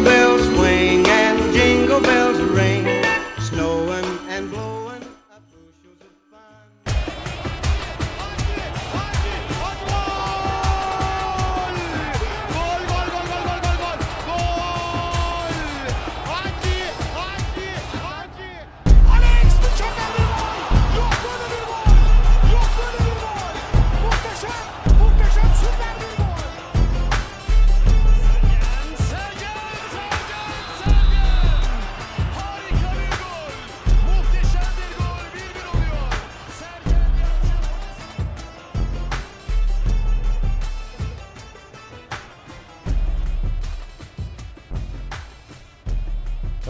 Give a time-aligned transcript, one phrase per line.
[0.00, 0.57] bells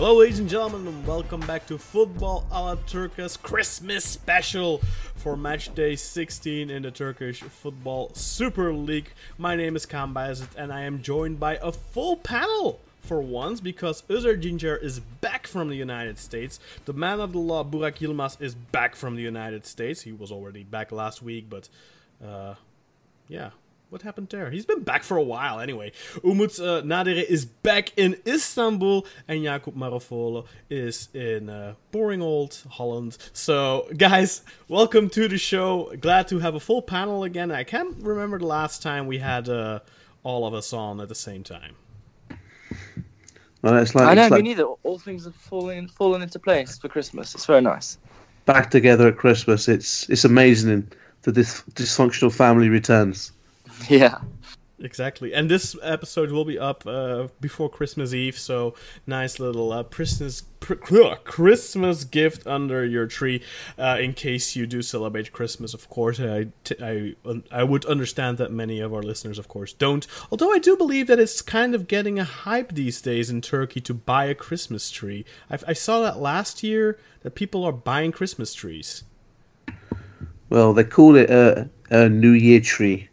[0.09, 4.79] Hello, ladies and gentlemen, and welcome back to Football Ala Turk's Christmas special
[5.17, 9.13] for match day 16 in the Turkish Football Super League.
[9.37, 13.61] My name is Kaan Bayezid, and I am joined by a full panel for once
[13.61, 16.59] because Özer Ginger is back from the United States.
[16.87, 20.01] The man of the law, Burak Yilmaz, is back from the United States.
[20.01, 21.69] He was already back last week, but
[22.27, 22.55] uh,
[23.29, 23.51] yeah.
[23.91, 24.51] What happened there?
[24.51, 25.93] He's been back for a while anyway.
[26.23, 32.63] Umut uh, Nadere is back in Istanbul, and Jakub Marofolo is in uh, boring old
[32.69, 33.17] Holland.
[33.33, 35.91] So, guys, welcome to the show.
[36.01, 37.51] Glad to have a full panel again.
[37.51, 39.81] I can't remember the last time we had uh,
[40.23, 41.75] all of us on at the same time.
[43.63, 44.65] Well, it's like, I know, it's me like neither.
[44.85, 47.35] All things have fallen fallen into place for Christmas.
[47.35, 47.97] It's very nice.
[48.45, 49.69] back together at Christmas.
[49.69, 50.91] It's it's amazing
[51.23, 53.33] that this dysfunctional family returns.
[53.89, 54.19] Yeah.
[54.81, 58.77] Exactly, and this episode will be up uh, before Christmas Eve, so
[59.09, 60.75] nice little uh, Christmas pr-
[61.25, 63.43] Christmas gift under your tree,
[63.77, 65.75] uh, in case you do celebrate Christmas.
[65.75, 67.17] Of course, I, t- I
[67.51, 70.07] I would understand that many of our listeners, of course, don't.
[70.31, 73.81] Although I do believe that it's kind of getting a hype these days in Turkey
[73.81, 75.25] to buy a Christmas tree.
[75.51, 79.03] I, I saw that last year that people are buying Christmas trees.
[80.51, 83.08] Well, they call it a, a New Year tree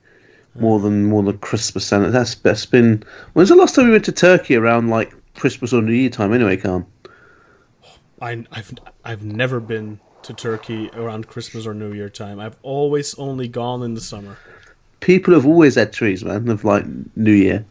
[0.59, 3.03] more than more than Christmas, and that's that's been.
[3.33, 6.33] When's the last time we went to Turkey around like Christmas or New Year time?
[6.33, 6.85] Anyway, Khan.
[8.21, 8.73] I, I've
[9.03, 12.39] I've never been to Turkey around Christmas or New Year time.
[12.39, 14.37] I've always only gone in the summer.
[15.01, 17.65] People have always had trees, man, of like New Year,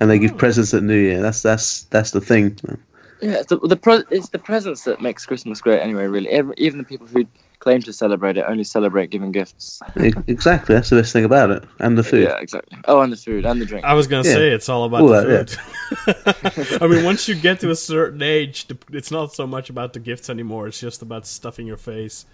[0.00, 0.36] and they give oh.
[0.36, 1.22] presents at New Year.
[1.22, 2.58] That's that's that's the thing.
[2.66, 2.78] Man.
[3.20, 6.28] Yeah, it's the, the pre- it's the presents that makes Christmas great anyway, really.
[6.28, 7.26] Every, even the people who
[7.60, 9.80] claim to celebrate it only celebrate giving gifts.
[10.26, 12.24] Exactly, that's the best thing about it, and the food.
[12.24, 12.78] Yeah, exactly.
[12.86, 13.84] Oh, and the food and the drink.
[13.84, 14.34] I was gonna Yeah.
[14.34, 16.82] say it's all about All the that, food.
[16.82, 20.00] I mean, once you get to a certain age, it's not so much about the
[20.00, 20.66] gifts anymore.
[20.68, 22.26] It's just about stuffing your face.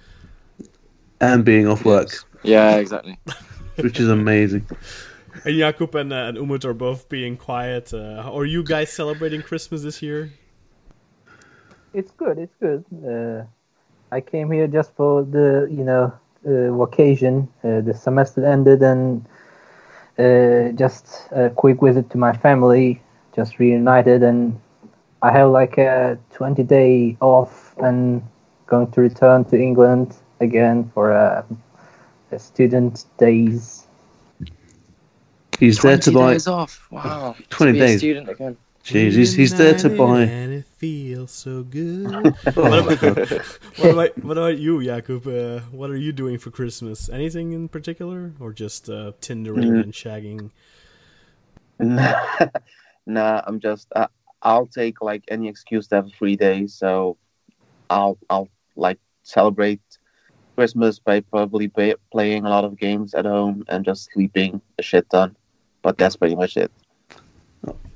[1.20, 2.10] and being off work,
[2.42, 3.18] Yeah, exactly.
[3.76, 4.66] which is amazing.
[5.44, 7.92] And Jakub and, uh, and Umut are both being quiet.
[7.94, 10.32] Uh, are you guys celebrating Christmas this year?
[11.92, 12.38] It's good.
[12.38, 12.84] It's good.
[12.92, 13.44] Uh,
[14.14, 16.12] I came here just for the you know
[16.46, 17.48] uh, vacation.
[17.64, 19.24] Uh, the semester ended and
[20.18, 23.02] uh, just a quick visit to my family.
[23.34, 24.58] Just reunited and
[25.22, 28.22] I have like a 20 day off and
[28.66, 31.44] going to return to England again for a,
[32.32, 33.86] a student days.
[35.58, 36.34] He's there to 20 buy.
[36.34, 36.88] days off.
[36.90, 37.36] Wow.
[37.50, 37.98] 20 to be A days.
[37.98, 38.56] student again.
[38.84, 40.22] Jeez, he's, he's there to buy.
[40.24, 42.04] And it feels so good.
[42.54, 43.00] what, about,
[43.78, 45.26] what, about, what about you, Jakub?
[45.26, 47.08] Uh, what are you doing for Christmas?
[47.08, 49.82] Anything in particular, or just uh, tindering Mm.
[49.84, 50.50] and shagging?
[51.78, 52.46] nah,
[53.06, 53.88] nah I'm just.
[53.96, 54.08] Uh,
[54.42, 57.16] I'll take like any excuse to have a free day, so
[57.88, 59.80] I'll I'll like celebrate
[60.56, 64.82] Christmas by probably ba- playing a lot of games at home and just sleeping a
[64.82, 65.34] shit ton.
[65.80, 66.70] But that's pretty much it.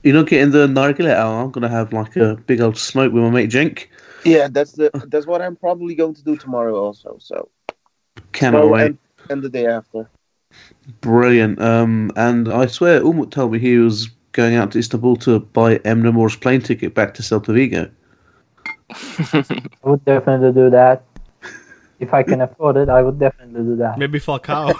[0.09, 1.45] You're not getting the nargile out.
[1.45, 3.91] I'm gonna have like a big old smoke with my mate Jink.
[4.25, 7.19] Yeah, that's the that's what I'm probably going to do tomorrow also.
[7.21, 7.51] So
[8.33, 8.87] Cannot Tomorrow wait.
[8.87, 8.99] and,
[9.29, 10.09] and the day after.
[11.03, 11.61] Brilliant.
[11.61, 15.77] Um, and I swear, Umut told me he was going out to Istanbul to buy
[15.81, 17.91] Emre Mor's plane ticket back to Celta Vigo.
[19.35, 19.45] I
[19.83, 21.05] would definitely do that.
[22.01, 23.99] If I can afford it, I would definitely do that.
[23.99, 24.75] Maybe Falcao.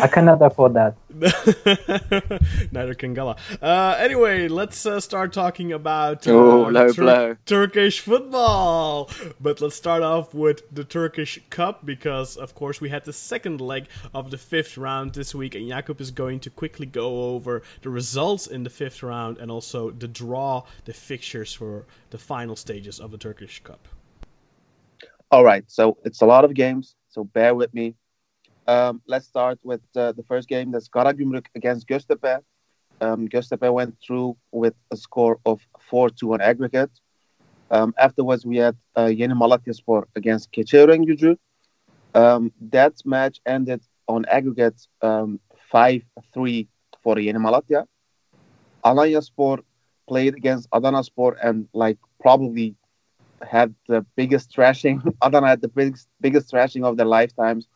[0.00, 0.96] I cannot afford that.
[2.72, 3.36] Neither can Gala.
[3.60, 7.36] Uh, anyway, let's uh, start talking about uh, Oh, low blow.
[7.46, 9.10] Turkish football.
[9.40, 13.60] But let's start off with the Turkish Cup because, of course, we had the second
[13.60, 17.62] leg of the fifth round this week, and Jakub is going to quickly go over
[17.82, 22.54] the results in the fifth round and also the draw, the fixtures for the final
[22.54, 23.88] stages of the Turkish Cup.
[25.30, 27.94] All right, so it's a lot of games, so bear with me.
[28.66, 30.70] Um, let's start with uh, the first game.
[30.70, 32.42] That's Karagümrük against Göztepe.
[33.00, 35.60] um, Göztepe went through with a score of
[35.90, 36.90] 4-2 on aggregate.
[37.70, 41.36] Um, afterwards, we had uh, Yeni Malatyaspor against Keçiören Gücü.
[42.14, 45.40] Um, that match ended on aggregate um,
[45.72, 46.68] 5-3
[47.02, 47.86] for Yeni Malatya.
[48.84, 49.62] Alanyaspor
[50.08, 52.76] played against Adanaspor and like probably
[53.42, 55.02] had the biggest thrashing.
[55.22, 57.66] Adana had the biggest biggest thrashing of their lifetimes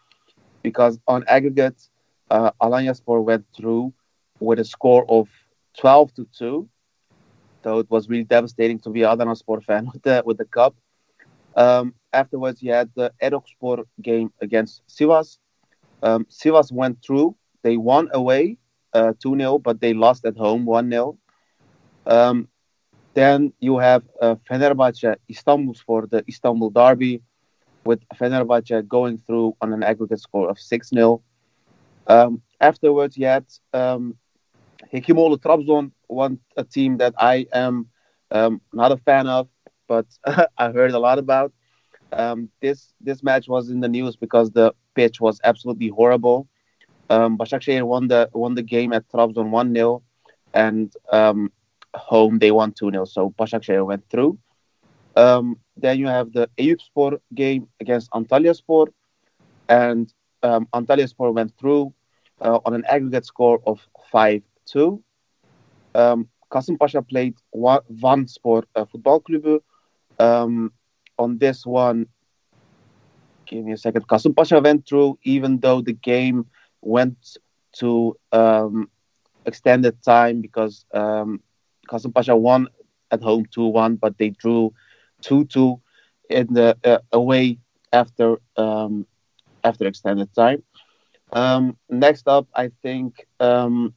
[0.69, 1.81] because on aggregate,
[2.29, 3.85] uh, Alanyaspor went through
[4.41, 5.29] with a score of
[5.79, 6.69] 12 to 2.
[7.63, 10.75] So it was really devastating to be an Adanaspor fan with the with the cup.
[11.65, 15.39] Um, afterwards, you had the Erokspor game against Sivas.
[16.03, 17.29] Um, Sivas went through.
[17.63, 18.59] They won away
[18.93, 21.17] uh, 2 0, but they lost at home 1 0.
[22.07, 22.49] Um,
[23.15, 27.23] then you have uh, Fenerbahce Istanbul for the Istanbul Derby,
[27.87, 31.23] with Fenerbahce going through on an aggregate score of 6 0.
[32.07, 34.17] Um, afterwards, you had um,
[34.93, 37.89] Hekimoğlu Trabzon, one a team that I am
[38.31, 39.49] um, not a fan of,
[39.89, 40.07] but
[40.59, 41.53] I heard a lot about.
[42.13, 46.49] Um, this this match was in the news because the pitch was absolutely horrible.
[47.11, 50.03] Um, Başakşehir won the won the game at Trabzon 1 0,
[50.55, 51.51] and um,
[51.95, 53.07] home they won 2 0.
[53.07, 54.39] So Başakşehir went through.
[55.17, 58.89] Um, then you have the Eyüpspor game against Antalyaspor,
[59.69, 61.93] and um, Antalyaspor went through
[62.41, 63.81] uh, on an aggregate score of
[64.13, 65.03] 5 2.
[65.95, 69.63] Um, Kasımpaşa played one, Van Spor uh, Football Club.
[70.19, 70.73] Um,
[71.19, 72.07] on this one,
[73.47, 74.07] give me a second.
[74.07, 76.45] Kasımpaşa went through, even though the game
[76.83, 77.39] went
[77.81, 78.91] to um,
[79.47, 81.41] extended time because um,
[81.89, 82.69] Kasımpaşa won
[83.11, 84.73] at home 2 1, but they drew
[85.23, 85.81] 2 2
[86.31, 87.59] in the uh, away
[87.93, 89.07] after um,
[89.65, 90.63] after extended time.
[91.33, 93.95] Um, next up, I think um,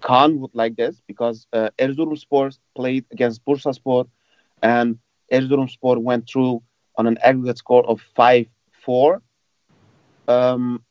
[0.00, 4.08] Khan would like this because uh, Erzurumspor played against Bursaspor,
[4.62, 4.98] and
[5.32, 6.62] Erzurumspor went through
[6.96, 8.46] on an aggregate score of 5
[8.84, 9.22] 4.
[10.28, 10.84] Um,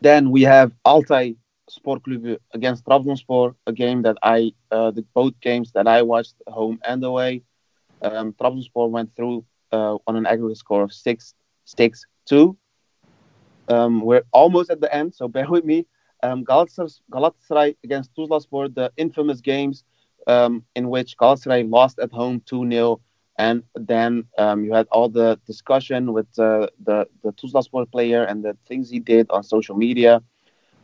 [0.00, 1.36] then we have Altay
[1.68, 6.34] Sport Club against Trabzonspor, a game that I, uh, the both games that I watched
[6.46, 7.42] home and away.
[8.02, 11.34] Um, Trabzonspor went through uh, on an aggregate score of 6
[11.64, 12.56] 6 2.
[13.68, 15.86] Um, we're almost at the end, so bear with me.
[16.22, 19.84] Um, Galatasaray, Galatasaray against Tuzlaspor, the infamous games
[20.26, 23.00] um, in which Galatasaray lost at home 2 0.
[23.38, 28.44] And then um, you had all the discussion with uh, the, the Tuzlaspor player and
[28.44, 30.22] the things he did on social media.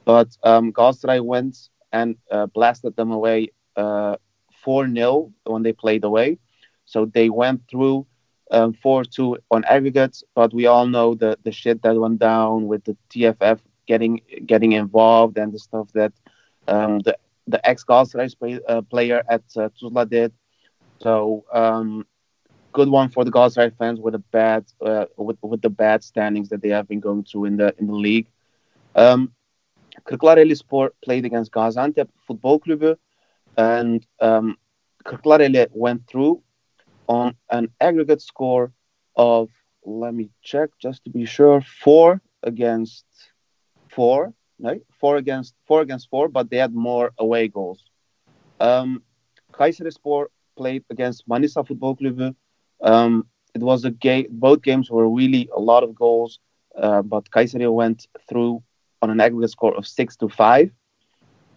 [0.05, 1.57] But um, Galatasaray went
[1.93, 4.17] and uh, blasted them away uh,
[4.63, 6.39] 4 0 when they played away.
[6.85, 8.07] So they went through
[8.51, 12.67] um, 4 2 on aggregates, but we all know the, the shit that went down
[12.67, 16.13] with the TFF getting getting involved and the stuff that
[16.69, 17.17] um, the
[17.47, 20.33] the ex Galatasaray play, uh, player at uh, Tuzla did.
[21.03, 22.07] So um,
[22.73, 26.49] good one for the Galatasaray fans with a bad uh, with with the bad standings
[26.51, 28.29] that they have been going through in the in the league.
[28.95, 29.33] Um,
[30.07, 32.99] Kırklareli Spor played against Gaziantep Football Club,
[33.57, 34.57] and um,
[35.05, 36.43] Kırklareli went through
[37.09, 38.73] on an aggregate score
[39.17, 39.51] of
[39.85, 43.05] let me check just to be sure four against
[43.89, 47.85] four no four against four against four but they had more away goals.
[48.61, 49.03] Um
[49.53, 50.27] Kayserispor
[50.57, 52.35] played against Manisa Football Club.
[52.83, 56.41] Um it was a game both games were really a lot of goals
[56.77, 58.63] uh, but Kayseri went through
[59.01, 60.71] on an aggregate score of 6 to 5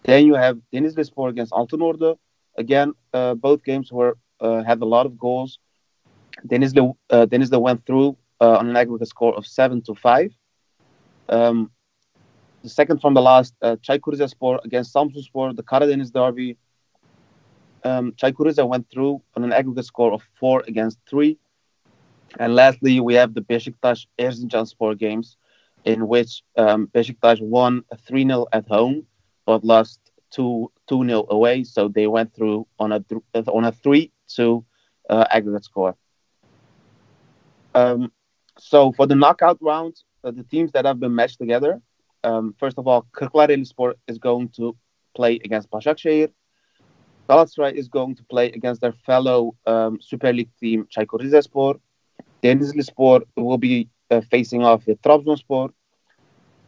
[0.03, 2.17] then you have Denizlispor against Altınordu
[2.57, 5.59] again uh, both games were uh, had a lot of goals
[6.47, 10.31] Denizli uh, Denizli went through uh, on an aggregate score of 7 to 5
[11.29, 11.71] um,
[12.63, 16.57] the second from the last, uh, Rizespor against Samsunspor, the Karadeniz derby.
[17.83, 18.13] Um,
[18.67, 21.37] went through on an aggregate score of four against three.
[22.39, 25.37] And lastly, we have the Beşiktaş Erzincanspor games,
[25.85, 29.05] in which um, Beşiktaş won 3 0 at home,
[29.45, 30.01] but lost
[30.31, 31.63] 2 0 away.
[31.63, 33.01] So they went through on a
[33.47, 34.65] on a 3 2
[35.09, 35.95] uh, aggregate score.
[37.73, 38.11] Um,
[38.59, 41.81] so for the knockout round, uh, the teams that have been matched together
[42.23, 44.75] um, first of all, Kırklarelispor is going to
[45.15, 46.29] play against Başakşehir.
[47.29, 51.79] Galatasaray is going to play against their fellow um, Super League team Çaykur Rizespor.
[52.43, 55.69] Denizlispor will be uh, facing off with Trabzonspor.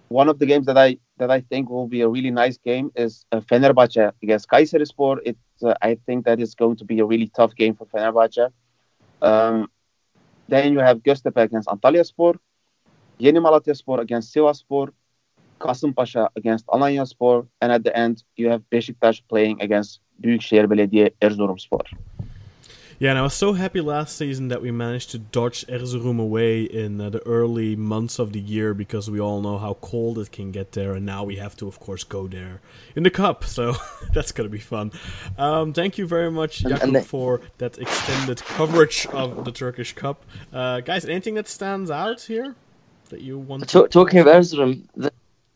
[0.09, 2.91] One of the games that I that I think will be a really nice game
[2.95, 5.19] is uh, Fenerbahce against Kayserispor.
[5.23, 8.51] It uh, I think that is going to be a really tough game for Fenerbahce.
[9.21, 9.69] Um,
[10.47, 12.37] then you have Göztepe against Antalyaspor,
[13.19, 14.89] Yeni Malatyaspor against Sivasspor,
[15.59, 21.11] Kasımpaşa against Alanya Alanyaspor, and at the end you have Beşiktaş playing against Büyükşehir Belediye
[21.21, 21.91] Erzurumspor.
[23.01, 26.63] Yeah, and I was so happy last season that we managed to dodge Erzurum away
[26.63, 30.33] in uh, the early months of the year because we all know how cold it
[30.33, 32.59] can get there, and now we have to, of course, go there
[32.97, 33.45] in the cup.
[33.45, 33.75] So
[34.13, 34.91] that's gonna be fun.
[35.37, 39.93] Um, thank you very much, Jakub, and the- for that extended coverage of the Turkish
[39.93, 40.25] Cup.
[40.51, 42.53] Uh, guys, anything that stands out here
[43.11, 43.69] that you want?
[43.69, 45.13] Ta- talking of Erzurum, the,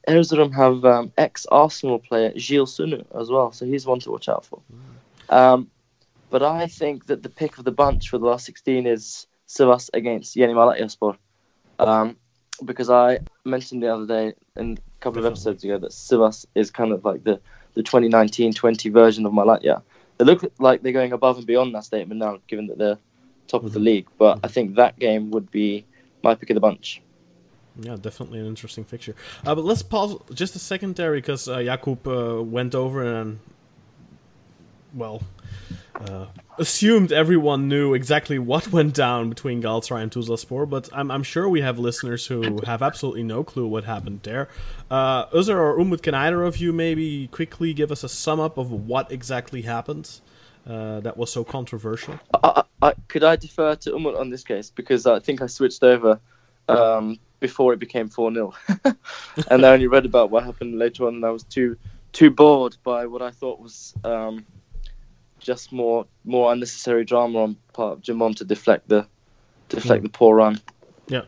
[0.07, 4.45] Erzurum have um, ex-Arsenal player Gilles Sunu as well, so he's one to watch out
[4.45, 4.61] for.
[5.29, 5.69] Um,
[6.33, 9.91] but I think that the pick of the bunch for the last 16 is Sivas
[9.93, 11.15] against Yeni Malatyaspor.
[11.77, 12.17] Um,
[12.65, 16.71] because I mentioned the other day, in a couple of episodes ago, that Sivas is
[16.71, 17.39] kind of like the,
[17.75, 19.83] the 2019-20 version of Malatya.
[20.17, 22.97] They look like they're going above and beyond that statement now, given that they're
[23.47, 24.07] top of the league.
[24.17, 25.85] But I think that game would be
[26.23, 26.99] my pick of the bunch.
[27.79, 29.13] Yeah, definitely an interesting fixture.
[29.45, 33.39] Uh, but let's pause just a second there because uh, Jakub uh, went over and,
[34.95, 35.21] well,
[35.95, 36.25] uh,
[36.57, 40.69] assumed everyone knew exactly what went down between Galatasaray and Tuzlaspor.
[40.69, 44.47] But I'm, I'm sure we have listeners who have absolutely no clue what happened there.
[44.89, 48.57] Uh, Uzur or Umut, can either of you maybe quickly give us a sum up
[48.57, 50.19] of what exactly happened
[50.67, 52.19] uh, that was so controversial?
[52.43, 55.83] I, I- could I defer to Umut on this case because I think I switched
[55.83, 56.19] over
[56.67, 58.53] um, before it became four 0
[59.49, 61.77] and I only read about what happened later on, and I was too
[62.11, 64.45] too bored by what I thought was um,
[65.43, 69.05] just more more unnecessary drama on part of Jamon to deflect the
[69.69, 70.59] deflect the poor run.
[71.07, 71.23] Yeah.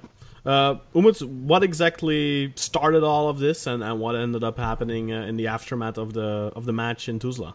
[0.46, 5.24] Uh, Umut, what exactly started all of this, and, and what ended up happening uh,
[5.24, 7.54] in the aftermath of the of the match in Tuzla?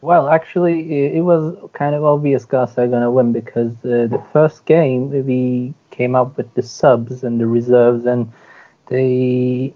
[0.00, 4.64] Well, actually, i- it was kind of obvious Galatasaray gonna win because uh, the first
[4.66, 8.32] game we came up with the subs and the reserves, and
[8.88, 9.74] they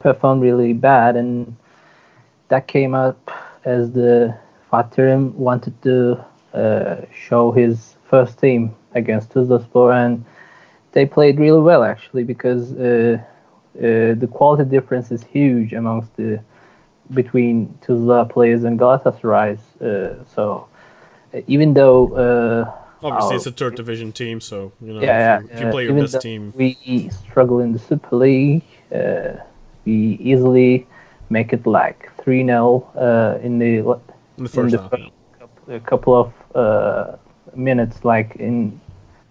[0.00, 1.54] performed really bad, and
[2.48, 3.30] that came up
[3.64, 4.34] as the
[4.74, 10.24] Fatih wanted to uh, show his first team against Tuzlaspor, and
[10.92, 13.18] they played really well actually because uh,
[13.78, 16.42] uh, the quality difference is huge amongst the
[17.12, 19.64] between Tuzla players and Galatasaray's.
[19.80, 20.66] Uh, so
[21.46, 25.48] even though uh, Obviously, it's a third division team, so you know yeah, if you,
[25.48, 26.52] yeah, if you play your best team.
[26.56, 28.62] we struggle in the Super League,
[28.92, 29.34] uh,
[29.84, 30.86] we easily
[31.28, 33.82] make it like three 0 uh, in the
[34.38, 34.90] in the first the half.
[34.90, 35.04] first
[35.68, 35.74] yeah.
[35.76, 37.16] a couple of uh,
[37.54, 38.80] minutes, like in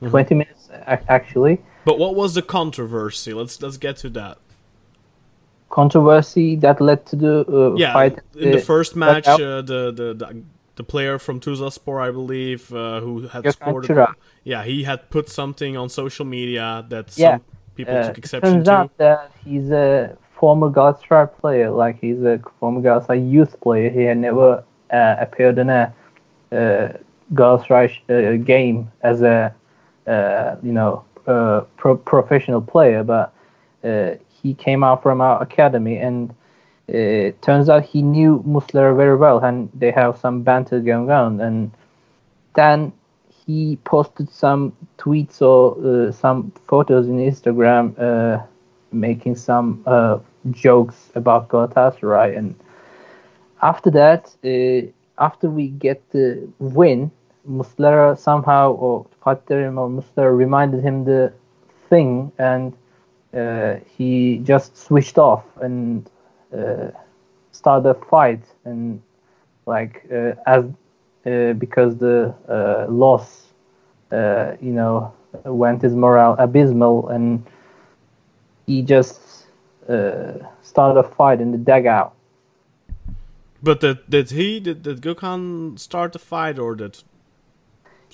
[0.02, 0.10] Mm-hmm.
[0.12, 0.70] 20 minutes
[1.08, 1.62] actually.
[1.86, 3.34] But what was the controversy?
[3.34, 4.38] Let's let's get to that.
[5.70, 8.20] Controversy that led to the uh, Yeah, fight.
[8.36, 10.44] in the uh, first match, uh, the, the the
[10.76, 13.86] the player from Tuzlaspor, I believe, uh, who had Gökhan scored.
[13.86, 14.14] A, Çırak.
[14.44, 17.38] yeah, he had put something on social media that some Yeah,
[17.76, 18.72] people Uh, took it exception turns to.
[18.74, 23.90] out that he's a former Galatasaray player, like he's a former Galatasaray youth player.
[23.90, 25.94] He had never uh, appeared in a
[26.52, 26.90] uh,
[27.34, 29.54] Galatasaray uh, game as a
[30.08, 33.34] uh, you know uh, pro- professional player, but
[33.84, 36.34] uh, he came out from our academy and.
[36.88, 41.40] it turns out he knew Muslera very well, and they have some banter going on.
[41.40, 41.72] And
[42.56, 42.92] then
[43.46, 48.44] he posted some tweets or uh, some photos in Instagram uh,
[48.92, 50.20] making some uh,
[50.52, 52.38] jokes about Galatasaray.
[52.38, 52.56] And
[53.64, 54.92] after that, uh,
[55.24, 57.12] after we get the win,
[57.50, 61.34] Muslera somehow, or Fatih or Muslera reminded him the
[61.90, 62.74] thing, and
[63.34, 66.10] uh, he just switched off and
[66.58, 66.90] uh,
[67.52, 68.44] started a fight.
[68.66, 69.02] And
[69.66, 70.66] like uh, as
[71.26, 73.54] uh, because the uh, loss,
[74.12, 75.14] you know,
[75.46, 77.44] went his morale abysmal, and
[78.68, 79.48] he just
[80.62, 82.14] started a fight in the dugout.
[83.64, 87.02] But did, did he did, did Gökhan start the fight or did?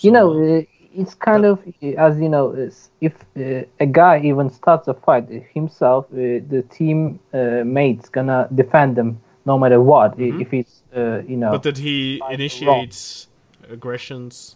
[0.01, 0.61] You know, uh,
[0.95, 1.59] it's kind of
[1.97, 2.69] as you know,
[3.01, 6.15] if uh, a guy even starts a fight himself, uh,
[6.49, 10.13] the team uh, mate's gonna defend him no matter what.
[10.19, 12.33] i- If it's uh, you know, but did he wrong.
[12.33, 13.27] initiate
[13.69, 14.55] aggressions?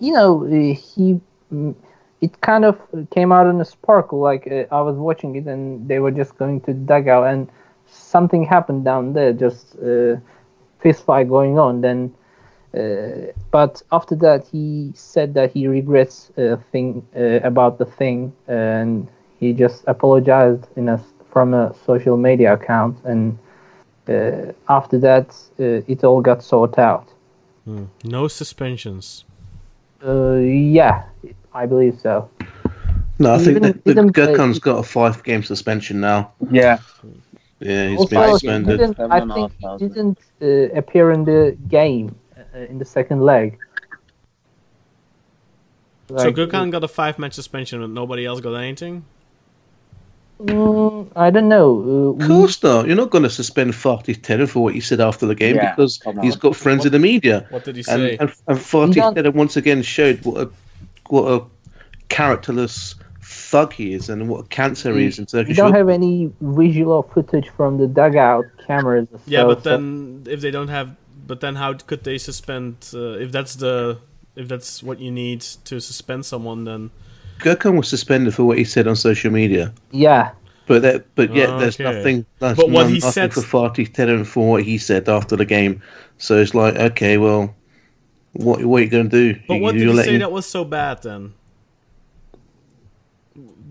[0.00, 1.20] you know, uh, he
[1.52, 1.74] mm,
[2.20, 2.76] it kind of
[3.10, 4.18] came out in a sparkle.
[4.20, 7.48] Like uh, I was watching it, and they were just going to the dugout, and
[7.92, 10.16] something happened down there, just uh,
[10.80, 11.80] fist fight going on.
[11.80, 12.12] Then,
[12.74, 18.32] uh, but after that, he said that he regrets a thing uh, about the thing,
[18.48, 19.06] and
[19.40, 20.98] he just apologized in a
[21.32, 23.38] from a social media account, and
[24.08, 27.08] uh, after that, uh, it all got sorted out.
[28.04, 29.24] No suspensions.
[30.04, 31.04] Uh, yeah,
[31.54, 32.28] I believe so.
[33.18, 36.00] No, I He think didn't- that, that didn't play- Gurkan's got a five game suspension
[36.00, 36.32] now.
[36.50, 36.78] Yeah,
[37.62, 38.78] Yeah, he's Also, been he suspended.
[38.78, 43.58] didn't, I think he didn't uh, appear in the game uh, in the second leg.
[46.08, 49.04] so Like, Gökhan got a five match suspension and nobody else got anything?
[50.42, 52.16] mm, I don't know.
[52.18, 52.86] Uh, Of course not.
[52.86, 55.74] You're not going to suspend Fatih Terim for what he said after the game Yeah,
[55.74, 57.46] because he's got friends in the media.
[57.50, 58.16] What did he say?
[58.18, 60.50] and, and Fatih don't- Terim once again showed what a,
[61.08, 61.44] what a
[62.08, 65.88] characterless thug he is and what a cancer he is in we Turkish don't have
[65.88, 69.06] any visual footage from the dugout cameras.
[69.12, 70.94] or yeah, so, but so- then if they don't have,
[71.26, 72.76] but then how could they suspend?
[72.92, 73.98] Uh, if that's the,
[74.36, 76.90] if that's what you need to suspend someone, then
[77.40, 79.72] Gökhan was suspended for what he said on social media.
[79.90, 80.30] yeah,
[80.66, 82.24] But that, but yet there's nothing.
[82.38, 85.44] There's But what none- he said- for Fatih Terim for what he said after the
[85.44, 85.80] game.
[86.18, 87.54] So it's like, okay, well,
[88.32, 89.40] what what are you going to do?
[89.48, 91.34] But You- what did you're say letting- that was so bad then?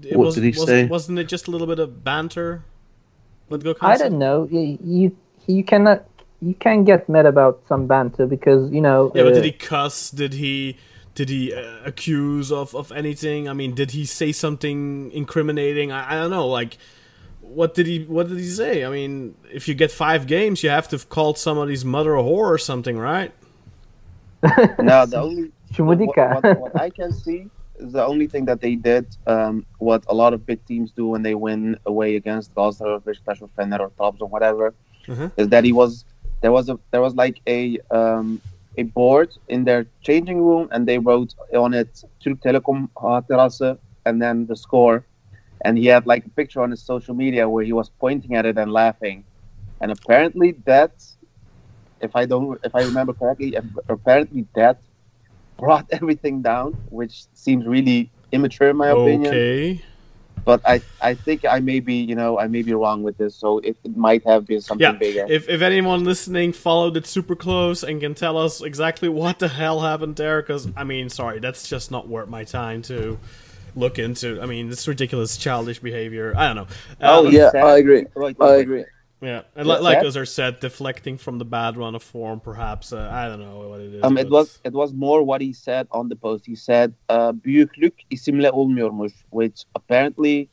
[0.06, 0.86] It What was, did he was, say?
[0.86, 2.64] Wasn't it just a little bit of banter?
[3.50, 4.48] With Gökhan I don't know.
[4.50, 5.18] You, you
[5.48, 6.06] you cannot
[6.42, 9.12] you can get mad about some banter because you know.
[9.14, 10.10] Yeah, but uh, did he cuss?
[10.10, 10.78] Did he
[11.16, 13.50] did he uh, accuse of, of anything?
[13.50, 15.92] I mean, did he say something incriminating?
[15.92, 16.48] I, I don't know.
[16.48, 16.78] Like,
[17.42, 18.86] what did he what did he say?
[18.86, 22.24] I mean, if you get five games, you have to have called somebody's mother a
[22.24, 23.32] whore or something, right?
[24.80, 26.42] no, the only what, Shumudika.
[26.42, 30.14] what, what I can see is the only thing that they did, um, what a
[30.14, 33.90] lot of big teams do when they win away against Galatasaray, Beşiktaş, or Fener, or
[33.92, 34.74] Trabzon, whatever,
[35.08, 35.32] Mhm.
[35.38, 36.06] is that he was
[36.42, 38.42] there was a there was like a um,
[38.78, 44.22] a board in their changing room, and they wrote on it Türk Telekom hatırası, and
[44.22, 45.04] then the score,
[45.66, 48.46] and he had like a picture on his social media where he was pointing at
[48.46, 49.26] it and laughing,
[49.82, 50.94] and apparently that,
[52.02, 53.56] if I don't if I remember correctly,
[53.90, 54.78] apparently that
[55.62, 59.34] brought everything down, which seems really immature in my opinion.
[59.38, 59.82] Okay.
[60.44, 63.36] But I, I think I may be, you know, I may be wrong with this,
[63.38, 65.00] so it, it might have been something Yeah.
[65.06, 65.26] bigger.
[65.30, 69.50] If if anyone listening followed it super close and can tell us exactly what the
[69.50, 73.20] hell happened there, because I mean, sorry, that's just not worth my time to
[73.76, 74.42] look into.
[74.42, 76.34] I mean, it's ridiculous, childish behavior.
[76.36, 76.68] I don't know.
[77.02, 78.06] Oh, Um, yeah, I agree.
[78.16, 78.60] Right, I right.
[78.62, 78.86] agree.
[79.22, 82.40] Yeah, and Yeah, like that- as I said, deflecting from the bad run of form,
[82.40, 82.92] perhaps.
[82.92, 84.04] Uh, I don't know what it is.
[84.04, 86.46] Um, it was it was more what he said on the post.
[86.48, 90.50] He said, uh, "Büyüklük isimle olmuyormuş," which apparently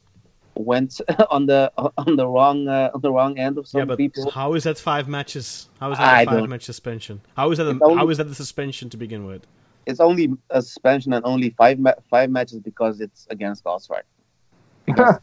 [0.54, 1.00] went
[1.30, 4.30] on the on the wrong uh, on the wrong end of some Yeah, but people.
[4.30, 5.68] how is that five matches?
[5.80, 7.20] How is that I a five don't- match suspension?
[7.36, 7.68] How is that?
[7.68, 9.46] A, only- how is that the suspension to begin with?
[9.86, 14.02] It's only a suspension and only five ma- five matches because it's against Galatasaray.
[14.86, 15.16] Because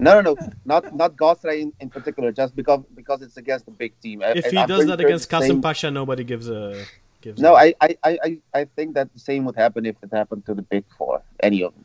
[0.00, 3.70] no, no, no, not not Galatasaray in, in particular, just because because it's against a
[3.70, 4.22] big team.
[4.22, 6.84] If he I'm does that sure against Kasim same- Pasha, nobody gives a
[7.20, 7.40] gives.
[7.40, 10.54] No, I, I, I- I think that the same would happen if it happened to
[10.54, 11.84] the big four, any of them.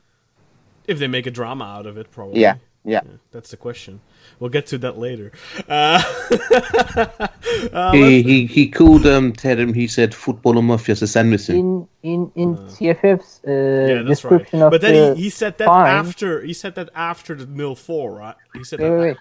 [0.87, 2.41] if they make a drama out of it, probably.
[2.41, 3.01] Yeah, yeah.
[3.31, 3.99] That's the question.
[4.39, 5.31] We'll get to that later.
[5.69, 6.01] Uh,
[7.73, 9.73] uh, He, he he called um Terim.
[9.75, 11.55] He said football mafyası sen misin?
[11.55, 14.39] in in in TFF's uh, yeah, that's right.
[14.39, 17.35] description of But then the he, he said that fine- after he said that after
[17.37, 18.35] the nil four, right?
[18.53, 18.99] He said Wait, that.
[18.99, 19.17] wait, wait.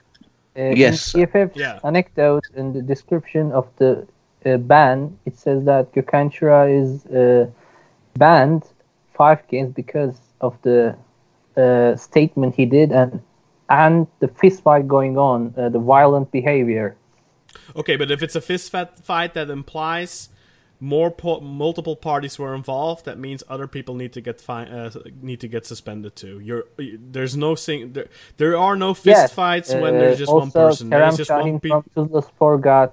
[0.57, 1.14] Uh, Yes.
[1.14, 1.79] In TFF's Yeah.
[1.83, 4.07] anecdote in the description of the
[4.46, 6.31] uh, ban, it says that Gökhan
[6.68, 7.46] is uh,
[8.18, 8.62] banned
[9.18, 10.94] five games because of the
[11.57, 13.20] uh, statement he did and
[13.82, 16.88] and the fist fight going on, uh, the violent behavior.
[17.80, 18.66] Okay, but if it's a fist
[19.10, 20.28] fight that implies
[20.80, 24.90] more po- multiple parties were involved, that means other people need to get fi- uh,
[25.22, 26.34] need to get suspended too.
[26.40, 26.64] You're
[27.14, 30.40] there's no sing there, there are no fist Yes, fights when uh, there's just also,
[30.44, 30.84] one person.
[30.90, 31.84] Kerem There's just one Şahin people.
[31.94, 32.90] from Tuzlaspor got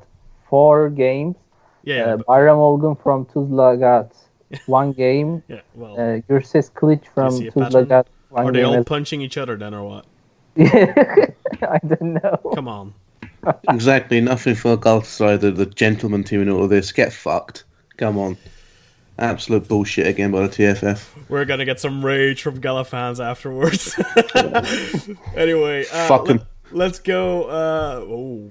[0.49, 1.35] four games.
[1.83, 4.07] Yeah, yeah, uh, but- Bayram Olgun from Tuzla got
[4.79, 5.43] one game.
[5.47, 5.61] yeah.
[5.75, 8.49] Well, Uh, Gürses Kılıç from Tuzla got one game.
[8.49, 10.05] are they all punching each other then, or what?
[10.59, 12.51] I don't know.
[12.55, 12.93] Come on.
[13.69, 14.21] Exactly.
[14.21, 16.91] Nothing for Galatasaray, the, the gentleman team, and all of this.
[16.91, 17.63] Get fucked.
[17.97, 18.37] Come on.
[19.19, 21.07] Absolute bullshit again by the TFF.
[21.29, 23.95] We're gonna get some rage from Gala fans afterwards.
[25.35, 26.41] anyway, uh, Fuck 'em.
[26.71, 27.43] let, us go.
[27.43, 28.49] Uh, oh,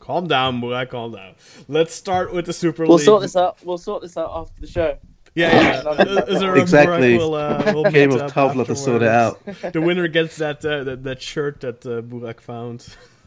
[0.00, 0.84] calm down, boy.
[0.86, 1.34] Calm down.
[1.68, 3.04] Let's start with the Super We'll League.
[3.04, 3.58] sort this out.
[3.64, 4.98] We'll sort this out after the show.
[5.34, 5.90] Yeah, yeah.
[5.90, 7.18] Uh, Is there Exactly.
[7.18, 9.44] Will, uh, will Game of up to sort it out.
[9.72, 12.86] The winner gets that uh, that, that shirt that uh, Burak found.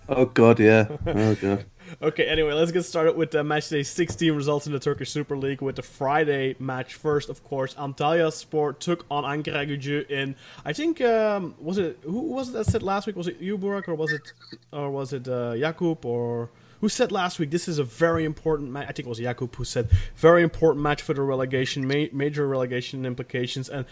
[0.10, 0.88] Oh god, yeah.
[1.06, 1.66] Oh god.
[2.02, 5.38] Okay, anyway, let's get started with the match day 16 results in the Turkish Super
[5.38, 7.74] League with the Friday match first, of course.
[7.76, 12.66] Antalyaspor took on Ankara Gücü in I think um, was it who was it that
[12.66, 13.16] said last week?
[13.16, 14.34] Was it you Burak or was it
[14.72, 16.50] or was it uh, Jakub or
[16.82, 18.86] who said last week this is a very important match?
[18.90, 22.48] I think it was Jakub who said very important match for the relegation, ma- major
[22.48, 23.86] relegation implications and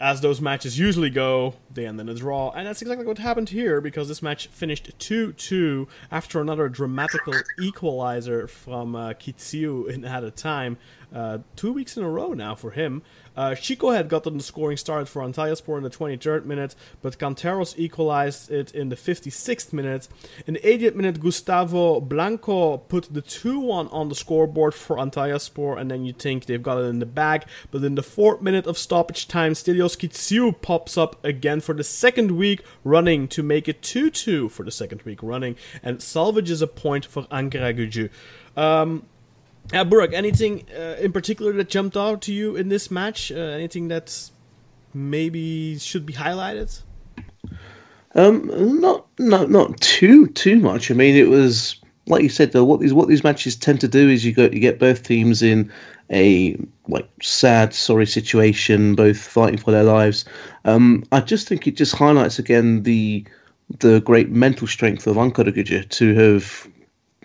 [0.00, 3.48] as those matches usually go, they end in a draw, and that's exactly what happened
[3.48, 10.22] here because this match finished 2-2 after another dramatical equalizer from uh, Kitsiou in at
[10.22, 10.76] a time.
[11.12, 13.02] Uh, two weeks in a row now for him.
[13.38, 17.78] Uh, Chico had gotten the scoring started for Antalyaspor in the 23rd minute, but Canteros
[17.78, 20.08] equalized it in the 56th minute.
[20.48, 25.88] In the 80th minute, Gustavo Blanco put the 2-1 on the scoreboard for Antalyaspor, and
[25.88, 27.44] then you think they've got it in the bag.
[27.70, 31.84] But in the 4th minute of stoppage time, Stelios Kitsiou pops up again for the
[31.84, 36.66] second week running to make it 2-2 for the second week running, and salvages a
[36.66, 38.10] point for Ankara Gücü.
[38.60, 39.04] Um,
[39.72, 43.30] uh, Burak, anything uh, in particular that jumped out to you in this match?
[43.30, 44.30] Uh, anything that
[44.94, 46.82] maybe should be highlighted?
[48.14, 50.90] Um, not not not too too much.
[50.90, 51.76] I mean, it was
[52.06, 52.64] like you said though.
[52.64, 55.42] What these what these matches tend to do is you go you get both teams
[55.42, 55.70] in
[56.10, 56.56] a
[56.88, 60.24] like sad, sorry situation, both fighting for their lives.
[60.64, 63.24] Um, I just think it just highlights again the
[63.80, 66.66] the great mental strength of Ankara Gücü to have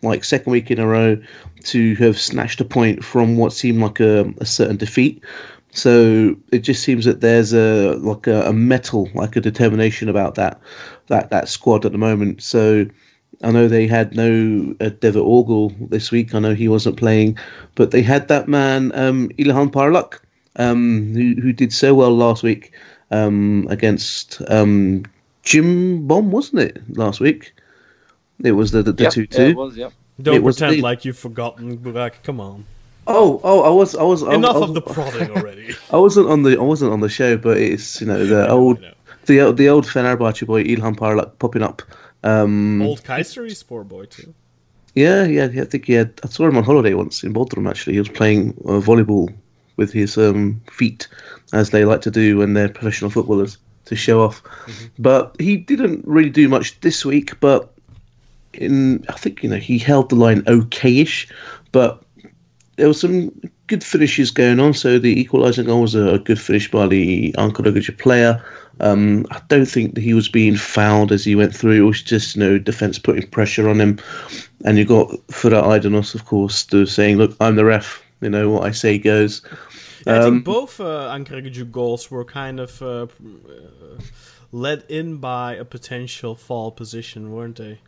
[0.04, 1.18] like second week in a row
[1.63, 5.24] to have snatched a point from what seemed like a, a certain defeat.
[5.72, 10.36] So it just seems that there's a like a, a metal, like a determination about
[10.36, 10.60] that
[11.08, 12.44] that that squad at the moment.
[12.44, 12.86] So
[13.42, 16.36] I know they had no uh, Dever Orgill this week.
[16.36, 17.38] I know he wasn't playing,
[17.76, 20.20] but they had that man um, Ilhan Parlak,
[20.58, 22.72] um, who who did so well last week
[23.10, 25.04] um, against um,
[25.44, 27.54] Cimbom, wasn't it last week?
[28.43, 29.43] It was the the, the Yep, two yeah, two.
[29.43, 29.89] it was, yeah.
[30.22, 32.13] Don't It pretend the- like you've forgotten, Burak.
[32.24, 32.65] Come on.
[33.06, 34.22] Oh, oh, I was, I was.
[34.22, 35.76] Enough I of the prodding already.
[35.91, 38.78] I wasn't on the, I wasn't on the show, but it's you know the old,
[38.78, 38.93] I know.
[39.26, 41.82] the old- the old Fenerbahce boy Ilhan Parlak popping up.
[42.24, 44.34] Um, Old Kayseri sport boy too.
[44.96, 46.13] yeah, yeah, yeah, I think he had.
[46.24, 47.69] I saw him on holiday once in Bodrum.
[47.69, 49.34] Actually, he was playing uh, volleyball
[49.76, 51.10] with his um, feet,
[51.52, 54.41] as they like to do when they're professional footballers to show off.
[54.98, 57.38] But he didn't really do much this week.
[57.41, 57.72] But
[58.58, 61.32] in, I think you know he held the line okayish,
[61.72, 62.04] but
[62.78, 63.32] there were some
[63.68, 64.74] good finishes going on.
[64.74, 68.44] So the equalising goal was a, good finish by the Gücü player.
[68.80, 71.84] Um, I don't think that he was being fouled as he went through.
[71.84, 74.00] It was just you know defence putting pressure on him,
[74.66, 78.04] and you got Fırat Aydınus, of course, saying, "Look, I'm the ref.
[78.22, 79.42] You know what I say goes."
[80.06, 81.18] Yeah, I Um, think both uh,
[81.72, 83.08] goals were kind of uh, uh,
[84.52, 87.80] led in by a potential fall position, weren't they?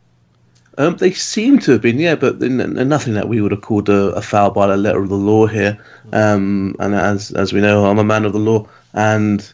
[0.78, 4.10] Um, they seem to have been, yeah, but nothing that we would have called a,
[4.14, 5.78] a foul by the letter of the law here.
[6.12, 9.52] Um, and as as we know, I'm a man of the law, and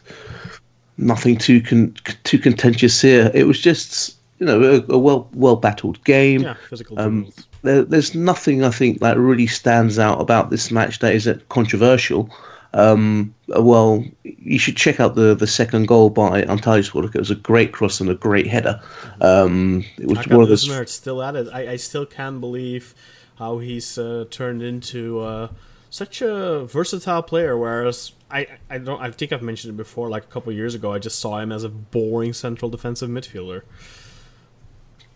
[0.97, 3.31] nothing too con- too contentious here.
[3.33, 6.41] It was just you know a, a well well battled game.
[6.41, 7.31] Yeah, physical Um,
[7.61, 12.29] there, there's nothing I think that really stands out about this match that is controversial.
[12.73, 17.13] Um, well, you should check out the, the second goal by Antalyaspor.
[17.13, 18.81] It was a great cross and a great header.
[19.21, 20.67] Um, it was I one of those.
[20.67, 21.47] it's still at it.
[21.53, 22.95] I, I still can't believe
[23.37, 25.49] how he's uh, turned into uh,
[25.89, 27.55] such a versatile player.
[27.57, 30.09] Whereas I, I don't, I think I've mentioned it before.
[30.09, 33.09] Like a couple of years ago, I just saw him as a boring central defensive
[33.09, 33.61] midfielder.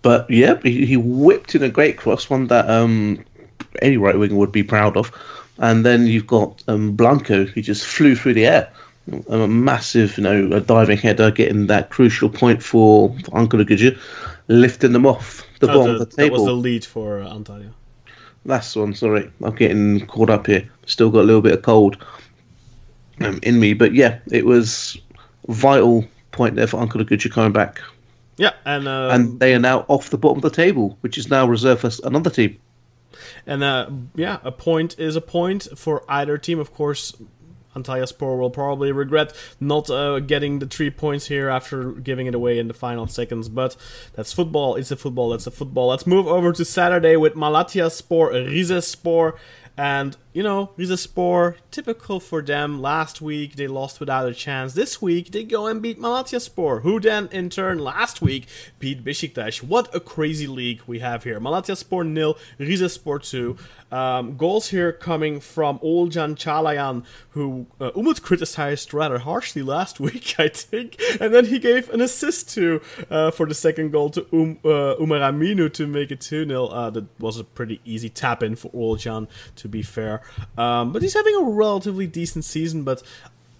[0.03, 3.25] But yeah, he, he whipped in a great cross, one that um,
[3.81, 5.11] any right winger would be proud of.
[5.59, 8.69] And then you've got um, Blanco, who just flew through the air.
[9.29, 13.97] A massive, you know, a diving header, getting that crucial point for, for Ankara Gücü,
[14.49, 16.35] lifting them off the Uh, bottom the- of the table.
[16.37, 17.69] that was the lead for uh, Antalya.
[18.45, 18.93] Last one.
[18.93, 20.69] Sorry, I'm getting caught up here.
[20.85, 21.97] Still got a little bit of cold
[23.21, 24.97] um, in me, but yeah, it was
[25.47, 27.81] vital point there for Ankara Gücü coming back,
[28.37, 31.29] Yeah, and uh, and they are now off the bottom of the table, which is
[31.29, 32.57] now reserved for another team.
[33.45, 36.59] And uh, yeah, a point is a point for either team.
[36.59, 37.13] Of course,
[37.75, 42.59] Antalyaspor will probably regret not uh, getting the three points here after giving it away
[42.59, 43.49] in the final seconds.
[43.49, 43.75] But
[44.13, 44.75] that's football.
[44.75, 45.29] It's a football.
[45.29, 45.87] That's a football.
[45.87, 49.37] Let's move over to Saturday with Malatyaspor, Rizespor.
[49.79, 52.79] And, you know, Rizespor, typical for them.
[52.79, 54.73] Last week they lost without a chance.
[54.73, 58.45] This week they go and beat Malatyaspor, who then in turn last week
[58.77, 59.63] beat Besiktas.
[59.63, 61.39] What a crazy league we have here.
[61.39, 63.57] Malatyaspor nil, Rizespor 2.
[63.89, 70.35] Um, goals here coming from Oğulcan Çağlayan, who uh, Umut criticized rather harshly last week,
[70.37, 71.01] I think.
[71.19, 75.01] And then he gave an assist to uh, for the second goal to um, uh,
[75.01, 76.65] Umar Aminu to make it 2 0.
[76.67, 80.21] Uh, that was a pretty easy tap in for Oğulcan, to be fair.
[80.57, 83.03] Um, but he's having a relatively decent season, but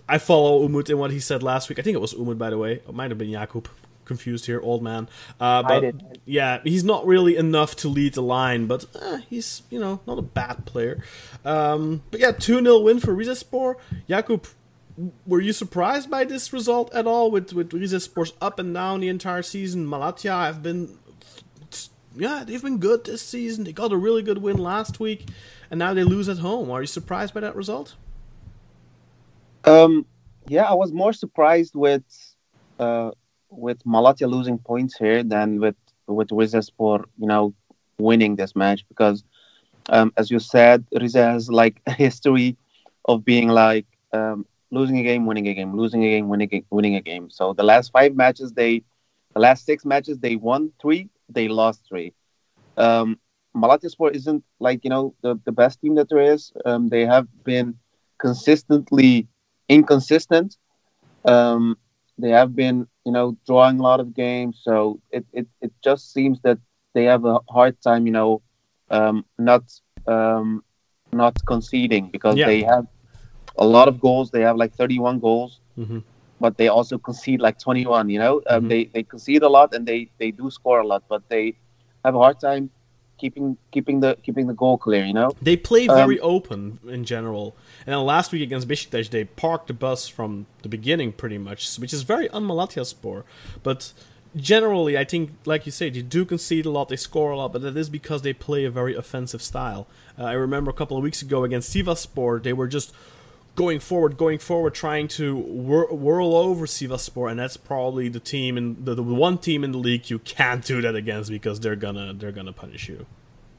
[0.10, 1.80] I follow Umut in what he said last week.
[1.80, 2.74] I think it was Umut, by the way.
[2.74, 3.68] It might have been Jakub.
[4.06, 5.10] Confused here, old man.
[5.38, 9.82] Uh, but yeah, he's not really enough to lead the line, but uh, he's you
[9.82, 11.04] know not a bad player.
[11.44, 13.76] Um, but yeah, two 0 win for Rizespor.
[14.08, 14.48] Jakub,
[15.26, 17.30] were you surprised by this result at all?
[17.30, 20.98] With with Rizespor's up and down the entire season, Malatya have been,
[22.16, 23.66] yeah, they've been good this season.
[23.66, 25.28] They got a really good win last week,
[25.70, 26.70] and now they lose at home.
[26.72, 27.96] Are you surprised by that result?
[29.66, 30.06] Um,
[30.48, 32.04] yeah, I was more surprised with
[32.80, 33.12] uh,
[33.50, 35.76] with Malatya losing points here than with
[36.08, 37.54] with Rizespor, you know,
[38.00, 39.24] winning this match because,
[39.90, 42.58] um, as you said, Rize has like a history
[43.06, 46.64] of being like um, losing a game, winning a game, losing a game, winning a,
[46.70, 47.30] winning a game.
[47.30, 48.84] So the last five matches, they,
[49.34, 52.14] the last six matches, they won three, they lost three.
[52.78, 53.20] Um,
[53.58, 56.52] Malatyaspor isn't like you know the, the best team that there is.
[56.66, 57.76] Um, they have been
[58.20, 59.28] consistently
[59.70, 60.58] inconsistent.
[61.26, 61.78] Um,
[62.18, 66.12] they have been you know drawing a lot of games, so it, it, it just
[66.14, 66.60] seems that
[66.94, 68.42] they have a hard time you know
[68.90, 69.64] um, not
[70.08, 70.64] um,
[71.12, 72.46] not conceding because Yeah.
[72.46, 72.86] they have
[73.58, 74.32] a lot of goals.
[74.32, 76.04] They have like 31 goals, Mhm.
[76.40, 78.10] but they also concede like 21.
[78.10, 78.68] You know, um, Mhm.
[78.68, 81.56] they they concede a lot and they they do score a lot, but they
[82.04, 82.72] have a hard time
[83.18, 85.06] keeping keeping the keeping the goal clear.
[85.06, 85.32] You know.
[85.42, 87.56] They play Um, very open in general.
[87.86, 91.78] And then last week against Besiktas, they parked the bus from the beginning pretty much,
[91.78, 93.24] which is very un-Malatyaspor.
[93.64, 93.94] But
[94.36, 97.54] generally, I think, like you said, they do concede a lot, they score a lot,
[97.54, 99.88] but that is because they play a very offensive style.
[100.20, 102.94] Uh, I remember a couple of weeks ago against Sivaspor, they were just
[103.58, 108.56] going forward, going forward, trying to whir- whirl over Sivaspor, and that's probably the team
[108.56, 111.76] in the, the one team in the league you can't do that against because they're
[111.76, 113.06] gonna they're gonna punish you.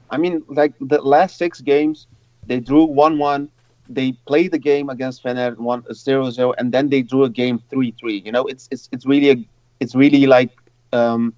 [0.09, 2.07] I mean, like the last six games,
[2.47, 3.51] they drew one-one.
[3.91, 8.23] They played the game against Fener one 0-0, and then they drew a game three-three.
[8.25, 9.37] You know, it's it's it's really a
[9.81, 10.51] it's really like
[10.93, 11.35] um,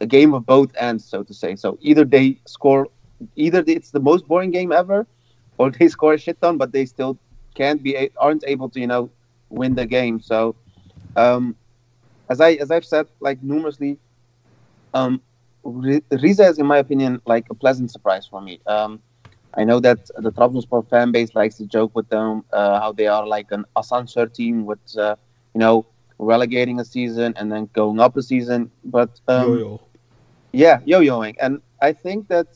[0.00, 1.54] a game of both ends, so to say.
[1.54, 2.88] So either they score,
[3.36, 5.06] either it's the most boring game ever,
[5.58, 7.16] or they score a shit ton, but they still
[7.54, 9.10] can't be aren't able to you know
[9.48, 10.20] win the game.
[10.20, 10.56] So
[11.16, 11.56] um,
[12.28, 13.98] as I as I've said like numerously,
[14.94, 15.22] um,
[15.64, 18.60] Riza is, in my opinion, like a pleasant surprise for me.
[18.66, 19.00] Um,
[19.54, 23.06] I know that the Trabzonspor fan base likes to joke with them uh, how they
[23.06, 25.16] are like an Asansör team with, uh,
[25.54, 25.86] you know,
[26.18, 28.70] relegating a season and then going up a season.
[28.84, 29.80] But um, Yo-yo.
[30.52, 32.46] yeah, yo-yoing, and I think that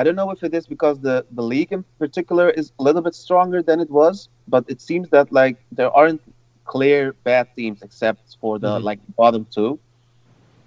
[0.00, 3.04] I don't know if it is because the the league in particular is a little
[3.08, 6.22] bit stronger than it was, but it seems that like there aren't
[6.64, 8.84] clear bad teams except for the Mhm.
[8.88, 9.70] like bottom two.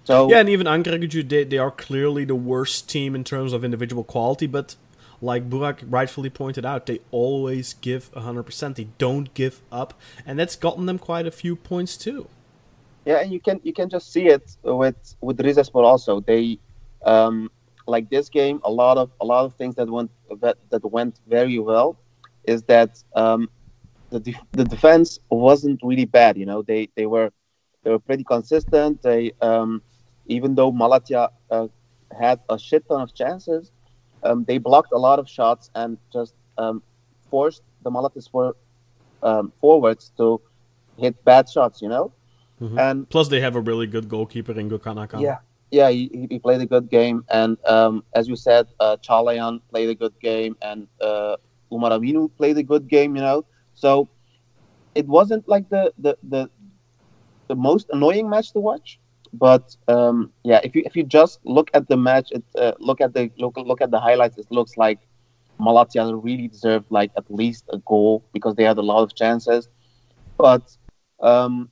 [0.10, 3.63] So Yeah, and even Ankaragücü, they, they are clearly the worst team in terms of
[3.69, 4.76] individual quality, but
[5.30, 8.76] like Burak rightfully pointed out, they always give 100%.
[8.76, 9.91] They don't give up,
[10.28, 12.22] and that's gotten them quite a few points too.
[13.10, 14.46] Yeah, and you can you can just see it
[14.84, 16.13] with with Rizespor also.
[16.32, 16.60] They
[17.13, 17.50] um,
[17.88, 18.60] like this game.
[18.63, 21.98] A lot of a lot of things that went that, that went very well
[22.46, 23.50] is that um,
[24.10, 26.38] the def- the defense wasn't really bad.
[26.38, 27.32] You know, they they were
[27.84, 29.02] they were pretty consistent.
[29.02, 29.82] They um,
[30.28, 31.67] even though Malatya uh,
[32.17, 33.72] had a shit ton of chances,
[34.24, 36.82] um, they blocked a lot of shots and just um,
[37.30, 38.54] forced the Malatyaspor
[39.22, 40.39] um, forwards to
[40.98, 41.82] hit bad shots.
[41.82, 42.12] You know.
[42.62, 42.80] Mhm.
[42.80, 45.22] And Plus, they have a really good goalkeeper in Gökhan Akkan.
[45.22, 45.39] yeah,
[45.73, 49.89] yeah, he, he played a good game, and um, as you said, uh, Çağlayan played
[49.89, 51.36] a good game, and uh,
[51.71, 53.15] Umar Aminu played a good game.
[53.15, 54.07] You know, so
[54.93, 56.49] it wasn't like the the the,
[57.47, 58.99] the most annoying match to watch,
[59.33, 63.01] but um, yeah, if you if you just look at the match, it, uh, look
[63.01, 64.99] at the look look at the highlights, it looks like
[65.59, 69.69] Malatya really deserved like at least a goal because they had a lot of chances,
[70.38, 70.77] but
[71.19, 71.71] um,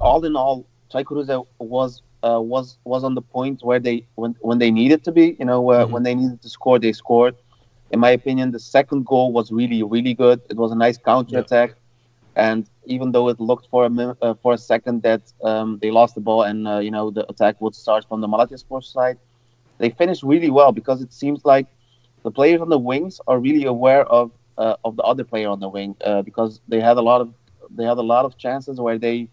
[0.00, 4.58] all in all, Çaykur was uh, was was on the point where they when when
[4.58, 5.36] they needed to be.
[5.38, 5.92] You know, uh, Mhm.
[5.92, 7.34] when they needed to score, they scored.
[7.90, 10.40] In my opinion, the second goal was really really good.
[10.50, 11.70] It was a nice counter attack,
[12.36, 15.90] and even though it looked for a min- uh, for a second that um, they
[15.90, 19.18] lost the ball and uh, you know the attack would start from the Malatyaspor side,
[19.78, 21.66] they finished really well because it seems like
[22.24, 25.60] the players on the wings are really aware of uh, of the other player on
[25.60, 27.28] the wing uh, because they had a lot of
[27.70, 29.28] they had a lot of chances where they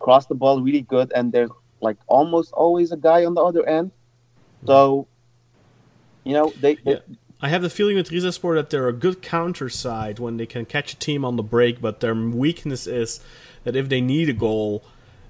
[0.00, 3.66] cross the ball really good and there's like almost always a guy on the other
[3.66, 3.90] end.
[4.66, 5.06] So
[6.24, 6.98] you know they, they Yeah.
[7.42, 10.66] I have the feeling with Rizespor that they're a good counter side when they can
[10.66, 13.20] catch a team on the break, but their weakness is
[13.64, 14.84] that if they need a goal,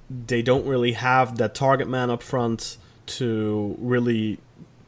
[0.08, 4.38] they don't really have that target man up front to really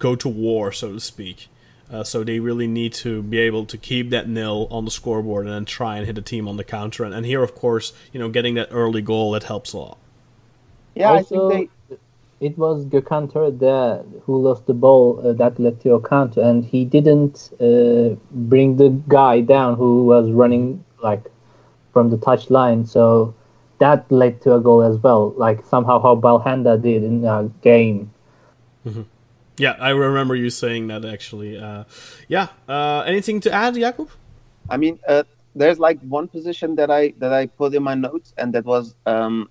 [0.01, 1.49] go to war, so to speak.
[1.93, 5.47] Uh, so they really need to be able to keep that nil on the scoreboard
[5.47, 7.05] and then try and hit a team on the counter.
[7.05, 9.99] And, and here, of course, you know, getting that early goal that helps a lot.
[10.95, 11.97] Yeah I also, think they
[12.43, 16.65] it was Gökhan Töre who lost the ball uh, that led to a counter, and
[16.65, 21.23] he didn't uh, bring the guy down who was running like
[21.93, 22.85] from the touch line.
[22.85, 23.33] So
[23.79, 25.35] that led to a goal as well.
[25.37, 28.11] Like somehow how Belhanda did in a game.
[29.59, 31.59] Yeah, I remember you saying that actually.
[31.59, 31.85] Uh,
[32.27, 32.49] yeah.
[32.69, 34.09] Uh, anything to add, Jakub?
[34.69, 35.23] I mean, uh,
[35.55, 38.97] there's like one position that I that I put in my notes, and that was
[39.07, 39.49] um,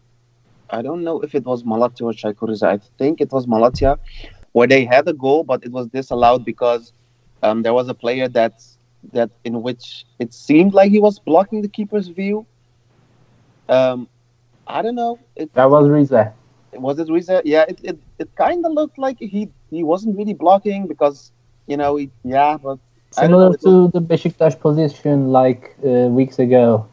[0.72, 2.64] I don't know if it was Malatya or Chaikuriza.
[2.64, 3.98] I think it was Malatya,
[4.54, 6.94] where they had a goal, but it was disallowed because
[7.44, 8.64] um, there was a player that
[9.14, 12.46] that in which it seemed like he was blocking the keeper's view.
[13.68, 14.08] Um,
[14.68, 15.20] I don't know.
[15.36, 16.34] It, That was Riza.
[16.74, 17.42] was it Riza?
[17.44, 21.32] Yeah, it, it, it kind of looked like he he wasn't really blocking because
[21.68, 22.78] you know he, yeah, but
[23.18, 26.88] I don't know, Similar it was- to the Besiktas position like uh, weeks ago.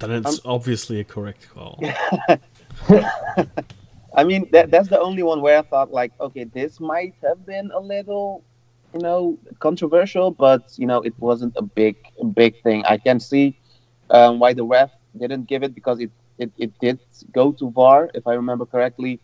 [0.00, 1.80] Then it's obviously a correct call.
[4.14, 7.44] I mean, that that's the only one where I thought like, okay, this might have
[7.46, 8.44] been a little,
[8.92, 11.96] you know, controversial, but you know, it wasn't a big
[12.34, 12.84] big thing.
[12.86, 13.54] I can see
[14.10, 17.00] um, why the ref didn't give it because it, it it did
[17.32, 19.20] go to VAR, if I remember correctly.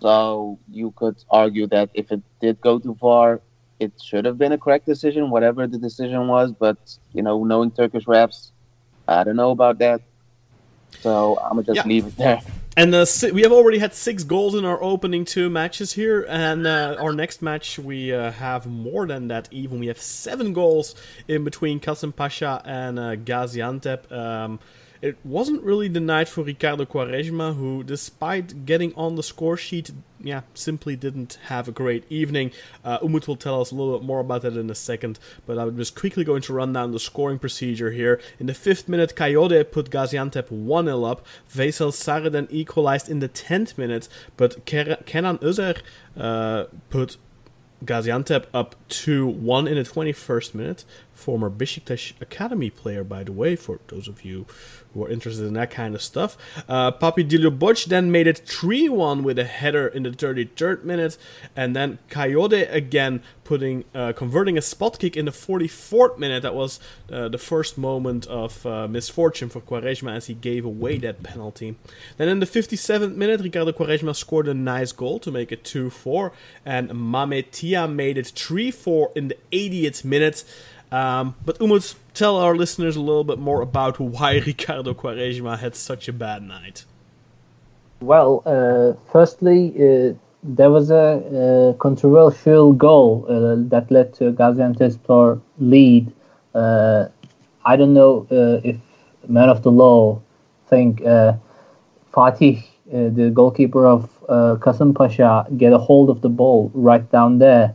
[0.00, 3.42] So you could argue that if it did go to VAR,
[3.78, 6.52] it should have been a correct decision, whatever the decision was.
[6.52, 6.78] But
[7.12, 8.52] you know, knowing Turkish refs,
[9.06, 10.02] I don't know about that.
[11.00, 11.86] So I'm gonna just Yeah.
[11.86, 12.40] leave it there.
[12.76, 16.66] And uh, we have already had six goals in our opening two matches here, and
[16.66, 19.48] uh, our next match we uh, have more than that.
[19.52, 20.96] Even we have seven goals
[21.28, 24.10] in between Kasim Pasha and uh, Gaziantep.
[24.10, 24.58] Um,
[25.04, 29.90] it wasn't really the night for Ricardo Quaresma, who, despite getting on the score sheet,
[30.18, 32.52] yeah, simply didn't have a great evening.
[32.82, 35.58] Uh, Umut will tell us a little bit more about that in a second, but
[35.58, 38.18] I'm just quickly going to run down the scoring procedure here.
[38.40, 41.26] In the fifth minute, Kayode put Gaziantep 1 0 up.
[41.54, 45.82] Veysel Sarı then equalized in the 10th minute, but Ker- Kenan Özer
[46.16, 47.18] uh, put
[47.84, 50.84] Gaziantep up 2 1 in the 21st minute.
[51.14, 54.46] Former Besiktas Academy player, by the way, for those of you
[54.94, 56.36] who are interested in that kind of stuff.
[56.68, 57.24] Uh, Papi
[57.88, 61.18] then made it 3 1 with a header in the 33rd minute.
[61.56, 66.42] And then Kayode again putting uh, converting a spot kick in the 44th minute.
[66.42, 66.80] That was
[67.12, 71.76] uh, the first moment of uh, misfortune for Quaresma as he gave away that penalty.
[72.16, 75.90] Then in the 57th minute, Ricardo Quaresma scored a nice goal to make it 2
[75.90, 76.32] 4.
[76.64, 80.44] And Mame Thiam made it 3 4 in the 80th minute.
[80.94, 85.74] Um, but Umut, tell our listeners a little bit more about why Ricardo Quaresma had
[85.74, 86.84] such a bad night.
[88.00, 94.32] Well, uh, firstly, uh, there was a, uh controversial goal uh, that led to a
[94.32, 96.12] Gaziantepspor lead.
[96.54, 97.08] Uh,
[97.64, 98.76] I don't know uh, if
[99.26, 100.22] man of the law
[100.68, 101.32] think uh,
[102.12, 107.38] Fatih, the goalkeeper of uh, Kasım Pasha, get a hold of the ball right down
[107.38, 107.74] there,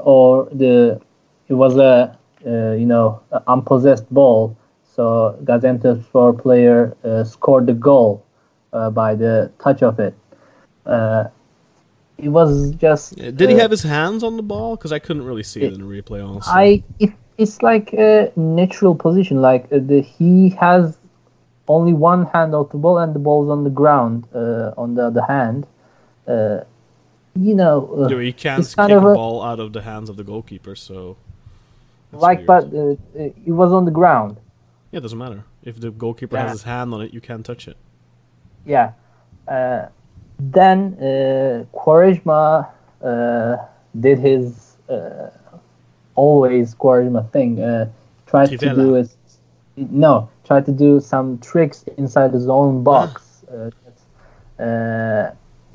[0.00, 1.00] or the
[1.48, 4.56] it was a you know unpossessed ball.
[4.94, 8.24] So Gaziantepspor player uh, scored the goal
[8.72, 10.14] uh, by the touch of it.
[10.86, 11.24] Uh,
[12.18, 13.18] it was just.
[13.18, 14.76] Uh, Did he uh, have his hands on the ball?
[14.76, 16.26] Because I couldn't really see it in the replay.
[16.26, 19.40] Also, I it, it's like a natural position.
[19.40, 20.96] Like uh, the he has
[21.66, 25.06] only one hand of the ball and the ball's on the ground uh, on the
[25.06, 25.66] other hand.
[26.26, 26.60] Uh,
[27.36, 30.76] you know, uh, can't kick a ball out of the hands of the goalkeeper.
[30.76, 31.16] So,
[32.20, 32.46] like, weird.
[32.46, 32.96] but uh,
[33.46, 34.36] it was on the ground.
[34.90, 36.42] yeah, it doesn't matter if the goalkeeper Yeah.
[36.44, 37.12] has his hand on it.
[37.12, 37.76] You can't touch it.
[38.66, 38.92] Yeah.
[39.48, 39.86] Uh,
[40.38, 42.68] then uh, Quaresma
[43.02, 43.56] uh,
[44.00, 45.30] did his uh,
[46.14, 47.60] always Quaresma thing.
[47.60, 47.90] Uh,
[48.26, 49.14] tried to do it.
[49.76, 53.44] No, tried to do some tricks inside his own box.
[53.50, 53.70] Uh,
[54.62, 55.32] uh,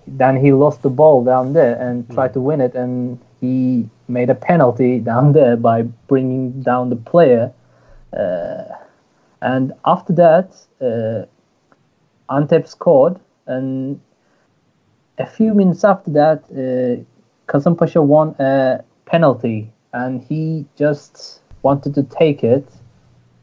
[0.08, 4.30] then he lost the ball down there and tried to win it, and he made
[4.30, 7.52] a penalty down there by bringing down the player.
[8.18, 8.64] Uh,
[9.42, 11.26] and after that, uh,
[12.34, 14.00] Antep scored, and
[15.18, 22.04] a few minutes after that, uh, Pasha won a penalty, and he just wanted to
[22.04, 22.68] take it.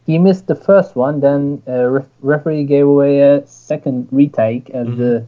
[0.06, 4.86] He missed the first one, then uh, ref- referee gave away a second retake as
[4.96, 5.26] the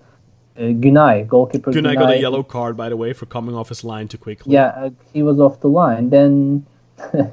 [0.59, 1.73] uh, Günay goalkeeper.
[1.73, 4.53] Günay got a yellow card, by the way, for coming off his line too quickly.
[4.55, 6.11] Yeah, uh, he was off the line.
[6.11, 6.67] Then
[6.99, 7.27] uh,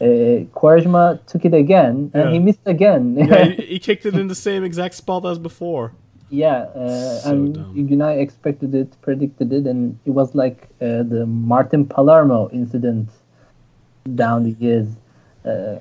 [0.00, 2.32] Quaresma took it again, and Yeah.
[2.32, 3.16] he missed again.
[3.16, 5.92] Yeah, he, he kicked it in the same exact spot as before.
[6.28, 7.56] Yeah, uh, So and.
[7.76, 13.08] Unai expected it, predicted it, and it was like uh, the Martin Palermo incident
[14.14, 14.88] down the years.
[15.44, 15.78] Uh,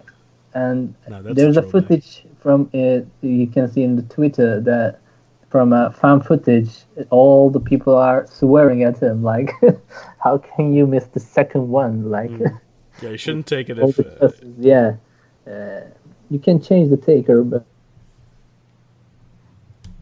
[0.54, 5.00] and No, there's a a footage from it you can see in the Twitter that
[5.50, 6.70] from uh, fan footage,
[7.10, 9.52] all the people are swearing at him like,
[10.24, 12.32] "How can you miss the second one?" Like.
[13.02, 14.00] Yeah, you shouldn't take it if.
[14.00, 14.30] Uh,
[14.60, 14.96] yeah.
[15.48, 15.82] Uh,
[16.30, 17.66] you can change the taker, but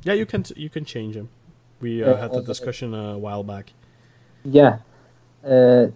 [0.04, 1.30] Yeah, you can t- you can change him.
[1.82, 3.74] We uh, Uh, had the uh, discussion a while back.
[4.46, 4.78] yeah.
[5.44, 5.88] Uh,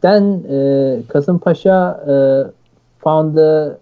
[0.00, 2.50] then uh, Pasha uh,
[2.98, 3.78] found a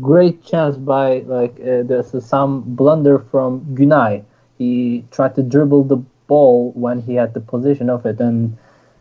[0.00, 4.24] great chance by like uh, there's some blunder from Günay.
[4.60, 5.96] He tried to dribble the
[6.26, 8.58] ball when he had the position of it, and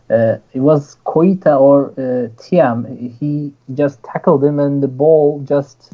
[0.09, 2.77] uh, it was Koita or uh, Thiam.
[3.19, 5.91] He just tackled him, and the ball just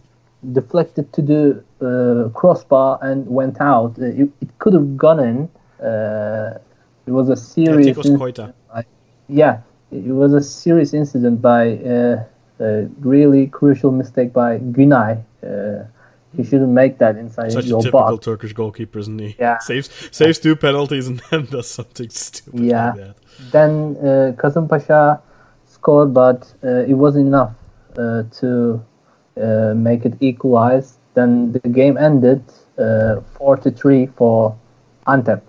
[0.53, 1.43] deflected to the
[1.81, 3.97] uh, crossbar and went out.
[3.99, 5.37] Uh, It, it could have gone in.
[5.83, 6.59] Uh,
[7.07, 7.97] it was a serious.
[8.05, 8.53] In- Koita.
[9.27, 9.61] yeah,
[9.91, 12.23] it was a serious incident by uh,
[12.59, 15.23] a really crucial mistake by Günay.
[16.37, 18.25] He shouldn't make that inside Such a typical box.
[18.25, 19.35] Turkish goalkeeper, isn't he?
[19.39, 19.57] Yeah.
[19.59, 22.85] Saves saves two penalties and then does something stupid Yeah.
[22.87, 23.15] like that.
[23.51, 25.21] Then uh, Kasım Pasha
[25.65, 27.53] scored, but uh, it wasn't enough
[27.97, 28.83] uh, to
[29.41, 30.97] uh, make it equalize.
[31.13, 32.43] Then the game ended
[32.77, 34.55] uh, four to three for
[35.07, 35.41] Antep.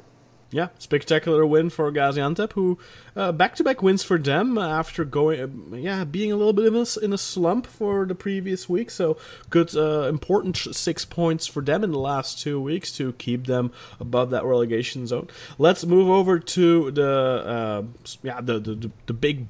[0.57, 2.79] Yeah, spectacular win for Gaziantep, who
[3.15, 7.05] uh, back-to-back wins for them after going, uh, yeah, being a little bit in a,
[7.05, 8.91] in a slump for the previous week.
[8.91, 9.19] So
[9.51, 13.71] good, uh, important six points for them in the last two weeks to keep them
[14.01, 15.29] above that relegation zone.
[15.59, 17.83] Let's move over to the, uh,
[18.23, 19.49] yeah, the the, the, big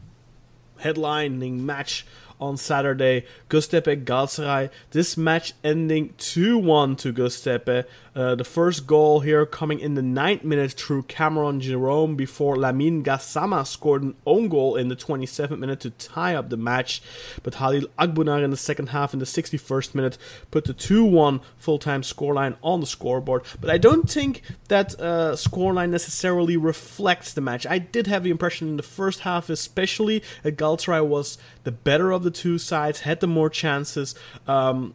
[0.80, 2.04] headlining match
[2.40, 4.70] on Saturday, Göztepe Galatasaray.
[4.90, 7.84] This match ending 2-1 to Göztepe.
[8.16, 13.04] Uh, the first goal here coming in the ninth minute through Cameron Jerome before Lamine
[13.04, 17.02] Gassama scored an own goal in the 27th minute to tie up the match.
[17.42, 20.16] But Halil Akbunar in the second half in the 61st minute
[20.50, 23.44] put the 2-1 full-time scoreline on the scoreboard.
[23.60, 27.66] But I don't think that uh, scoreline necessarily reflects the match.
[27.66, 32.12] I did have the impression in the first half especially that Galatasaray was the better
[32.12, 34.14] of the two sides, had the more chances.
[34.46, 34.94] Um,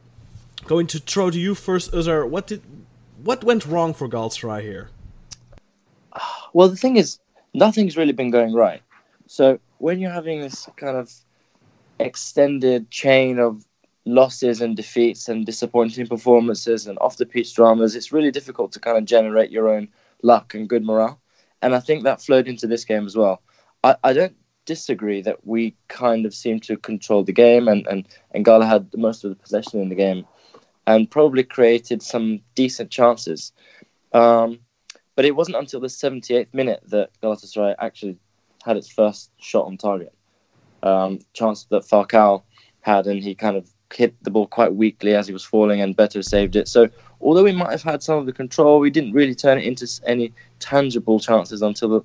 [0.66, 2.28] going to throw to you first, Uzar.
[2.28, 2.62] What did
[3.24, 4.90] what went wrong for Galatasaray here?
[6.54, 7.20] Well, the thing is,
[7.54, 8.82] nothing's really been going right.
[9.28, 11.14] So when you're having this kind of
[12.00, 13.66] extended chain of
[14.06, 18.80] losses and defeats and disappointing performances and off the pitch dramas, it's really difficult to
[18.80, 19.88] kind of generate your own
[20.24, 21.20] luck and good morale.
[21.62, 23.42] And I think that flowed into this game as well.
[23.84, 28.08] I, I don't disagree that we kind of seemed to control the game and, and,
[28.32, 30.26] and Gala had most of the possession in the game
[30.88, 33.52] and probably created some decent chances.
[34.14, 34.60] Um,
[35.16, 38.18] but it wasn't until the 78th minute that Galatasaray actually
[38.64, 40.14] had its first shot on target.
[40.84, 42.44] Um, chance that Falcao
[42.82, 45.96] had, and he kind of hit the ball quite weakly as he was falling, and
[45.96, 46.68] Beto saved it.
[46.68, 49.66] So, although we might have had some of the control, we didn't really turn it
[49.66, 52.02] into any tangible chances until the,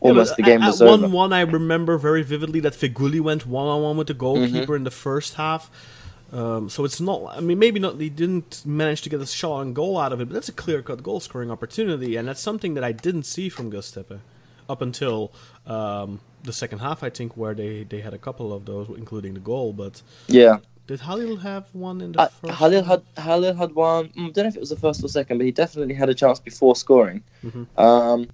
[0.00, 1.02] almost Yeah, the game at, was at over.
[1.02, 4.76] one one, I remember very vividly that Feghouli went one on one with the goalkeeper
[4.76, 5.70] in the first half.
[6.34, 7.22] Um, so it's not.
[7.36, 7.98] I mean, maybe not.
[7.98, 10.52] They didn't manage to get a shot on goal out of it, but that's a
[10.64, 14.18] clear cut goal scoring opportunity, and that's something that I didn't see from Göztepe
[14.68, 15.30] up until
[15.66, 17.04] um, the second half.
[17.04, 19.72] I think where they they had a couple of those, including the goal.
[19.72, 20.58] But Yeah.
[20.88, 22.58] did Halil have one in the Uh, first?
[22.58, 24.10] Halil had Halil had one.
[24.18, 26.14] I don't know if it was the first or second, but he definitely had a
[26.14, 27.22] chance before scoring.
[27.44, 27.66] Mhm.
[27.78, 28.26] Um,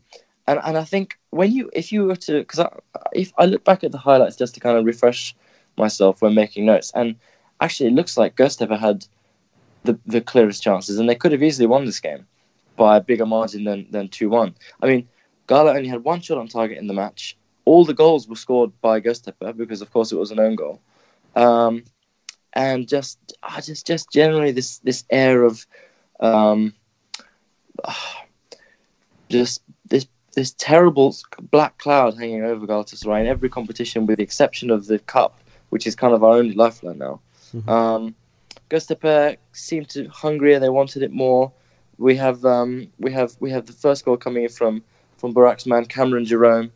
[0.48, 2.68] and and I think when you if you were to because I,
[3.12, 5.36] if I look back at the highlights just to kind of refresh
[5.76, 7.14] myself when making notes, and
[7.60, 9.06] actually it looks like Göztepe had
[9.84, 12.26] the the clearest chances, and they could have easily won this game
[12.76, 14.54] by a bigger margin than than two one.
[14.82, 15.08] I mean,
[15.46, 17.36] Gala only had one shot on target in the match.
[17.64, 20.80] All the goals were scored by Göztepe because, of course, it was an own goal.
[21.36, 21.84] Um,
[22.52, 25.66] and just, ah, just, just generally this this air of,
[26.20, 26.72] um,
[29.28, 31.14] just this this terrible
[31.50, 35.40] black cloud hanging over Galatasaray in every competition, with the exception of the cup,
[35.70, 37.20] which is kind of our only lifeline now.
[37.68, 38.14] Um,
[38.68, 41.52] Göztepe seemed to hungrier; they wanted it more.
[41.98, 44.82] We have um, we have we have the first goal coming in from
[45.16, 46.72] from Burak's man Cameron Jerome.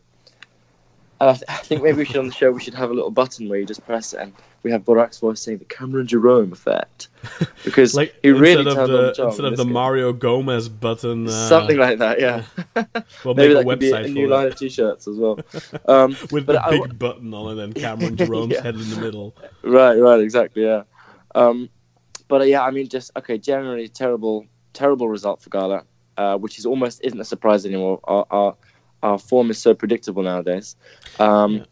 [1.19, 2.93] And I, th- I think maybe we should on the show we should have a
[2.93, 4.33] little button where you just press it and
[4.65, 7.09] we have Burak's voice saying the Cameron Jerome effect
[7.63, 9.63] because like he really instead of the instead of the.
[9.65, 12.19] Mario Gomez button, uh, something like that.
[12.19, 12.43] Yeah,
[13.23, 14.35] we'll maybe that a could be website a for new that.
[14.35, 15.39] line of t-shirts as well.
[15.87, 18.63] Um, with the big w- button on it and Cameron Jerome's Yeah.
[18.63, 19.35] head in the middle.
[19.61, 20.81] Right, right, exactly, yeah.
[21.35, 21.69] Um,
[22.27, 23.37] but uh, yeah, I mean, just okay.
[23.37, 25.83] Generally, terrible, terrible result for Gala,
[26.17, 27.99] uh, which is almost isn't a surprise anymore.
[28.05, 28.55] Our our,
[29.03, 30.75] our form is so predictable nowadays.
[31.19, 31.63] Um, Yeah.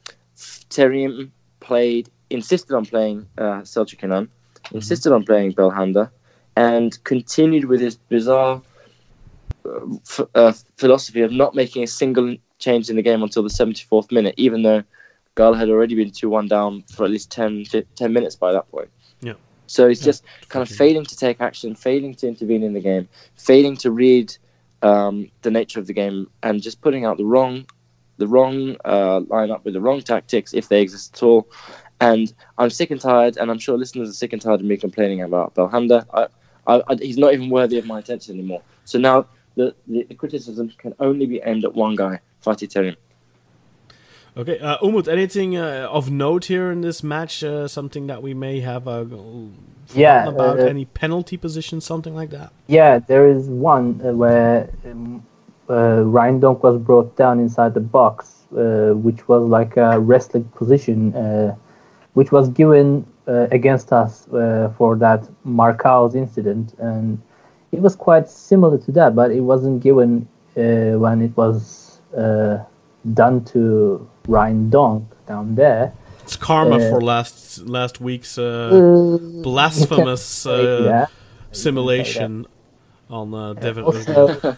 [0.69, 1.29] Terim
[1.59, 4.29] played, insisted on playing uh, Selçuk Inan,
[4.71, 6.11] insisted on playing Belhanda,
[6.55, 8.61] and continued with his bizarre
[9.65, 13.49] uh, f- uh, philosophy of not making a single change in the game until the
[13.49, 14.83] 74th minute, even though
[15.35, 17.65] Gal had already been 2 1 down for at least 10,
[17.95, 18.89] 10 minutes by that point.
[19.21, 19.33] Yeah.
[19.67, 20.87] So he's Yeah, just kind of exactly.
[20.87, 24.35] failing to take action, failing to intervene in the game, failing to read
[24.81, 27.65] um, the nature of the game, and just putting out the wrong,
[28.17, 31.47] the wrong uh, lineup with the wrong tactics if they exist at all.
[31.99, 34.77] And I'm sick and tired, and I'm sure listeners are sick and tired of me
[34.77, 36.05] complaining about Belhanda.
[36.13, 36.27] I,
[36.67, 38.61] I, I, he's not even worthy of my attention anymore.
[38.85, 42.95] So now the, the, the criticism can only be aimed at one guy, Fatih Terim.
[44.35, 47.43] Okay, uh, Umut, anything uh, of note here in this match?
[47.43, 49.05] Uh, something that we may have uh,
[49.93, 50.59] Yeah, about?
[50.59, 52.51] uh, any penalty position, something like that?
[52.65, 55.23] Yeah, there is one uh, where um,
[55.69, 60.45] uh, Ryan Donk was brought down inside the box, uh, which was like a wrestling
[60.55, 61.55] position, uh,
[62.13, 67.21] which was given uh, against us uh, for that Marcão incident, and
[67.71, 72.57] it was quite similar to that, but it wasn't given uh, when it was uh,
[73.13, 75.93] done to Ryan Donk down there.
[76.21, 81.11] It's karma uh, for last last week's uh, blasphemous uh, that.
[81.51, 82.45] simulation
[83.09, 83.83] on uh, Devin.
[83.83, 84.57] Özil.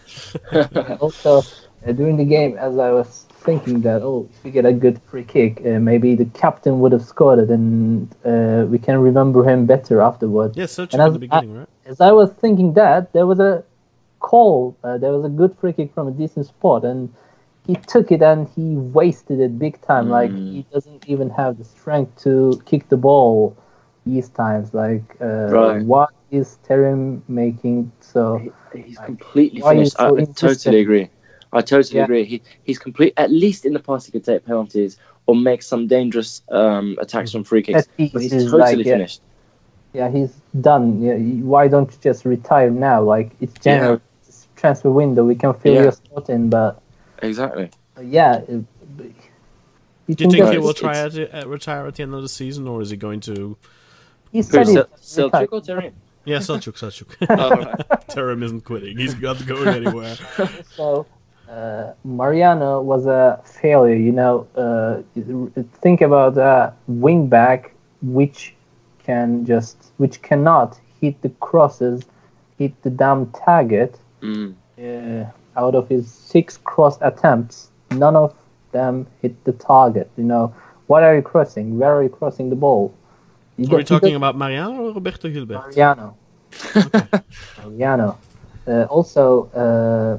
[0.52, 1.40] also, also
[1.88, 4.98] uh, during the game, as I was thinking that, oh, if we get a good
[5.10, 9.44] free kick, uh, maybe the captain would have scored it, and uh, we can remember
[9.50, 10.58] him better afterwards.
[10.58, 11.68] Yeah, such And in as- the beginning, right?
[11.86, 13.64] As I was thinking that, there was a
[14.20, 17.14] call, uh, there was a good free kick from a decent spot, and
[17.68, 20.10] he took it and he wasted it big time.
[20.10, 20.52] Like Mm.
[20.54, 23.56] he doesn't even have the strength to kick the ball
[24.06, 24.74] these times.
[24.74, 25.82] Like, uh, Right.
[25.94, 27.92] what is Terim making?
[28.00, 28.42] So.
[28.74, 29.96] He's completely Why finished.
[30.00, 30.60] I, so I insistent?
[30.60, 31.10] totally agree.
[31.56, 32.04] I totally Yeah.
[32.04, 32.26] agree.
[32.26, 33.14] He he's complete.
[33.18, 37.32] At least in the past, he could take penalties or make some dangerous um, attacks
[37.32, 37.86] from free kicks.
[37.98, 39.22] Set But he's totally like, finished.
[39.94, 41.02] Yeah, he's done.
[41.02, 43.02] Yeah, why don't you just retire now?
[43.02, 45.24] Like it's January, it's transfer window.
[45.24, 45.84] We can fill Yeah.
[45.84, 46.82] your spot in, but
[47.24, 47.70] Exactly.
[48.04, 48.38] yeah.
[48.48, 48.66] it-
[48.98, 49.04] Do
[50.08, 52.30] You you think he will it's- try at, uh, retire at the end of the
[52.30, 53.58] season, or is he going to?
[54.32, 55.94] He Who, said Sel- he's Selçuk or Terim?
[56.26, 57.16] Yeah, Selçuk, Selçuk.
[57.30, 58.08] Oh, right.
[58.10, 58.98] Terim isn't quitting.
[58.98, 60.16] He's not going anywhere.
[60.76, 61.06] So
[61.56, 63.96] uh, Mariano was a failure.
[63.96, 65.02] You know, uh,
[65.82, 68.54] think about a wing back which
[69.06, 72.04] can just which cannot hit the crosses,
[72.58, 74.00] hit the damn target.
[74.22, 74.56] Mm.
[74.80, 75.26] uh,
[75.58, 78.34] out of his six cross attempts, none of
[78.74, 80.10] them hit the target.
[80.18, 80.54] You know,
[80.88, 81.78] what are you crossing?
[81.80, 82.94] Where are you crossing the ball?
[83.58, 85.60] You Are we you talking don't- about Mariano or Roberto Gilbert?
[85.64, 86.18] Mariano?
[87.64, 88.18] Mariano.
[88.68, 90.18] Uh, also, uh,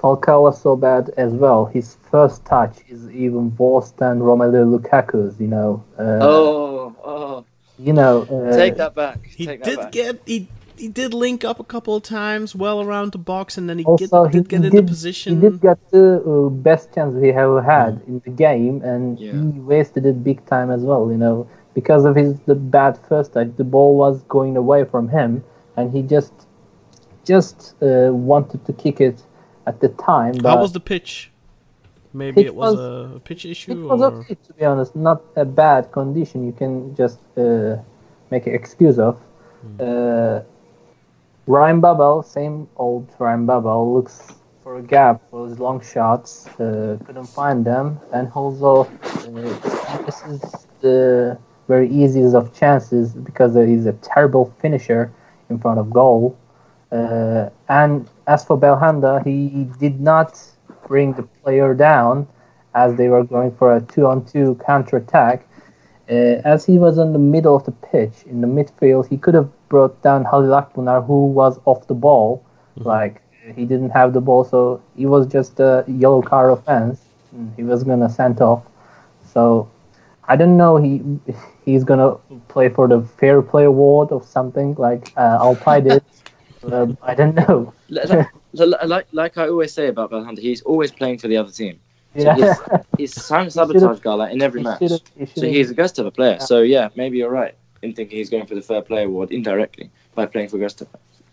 [0.00, 1.64] Falcao was so bad as well.
[1.66, 5.40] His first touch is even worse than Romelu Lukaku's.
[5.40, 5.84] You know.
[5.98, 7.44] Uh, Oh, oh.
[7.78, 8.22] You know.
[8.22, 9.26] Uh, Take that back.
[9.26, 9.92] He that did back.
[9.92, 13.68] get he he did link up a couple of times well around the box, and
[13.68, 15.34] then he Also, get, he did get did, into position.
[15.34, 19.32] He did get the uh, best chance he ever had in the game, and Yeah.
[19.32, 21.10] he wasted it big time as well.
[21.10, 25.08] You know, because of his the bad first touch, the ball was going away from
[25.08, 25.42] him,
[25.76, 26.32] and he just
[27.24, 29.22] just uh, wanted to kick it
[29.68, 30.34] at the time.
[30.42, 31.30] But How was the pitch?
[32.14, 33.72] Maybe Pitch it was, was- a pitch issue.
[33.72, 36.38] it was or okay to be honest, not a bad condition.
[36.48, 37.76] You can just uh,
[38.32, 39.14] make an excuse of.
[39.78, 40.40] Uh,
[41.46, 44.16] Ryan Babel, same old Ryan Babel, looks
[44.62, 46.46] for a gap for his long shots.
[46.60, 50.40] Uh, couldn't find them, and also uh, this is
[50.80, 51.38] the
[51.68, 55.12] very easiest of chances because he's a terrible finisher
[55.50, 56.36] in front of goal.
[56.90, 60.40] Uh, and as for Belhanda, he did not
[60.86, 62.26] bring the player down
[62.74, 65.46] as they were going for a two-on-two counter-attack.
[66.10, 69.34] Uh, as he was in the middle of the pitch, in the midfield, he could
[69.34, 72.42] have brought down Halil Akbunar, who was off the ball.
[72.76, 73.20] Like,
[73.54, 77.00] he didn't have the ball, so he was just a yellow card offense.
[77.56, 78.62] He was going to send off.
[79.32, 79.68] So,
[80.28, 81.02] I don't know he
[81.64, 86.02] he's going to play for the Fair Play Award or something like uh, Alpine did.
[86.72, 87.72] Uh, I don't know.
[87.88, 88.18] Li- li-
[88.66, 91.80] li- like, like I always say about Belhanda, he's always playing for the other team.
[92.16, 92.34] So Yeah.
[92.34, 92.62] he's,
[92.96, 94.78] he's some sabotage guy like in every He match.
[94.78, 96.38] should've- he So he's a Gustav player.
[96.40, 99.90] So yeah, maybe you're right in thinking he's going for the fair play award indirectly
[100.14, 100.88] by playing for Gustav.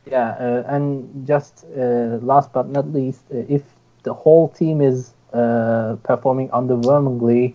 [0.10, 3.64] Yeah, uh, and just uh, last but not least, uh, if
[4.04, 7.54] the whole team is uh, performing underwhelmingly,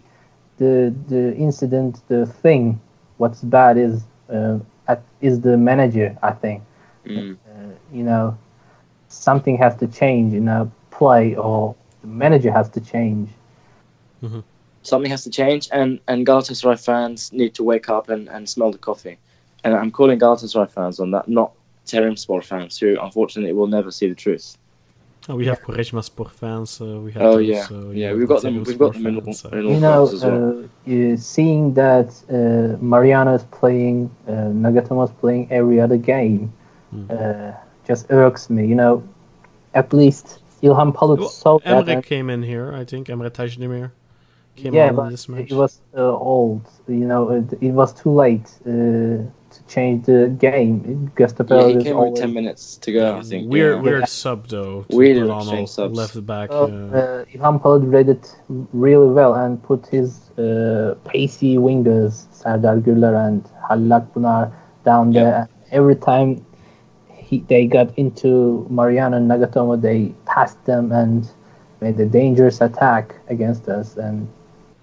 [0.59, 2.81] the the incident, the thing,
[3.19, 4.59] what's bad is uh,
[4.89, 6.17] at, is the manager.
[6.23, 6.63] I think
[7.07, 7.37] Mm.
[7.93, 8.37] Uh, you know
[9.09, 13.29] something has to change in a play, or the manager has to change.
[14.83, 18.71] Something has to change, and and Galatasaray fans need to wake up and, and smell
[18.73, 19.19] the coffee.
[19.65, 21.53] And I'm calling Galatasaray fans on that, not
[21.87, 24.57] Terimspor fans who unfortunately will never see the truth.
[25.29, 26.81] Oh, we have Quaresma Sport fans.
[26.81, 28.09] Uh, we have Oh those, yeah, so yeah.
[28.09, 28.65] have We've got them.
[28.65, 30.69] We've got them in all, fans, so- in all You know, as well.
[30.89, 34.33] uh, uh, seeing that uh, Mariano is playing, uh,
[34.65, 36.53] Nagatomo is playing every other game,
[36.91, 37.07] Hmm.
[37.89, 38.67] Just irks me.
[38.67, 39.03] You know,
[39.75, 41.87] at least İlhan Palut Well, saw that.
[41.87, 43.09] Emre and- came in here, I think.
[43.09, 43.91] Emre Taşdemir
[44.57, 45.51] came yeah, on but in this match.
[45.51, 46.61] it was uh, old.
[46.89, 48.71] You know, it, it was too late uh,
[49.55, 51.11] to change the game.
[51.17, 53.17] Gustav Yeah, he is came always- with ten minutes to go.
[53.19, 53.51] I think.
[53.51, 53.83] weird, yeah.
[53.83, 54.85] weird sub though.
[54.91, 55.97] to Weird put on exchange subs.
[55.97, 56.51] Left back.
[56.51, 58.37] Well, uh, uh, İlhan Palut read it
[58.73, 64.53] really well and put his uh, pacey wingers, Serdar Gürler and Halil Akbunar,
[64.85, 65.49] down there.
[65.73, 66.45] Every time
[67.31, 71.29] he, they got into Mariano and Nagatomo, they passed them and
[71.81, 73.97] made a dangerous attack against us.
[73.97, 74.29] And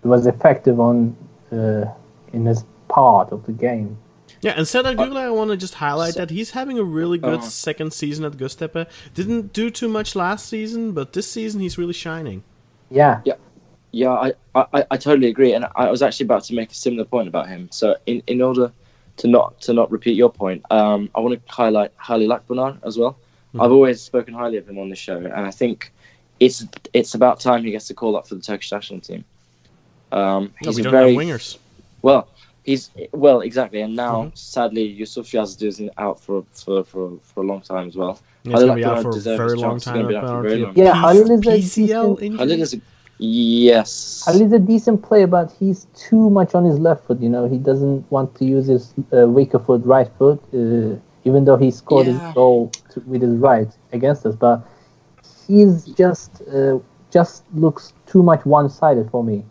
[0.03, 1.15] it was effective on
[1.51, 1.85] uh,
[2.33, 3.97] in this part of the game.
[4.41, 7.17] Yeah, and Serdar Gürler, I want to just highlight So- that he's having a really
[7.17, 7.67] good Uh-huh.
[7.67, 8.87] second season at Göztepe.
[9.13, 12.43] Didn't do too much last season, but this season he's really shining.
[12.89, 13.19] Yeah.
[13.25, 13.33] Yeah,
[13.91, 17.03] Yeah, I, I, I totally agree, and I was actually about to make a similar
[17.05, 17.67] point about him.
[17.71, 18.71] So, in, in order
[19.17, 22.97] to not to not repeat your point, um, I want to highlight Halil Akbunar as
[22.97, 23.17] well.
[23.55, 23.63] Mhm.
[23.63, 25.91] I've always spoken highly of him on the show, and I think
[26.39, 29.23] it's it's about time he gets a call up for the Turkish national team.
[30.11, 31.57] Um, No, he's we a don't very have wingers.
[32.01, 32.27] well.
[32.63, 34.37] He's well, exactly, and now Mhm.
[34.37, 38.19] sadly Yusuf Yazıcı is out for for, for for a long time as well.
[38.43, 39.83] He's Halil going to be out Akbunar for a very long chance.
[39.85, 40.07] Time.
[40.07, 40.73] be out for very long.
[40.75, 42.37] Yeah, Halil is a PCL decent- injury.
[42.39, 42.81] Halil is a
[43.19, 44.25] yes.
[44.25, 47.21] Halil is a decent player, but he's too much on his left foot.
[47.21, 50.39] You know, he doesn't want to use his uh, weaker foot, right foot.
[50.53, 50.95] Uh,
[51.25, 52.13] even though he scored Yeah.
[52.13, 54.65] his goal to, with his right against us, but
[55.47, 56.79] he's just uh,
[57.11, 59.43] just looks too much one-sided for me.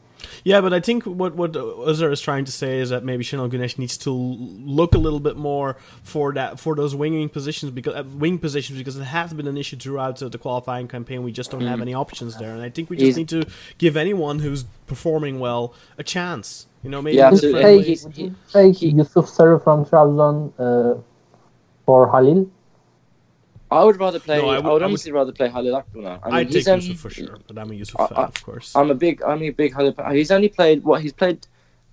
[0.47, 1.53] Yeah, but I think what what
[1.91, 5.19] Uzzer is trying to say is that maybe Şenol Güneş needs to look a little
[5.19, 5.75] bit more
[6.05, 9.57] for that for those winging positions because uh, wing positions because it has been an
[9.57, 11.25] issue throughout uh, the qualifying campaign.
[11.25, 13.07] We just don't have any options there, and I think we just Mm.
[13.09, 13.43] He's- need to
[13.79, 16.67] give anyone who's performing well a chance.
[16.85, 17.79] You know, maybe Yeah, Would you absolutely.
[17.79, 20.95] take, He's- would he- you take Yusuf Sarı from Trabzon uh,
[21.87, 22.47] for Halil?
[23.71, 24.39] I would rather play.
[24.39, 26.21] No, I I would- would, I would- honestly rather play Halil Akbunar.
[26.23, 28.19] I mean, I'd he's take only, Yusuf for sure, but I'm a Yusuf I- fan,
[28.19, 28.75] I- of course.
[28.77, 29.23] I'm a big.
[29.23, 29.95] I'm a big Halil.
[30.13, 31.47] He's only played what he's played.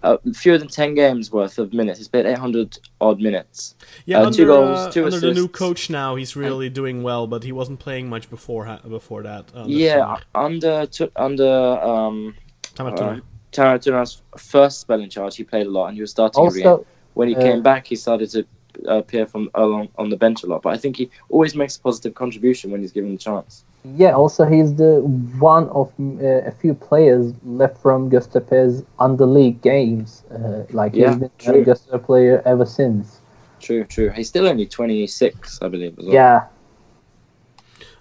[0.03, 1.97] Uh, fewer than ten games worth of minutes.
[1.97, 3.73] He's played 800 odd minutes.
[4.05, 7.25] Yeah, Uh, under, two goals, uh, under the new coach now, he's really doing well,
[7.25, 9.45] but he wasn't playing much before ha- before that.
[9.55, 11.47] under yeah, under t- under
[11.81, 12.35] um,
[12.75, 14.05] Tamer uh, Tuna.
[14.37, 16.71] First spell in charge, he played a lot, and he was starting every game.
[16.71, 18.43] Also, When he uh, came back, he started to uh,
[18.87, 20.61] appear from along on the bench a lot.
[20.61, 23.63] But I think he always makes a positive contribution when he's given the chance.
[23.95, 25.01] yeah, also he's the
[25.39, 30.23] one of uh, a few players left from Göztepe's under league games.
[30.31, 31.61] Uh, like Yeah, he's been true.
[31.61, 33.19] a Göztepe player ever since.
[33.59, 34.09] True, true.
[34.09, 35.97] He's still only 26, I believe.
[35.99, 36.13] As well.
[36.13, 36.47] Yeah,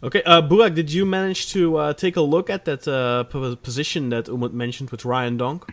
[0.04, 3.56] Okay, uh, Burak, did you manage to uh, take a look at that uh, p-
[3.62, 5.64] position that Umut mentioned with Ryan Donk?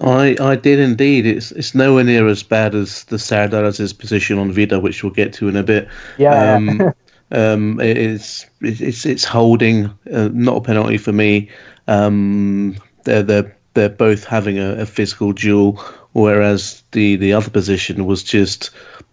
[0.00, 1.26] I, I did indeed.
[1.26, 5.12] It's it's nowhere near as bad as the Serdar Aziz's position on Vida, which we'll
[5.12, 5.88] get to in a bit.
[6.18, 6.54] yeah.
[6.54, 6.92] Um,
[7.32, 11.48] um, it- it's it's it's holding, uh, not a penalty for me.
[11.88, 15.72] Um, they're they're they're both having a, a physical duel,
[16.12, 18.70] whereas the, the other position was just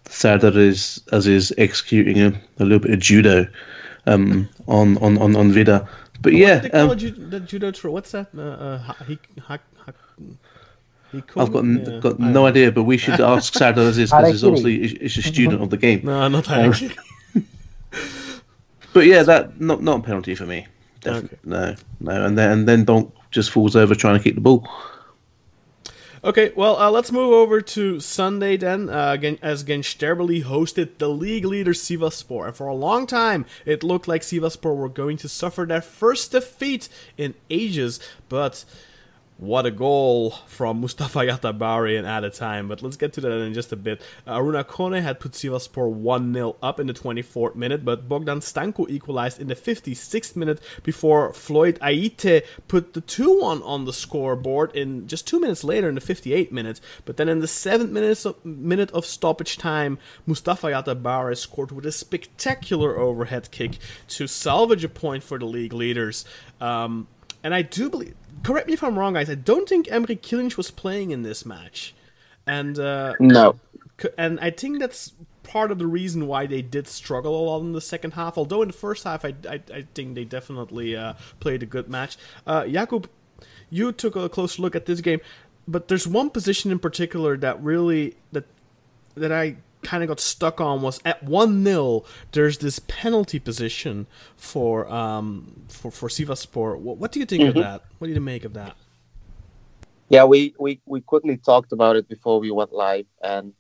[0.10, 2.28] Sardar is as is executing a,
[2.60, 3.48] a little bit of judo
[4.06, 5.88] um, on, on, on, on Vida.
[6.22, 7.92] But yeah, what did um, it, ju- that judo throw?
[7.92, 8.28] What's that?
[8.38, 10.09] Uh, uh, ha- he, ha- ha- he
[11.14, 14.84] I've got yeah, got no idea, but we should ask Serdar Aziz because he's obviously
[14.84, 16.02] is- is a student of the game.
[16.04, 16.96] No, not actually.
[18.94, 20.66] But yeah, that not not a penalty for me.
[21.02, 22.26] Definitely, no, no.
[22.26, 24.68] And then and then Donk just falls over trying to keep the ball.
[26.22, 31.08] Okay, well, uh, let's move over to Sunday then, uh, again, as Gençlerbirliği hosted the
[31.08, 32.48] league leader Sivaspor.
[32.48, 36.34] And for a long time, it looked like Sivaspor were going to suffer their first
[36.34, 38.66] defeat in ages, but
[39.40, 42.68] what a goal from Mustafa Yatabare in added time.
[42.68, 44.02] But let's get to that in just a bit.
[44.28, 48.42] Uh, Aruna Kone had put Sivaspor 1 0 up in the 24th minute, but Bogdan
[48.42, 53.94] Stancu equalized in the 56th minute before Floyd Ayité put the 2 1 on the
[53.94, 56.82] scoreboard in just two minutes later in the 58th minute.
[57.06, 61.86] But then in the 7th minute of, minute of stoppage time, Mustafa Yatabare scored with
[61.86, 63.78] a spectacular overhead kick
[64.10, 66.26] to salvage a point for the league leaders.
[66.60, 67.08] Um,
[67.44, 70.58] and I do believe, correct me if I'm wrong, guys, I don't think Emre Kılınç
[70.58, 71.94] was playing in this match.
[72.48, 73.60] And uh, No.
[74.18, 75.14] and I think that's
[75.44, 78.38] part of the reason why they did struggle a lot in the second half.
[78.38, 81.90] Although in the first half, I, I, I think they definitely uh, played a good
[81.90, 82.18] match.
[82.46, 83.06] Uh, Jakub,
[83.70, 85.22] you took a closer look at this game,
[85.68, 88.46] but there's one position in particular that really that
[89.16, 94.08] that I kind of got stuck on was at one 0 There's this penalty position
[94.36, 96.78] for um for for Sivaspor.
[96.78, 97.50] What, what do you think Mhm.
[97.50, 97.84] of that?
[97.98, 98.76] What do you make of that?
[100.10, 103.54] Yeah, we, we, we quickly talked about it before we went live, and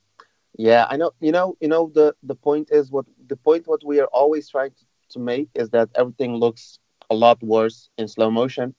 [0.57, 1.11] yeah, I know.
[1.21, 4.49] You know, you know the the point is what the point what we are always
[4.49, 8.73] trying to, to make is that everything looks a lot worse in slow motion.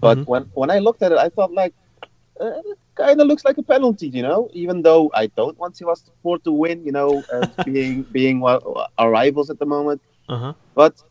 [0.00, 0.26] But Mhm.
[0.26, 1.74] when when I looked at it, I thought like
[2.40, 4.48] uh, it kind of looks like a penalty, you know.
[4.52, 8.60] Even though I don't want Sivaspor to win, you know, as being being one,
[8.98, 10.00] our rivals at the moment.
[10.28, 10.52] Uh huh.
[10.74, 11.02] But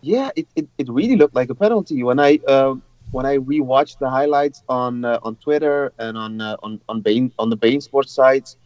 [0.00, 2.74] yeah, it, it, it really looked like a penalty when I uh,
[3.10, 7.32] when I rewatched the highlights on uh, on Twitter and on uh, on on beIN
[7.38, 8.56] on the beIN Sports sites.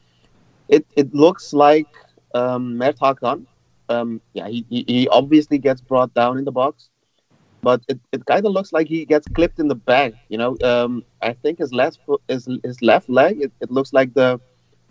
[0.68, 1.88] It it looks like
[2.34, 3.46] um, Mert Hakan.
[3.88, 6.90] Um, yeah, he, he he obviously gets brought down in the box,
[7.64, 10.12] but it, it kind of looks like he gets clipped in the back.
[10.28, 13.42] You know, um, I think his left his his left leg.
[13.42, 14.40] It, it looks like the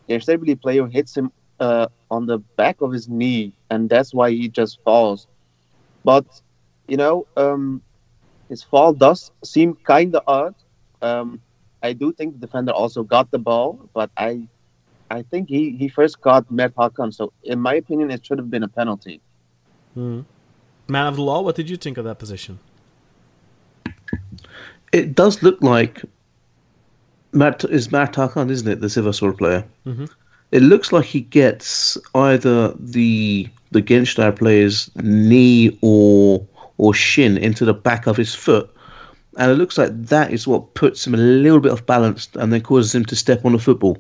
[0.09, 4.49] Gençlerbirliği player hits him uh, on the back of his knee, and that's why he
[4.49, 5.27] just falls.
[6.03, 6.25] But
[6.87, 7.81] you know, um,
[8.49, 10.55] his fall does seem kind of odd.
[11.01, 11.39] Um,
[11.81, 14.47] I do think the defender also got the ball, but I,
[15.09, 17.13] I think he, he first got Mert Hakan.
[17.13, 19.21] So in my opinion, it should have been a penalty.
[20.93, 21.41] Man of the law.
[21.41, 22.59] What did you think of that position?
[24.91, 26.03] It does look like
[27.31, 28.79] Matt is Mert Hakan, isn't it?
[28.79, 29.65] The Sivaspor player.
[29.87, 30.07] Mhm.
[30.51, 36.45] It looks like he gets either the the Genstar player's knee or
[36.77, 38.69] or shin into the back of his foot,
[39.37, 42.53] and it looks like that is what puts him a little bit off balance and
[42.53, 43.97] then causes him to step on the football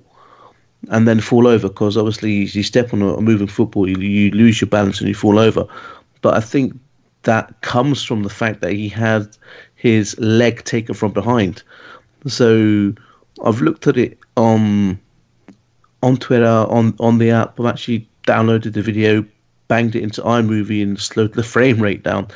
[0.89, 4.29] and then fall over because obviously you step on a, a moving football, you, you
[4.31, 5.65] lose your balance and you fall over.
[6.23, 6.73] But I think
[7.23, 9.37] that comes from the fact that he had
[9.75, 11.61] his leg taken from behind.
[12.25, 12.93] So
[13.45, 14.99] I've looked at it on
[16.01, 17.59] on Twitter, on on the app.
[17.59, 19.25] I've actually downloaded the video,
[19.67, 22.29] banged it into iMovie, and slowed the frame rate down.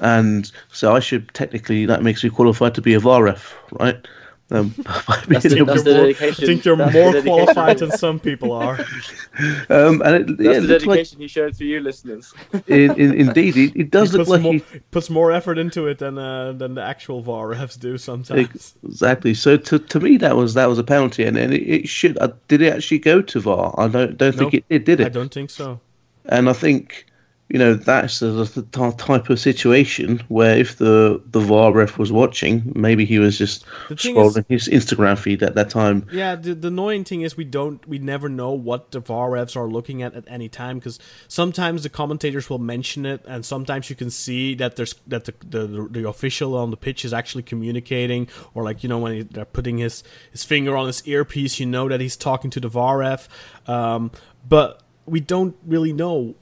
[0.00, 4.06] And so I should technically that makes me qualified to be a VAR ref, right?
[4.52, 4.74] Um,
[5.28, 8.20] That's the, able that's to- the more- I think you're that's more qualified than some
[8.20, 8.74] people are.
[9.70, 12.34] um, and it, That's yeah, the looks like dedication he showed for you listeners.
[12.66, 15.56] in, in, indeed it, it does he look puts like more, he puts more effort
[15.56, 18.74] into it than uh, than the actual VAR refs do sometimes.
[18.84, 19.32] Exactly.
[19.32, 22.18] So to, to me that was that was a penalty, and, and it, it should.
[22.18, 23.74] Uh, did it actually go to VAR?
[23.78, 24.64] I don't don't think Nope.
[24.68, 24.98] it did.
[24.98, 25.80] Did I don't think so.
[26.26, 27.06] And I think
[27.52, 32.72] you know that's the, type of situation where if the the VAR ref was watching,
[32.74, 36.06] maybe he was just scrolling his Instagram feed at that time.
[36.10, 39.54] Yeah, the, the annoying thing is we don't, we never know what the VAR refs
[39.54, 40.98] are looking at at any time because
[41.28, 45.34] sometimes the commentators will mention it, and sometimes you can see that there's that the
[45.44, 49.22] the, the official on the pitch is actually communicating, or like you know when he,
[49.24, 52.68] they're putting his his finger on his earpiece, you know that he's talking to the
[52.68, 53.28] VAR ref,
[53.66, 54.10] um,
[54.48, 56.34] but we don't really know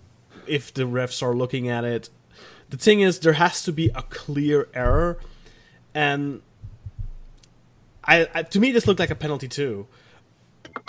[0.51, 2.11] if the refs are looking at it.
[2.71, 5.19] The thing is, there has to be a clear error,
[5.95, 6.43] and
[8.05, 9.87] I, I to me this looked like a penalty too.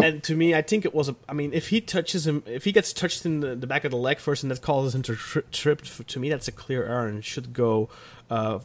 [0.01, 1.15] And to me, I think it was a.
[1.27, 3.91] I mean, if he touches him, if he gets touched in the, the back of
[3.91, 6.83] the leg first, and that causes him to tri- trip, to me that's a clear
[6.83, 7.89] error and should go.
[8.29, 8.59] Uh,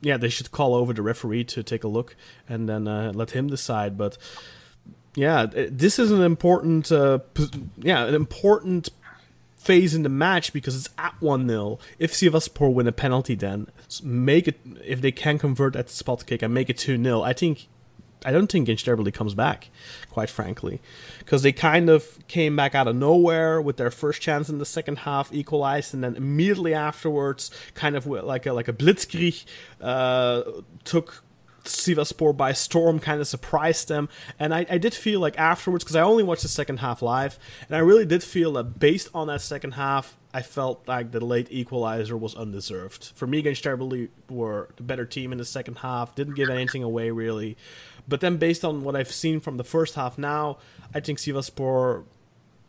[0.00, 2.16] yeah, they should call over the referee to take a look
[2.48, 3.98] and then uh, let him decide.
[3.98, 4.16] But
[5.14, 6.90] yeah, this is an important.
[6.90, 7.20] Uh,
[7.78, 8.90] yeah, an important
[9.60, 11.78] phase in the match because it's at 1 0.
[11.98, 13.68] If Sivaspor win a penalty, then
[14.02, 17.34] make it, if they can convert that spot kick and make it 2 0, I
[17.34, 17.68] think,
[18.24, 19.68] I don't think Gençlerbirliği comes back,
[20.10, 20.80] quite frankly.
[21.18, 24.66] Because they kind of came back out of nowhere with their first chance in the
[24.66, 29.44] second half, equalized, and then immediately afterwards, kind of like a, like a blitzkrieg,
[29.82, 30.42] uh,
[30.84, 31.22] took
[31.64, 34.08] Sivaspor by storm, kind of surprised them.
[34.38, 37.38] And I, I did feel like afterwards, because I only watched the second half live,
[37.68, 41.24] and I really did feel that based on that second half, I felt like the
[41.24, 43.12] late equalizer was undeserved.
[43.16, 46.82] For me, against Sterbley were the better team in the second half, didn't give anything
[46.82, 47.56] away really.
[48.06, 50.58] But then, based on what I've seen from the first half now,
[50.94, 52.04] I think Sivaspor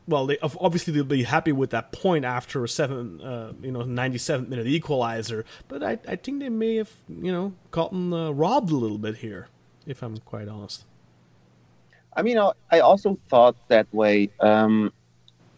[0.08, 3.82] well, they obviously they'll be happy with that point after a seven, uh, you know,
[3.82, 5.46] 97th minute equalizer.
[5.68, 9.18] But I, I think they may have, you know, gotten uh, robbed a little bit
[9.18, 9.48] here,
[9.86, 10.86] if I'm quite honest.
[12.16, 14.30] I mean, I- I also thought that way.
[14.40, 14.92] Um,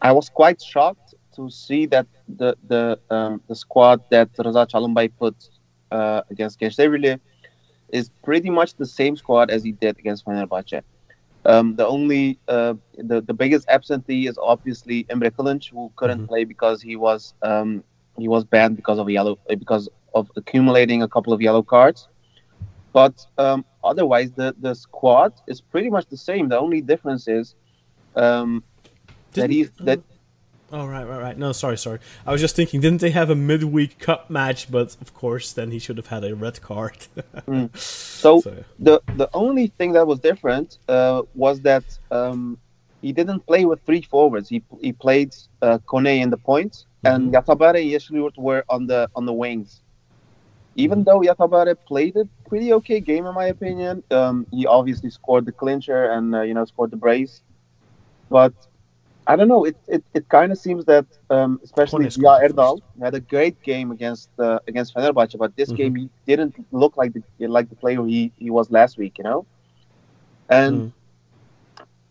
[0.01, 5.09] I was quite shocked to see that the the um, the squad that Rıza Çalımbay
[5.17, 5.35] put
[5.91, 7.19] uh, against Gençlerbirliği
[7.89, 10.81] is pretty much the same squad as he did against Fenerbahce.
[11.45, 16.27] Um, the only uh, the the biggest absentee is obviously Emre Kılınç, who couldn't Mhm.
[16.27, 17.83] play because he was um,
[18.17, 22.07] he was banned because of yellow because of accumulating a couple of yellow cards.
[22.93, 26.49] But um, otherwise, the, the squad is pretty much the same.
[26.49, 27.55] The only difference is
[28.15, 28.63] um,
[29.35, 29.99] that he's that
[30.73, 31.37] Oh right, right, right.
[31.37, 31.99] No, sorry, sorry.
[32.25, 34.71] I was just thinking, didn't they have a midweek cup match?
[34.71, 36.97] But of course, then he should have had a red card.
[37.75, 42.57] So, So- the the only thing that was different uh, was that um,
[43.03, 44.49] he didn't play with three forwards.
[44.49, 49.01] He he played uh, Kone in the points, and Yatabare and Yeşilyurt were on the
[49.15, 49.81] on the wings.
[50.75, 55.45] Even though Yatabare played a pretty okay game in my opinion, um, he obviously scored
[55.45, 57.43] the clincher and uh, you know scored the brace.
[58.29, 58.53] But
[59.27, 59.65] I don't know.
[59.65, 63.13] It it, it kind of seems that um, especially Kone scored Ziya the Erdal had
[63.15, 65.73] a great game against uh, against Fenerbahce, but this Mhm.
[65.73, 69.17] game he didn't look like the like the player he, he was last week.
[69.17, 69.47] You know,
[70.49, 70.93] and Mm.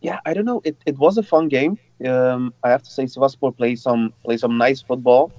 [0.00, 0.60] yeah, I don't know.
[0.64, 1.78] It, it was a fun game.
[2.06, 5.32] Um, I have to say, Sivaspor play some play some nice football.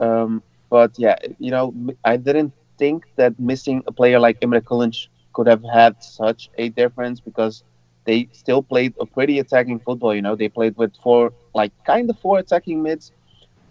[0.00, 5.08] Um, but yeah, you know, I didn't think that missing a player like Emre Kılınç
[5.34, 7.62] could have had such a difference because
[8.10, 10.14] they still played a pretty attacking football.
[10.14, 13.12] You know, they played with four like kind of four attacking mids.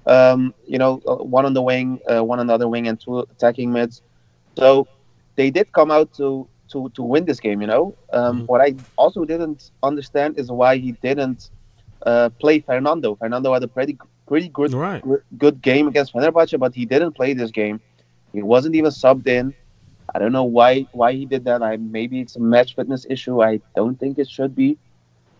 [0.05, 2.99] Um, you know, uh, one on the wing, uh, one on the other wing, and
[2.99, 4.01] two attacking mids.
[4.57, 4.87] So
[5.35, 7.61] they did come out to to to win this game.
[7.61, 8.47] You know, um, Mhm.
[8.47, 11.49] what I also didn't understand is why he didn't
[12.05, 13.15] uh, play Fernando.
[13.15, 15.03] Fernando had a pretty pretty good right.
[15.37, 17.81] good game against Fenerbahce, but he didn't play this game.
[18.33, 19.53] He wasn't even subbed in.
[20.13, 21.61] I don't know why why he did that.
[21.63, 23.41] I maybe it's a match fitness issue.
[23.43, 24.77] I don't think it should be,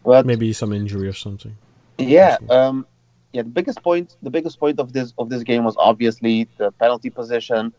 [0.04, 1.56] but Maybe some injury or something.
[1.98, 2.86] yeah, um,
[3.34, 3.42] yeah.
[3.44, 7.10] The biggest point, the biggest point of this of this game was obviously the penalty
[7.10, 7.74] position.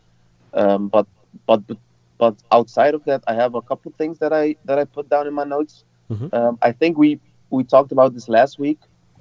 [0.53, 1.07] Um, but
[1.47, 1.61] but
[2.17, 5.27] but outside of that, I have a couple things that I that I put down
[5.27, 5.83] in my notes.
[6.11, 6.33] Mhm.
[6.33, 7.19] Um, I think we
[7.49, 8.79] we talked about this last week.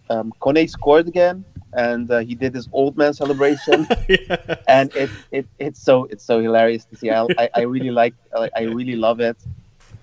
[0.08, 4.56] Um, Kone scored again, and uh, he did his old man celebration, yeah.
[4.68, 7.10] and it, it it's so it's so hilarious to see.
[7.10, 9.36] I I, I really like I, I really love it.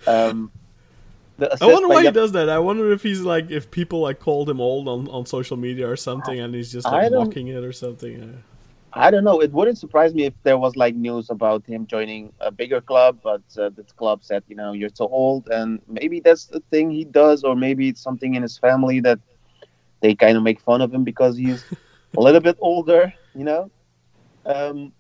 [0.06, 0.52] Um,
[1.40, 2.50] I wonder why he does that.
[2.50, 5.88] I wonder if he's like if people like called him old on, on social media
[5.90, 8.44] or something, and he's just like mocking it or something.
[8.94, 9.42] I don't know.
[9.42, 13.20] It wouldn't surprise me if there was like news about him joining a bigger club,
[13.22, 16.90] but uh, the club said, you know, you're too old, and maybe that's the thing
[16.90, 19.20] he does, or maybe it's something in his family that
[20.02, 21.64] they kind of make fun of him because he's
[22.16, 23.72] a little bit older, you know.
[24.46, 24.94] Um,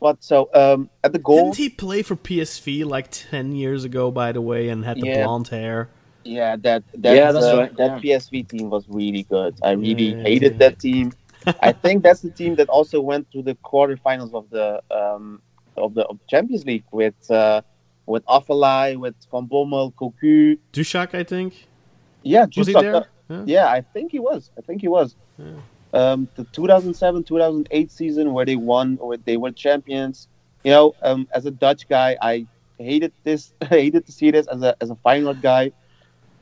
[0.00, 4.10] but so um, at the goal, Didn't he play for PSV like ten years ago,
[4.10, 5.24] by the way, and had the Yeah.
[5.24, 5.88] blonde hair?
[6.24, 9.54] yeah, that that Yeah, that's uh, right, that PSV team was really good.
[9.62, 10.22] I really Yeah.
[10.22, 11.12] hated that team.
[11.62, 15.40] I think that's the team that also went to the quarterfinals of the um,
[15.76, 17.62] of the of Champions League with uh,
[18.06, 20.58] with Afellay, with Van Bommel, Cocu.
[20.72, 21.68] Dzsudzsák, I think.
[22.22, 23.06] Yeah, Was he Dzsudzsák, there?
[23.28, 23.42] Yeah.
[23.46, 24.50] Yeah, I think he was.
[24.56, 25.14] I think he was.
[25.92, 30.28] Um, the 2007 2008 season where they won, where they were champions.
[30.64, 32.46] You know, um, as a Dutch guy, I
[32.78, 33.52] hated this.
[33.62, 35.72] I hated to see this as a as a Feyenoord guy.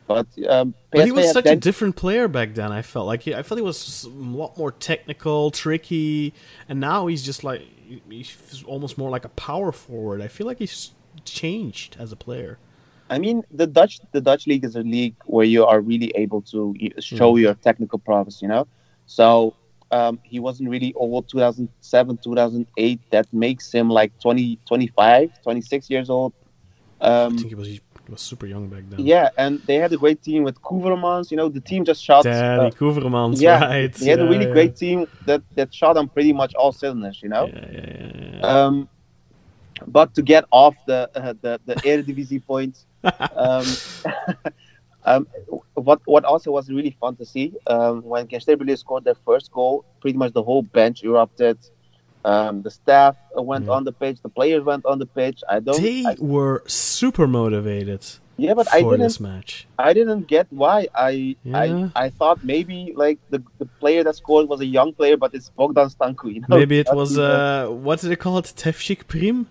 [0.07, 2.71] But um, But he was such a different player back then.
[2.71, 6.33] I felt like he, I felt he was a lot more technical, tricky,
[6.69, 7.63] and now he's just like
[8.09, 10.21] he's almost more like a power forward.
[10.21, 10.93] I feel like he's
[11.25, 12.59] changed as a player.
[13.09, 16.43] I mean, the Dutch the Dutch league is a league where you are really able
[16.53, 18.43] to show your technical prowess.
[18.43, 18.67] You know,
[19.07, 19.55] so
[19.93, 23.01] um, he wasn't really old 2007 2008.
[23.11, 26.33] That makes him like 20 25 26 years old.
[27.01, 29.01] I Um, think he was he was super young back then.
[29.05, 31.31] yeah, and they had a great team with Koevermans.
[31.31, 32.25] You know, the team just shot.
[32.25, 33.93] Daddy uh, Koevermans, yeah, right?
[33.93, 34.53] they had a really yeah.
[34.53, 37.21] great team that that shot on pretty much all cylinders.
[37.23, 37.47] You know.
[37.47, 38.47] Yeah, yeah, yeah, yeah.
[38.65, 38.89] Um,
[39.87, 42.87] but to get off the uh, the the Eredivisie points,
[43.37, 43.65] um,
[45.05, 45.27] um,
[45.75, 49.85] what what also was really fun to see um, when Gençlerbirliği scored their first goal,
[50.01, 51.59] pretty much the whole bench erupted.
[52.25, 53.77] Um, the staff went Yeah.
[53.77, 55.43] on the pitch, the players went on the pitch.
[55.49, 55.81] I don't.
[55.81, 58.03] They I- were super motivated
[58.39, 59.01] yeah, but for I didn't.
[59.01, 59.67] this match.
[59.79, 60.89] I didn't get why.
[60.95, 61.59] I Yeah.
[61.95, 65.35] I, I thought maybe like the, the player that scored was a young player, but
[65.35, 66.35] it's Bogdan Stancu.
[66.35, 66.59] You know?
[66.59, 68.43] Maybe it was uh, what did they call
[69.09, 69.47] Prim.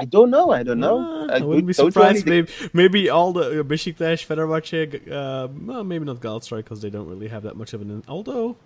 [0.00, 0.50] I don't know.
[0.50, 0.98] I don't know.
[0.98, 2.26] Ah, Uh, I wouldn't be surprised.
[2.26, 7.08] Maybe, maybe all the uh, Besiktas, Fenerbahce, uh, well, maybe not Galatasaray because they don't
[7.08, 8.02] really have that much of an.
[8.08, 8.56] Although,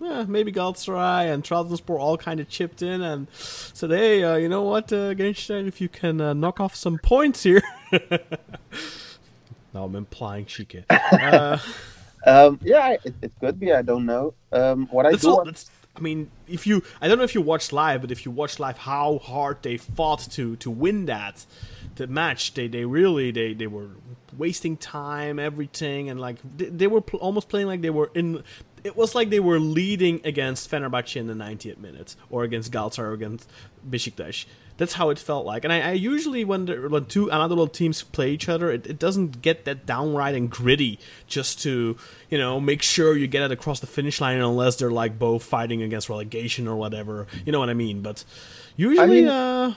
[0.00, 4.48] yeah, maybe Galatasaray and Trabzonspor all kind of chipped in and said, "Hey, uh, you
[4.48, 7.62] know what, uh, Genstein, if you can uh, knock off some points here."
[9.74, 10.84] now I'm implying Shike.
[11.12, 11.58] Uh,
[12.28, 13.72] Um, yeah, it, it could be.
[13.72, 14.34] I don't know.
[14.50, 15.30] Um, what I do.
[15.30, 15.36] all.
[15.44, 15.64] want-
[15.96, 18.60] I mean, if you, I don't know if you watched live, but if you watched
[18.60, 21.46] live, how hard they fought to to win that,
[21.96, 22.54] the match.
[22.54, 23.90] They they really they they were
[24.36, 28.42] wasting time, everything, and like they, they were pl- almost playing like they were in.
[28.84, 32.98] It was like they were leading against Fenerbahce in the 90th minute, or against Galatasaray,
[32.98, 33.48] or against
[33.88, 34.46] Besiktas.
[34.78, 35.64] That's how it felt like.
[35.64, 38.98] And I, I usually when the, when two analytical teams play each other, it, it
[38.98, 41.96] doesn't get that downright and gritty just to
[42.28, 45.42] you know make sure you get it across the finish line unless they're like both
[45.42, 47.26] fighting against relegation or whatever.
[47.44, 48.02] You know what I mean?
[48.02, 48.24] But
[48.76, 49.74] usually, mean- uh,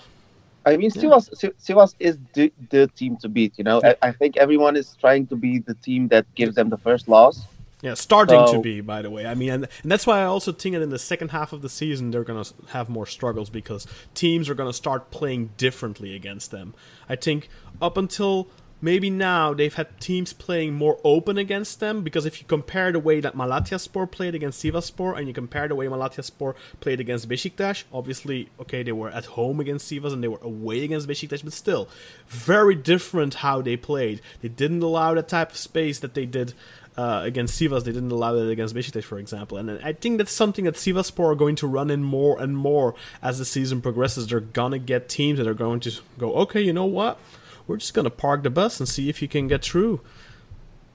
[0.66, 3.54] I mean, Sivas, Si- Sivas is the, the team to beat.
[3.58, 6.70] You know, I, I think everyone is trying to be the team that gives them
[6.70, 7.45] the first loss.
[7.82, 9.25] Yeah, starting to be, by the way.
[9.25, 11.61] I mean, and, and that's why I also think that in the second half of
[11.61, 15.51] the season they're going to have more struggles because teams are going to start playing
[15.55, 16.73] differently against them.
[17.07, 17.47] I think
[17.82, 18.49] up until
[18.82, 22.99] maybe now they've had teams playing more open against them because if you compare the
[22.99, 27.84] way that Malatyaspor played against Sivaspor and you compare the way Malatyaspor played against Besiktas,
[27.91, 31.53] obviously, okay, they were at home against Sivas and they were away against Besiktas, but
[31.53, 31.89] still,
[32.27, 34.21] very different how they played.
[34.41, 36.53] They didn't allow that type of space that they did
[37.00, 37.84] uh, against Sivas.
[37.86, 39.58] They didn't allow that against Besiktas, for example.
[39.58, 42.93] And I think that's something that Sivaspor are going to run in more and more
[43.22, 44.28] as the season progresses.
[44.28, 47.18] They're gonna get teams that are going to go, okay, you know what?
[47.68, 50.02] We're just gonna park the bus and see if you can get through.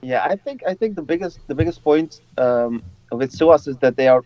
[0.01, 3.95] Yeah, I think I think the biggest the biggest point um, with Sivas is that
[3.97, 4.23] they are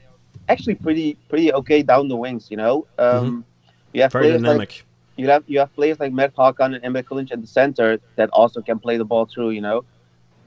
[0.50, 2.52] actually pretty pretty okay down the wings.
[2.52, 3.46] You know, um,
[3.94, 4.20] you have Mm-hmm.
[4.20, 4.86] Very players like dynamic.
[5.16, 8.30] you have you have players like Mert Hakan and Emre Kılınç at the center that
[8.32, 9.52] also can play the ball through.
[9.52, 9.86] You know,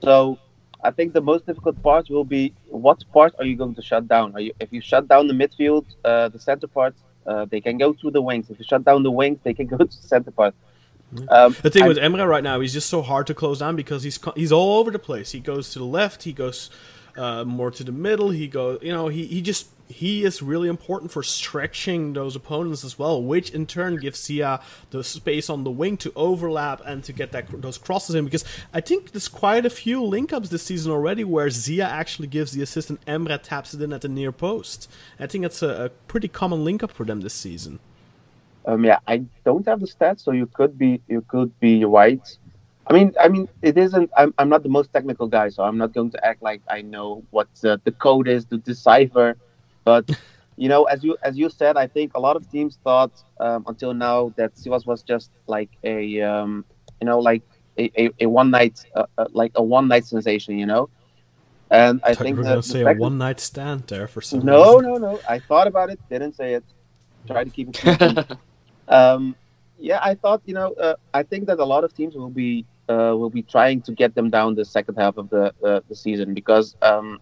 [0.03, 0.37] so
[0.83, 4.07] I think the most difficult part will be what part are you going to shut
[4.07, 4.33] down?
[4.35, 7.77] Are you if you shut down the midfield, uh, the center part, uh, they can
[7.77, 8.49] go through the wings.
[8.49, 10.53] If you shut down the wings, they can go to the center part.
[11.29, 13.75] Um, The thing I- with Emre right now, he's just so hard to close down
[13.75, 15.31] because he's he's all over the place.
[15.31, 16.69] He goes to the left, he goes
[17.17, 18.29] uh, more to the middle.
[18.31, 22.83] He goes, you know, he, he just he is really important for stretching those opponents
[22.83, 27.03] as well, which in turn gives Sia the space on the wing to overlap and
[27.03, 28.25] to get that those crosses in.
[28.25, 32.27] Because I think there's quite a few link ups this season already where Zia actually
[32.27, 34.89] gives the assist and Emre taps it in at the near post.
[35.19, 37.79] I think it's a, a pretty common link up for them this season.
[38.65, 42.25] Um, yeah, I don't have the stats, so you could be you could be right.
[42.87, 44.09] I mean, I mean, it isn't.
[44.17, 46.81] I'm, I'm not the most technical guy, so I'm not going to act like I
[46.81, 49.37] know what uh, the code is to decipher.
[49.83, 50.09] But
[50.57, 53.63] you know, as you as you said, I think a lot of teams thought um,
[53.67, 56.65] until now that Sivas was just like a um,
[57.01, 57.43] you know like
[57.77, 60.89] a, a, a one night uh, uh, like a one night sensation, you know.
[61.71, 64.21] And I I think think we're gonna the say a one night stand there for
[64.21, 64.91] some no, reason.
[64.91, 65.19] no, no.
[65.27, 66.63] I thought about it, didn't say it.
[67.25, 68.37] Try to keep it.
[68.87, 69.35] Um,
[69.79, 70.73] yeah, I thought you know.
[70.73, 73.91] Uh, I think that a lot of teams will be uh, will be trying to
[73.91, 77.19] get them down the second half of the uh, the season because um,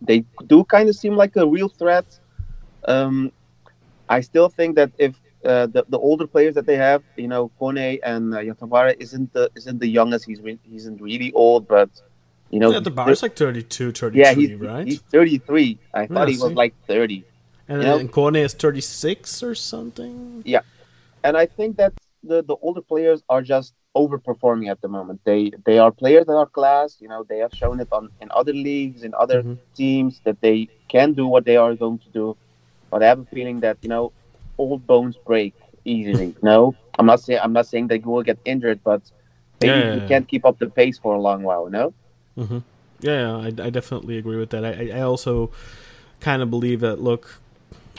[0.00, 2.04] they do kind of seem like a real threat.
[2.86, 3.32] Um,
[4.08, 5.14] I still think that if
[5.44, 9.32] uh, the the older players that they have, you know, Kone and uh, Yatabare isn't
[9.32, 10.24] the isn't the youngest.
[10.26, 11.90] He's re- he isn't really old, but
[12.50, 14.86] you know, Yeah, the bar's like 32, 33, yeah, he's right?
[14.86, 15.78] he's 33.
[15.92, 17.24] I thought he was like 30.
[17.68, 20.42] and you know- then Kone is 36 or something.
[20.44, 20.60] Yeah,
[21.24, 21.92] and I think that
[22.22, 25.20] the, the older players are just overperforming at the moment.
[25.24, 26.96] They they are players that are class.
[27.00, 29.58] You know, they have shown it on in other leagues, in other Mhm.
[29.76, 32.36] teams that they can do what they are going to do.
[32.90, 34.12] But I have a feeling that you know,
[34.58, 36.34] old bones break easily.
[36.42, 39.02] no, I'm not saying I'm not saying they will get injured, but
[39.60, 40.08] maybe Yeah, yeah, you yeah.
[40.08, 41.68] can't keep up the pace for a long while.
[41.70, 41.92] No.
[42.36, 42.60] Yeah,
[43.00, 44.64] yeah, I, I definitely agree with that.
[44.64, 45.50] I, I- I also
[46.20, 47.40] kind of believe that, look,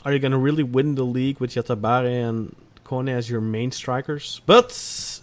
[0.04, 2.56] are you going to really win the league with Yatabare and
[2.86, 4.42] Kone as your main strikers?
[4.46, 4.70] But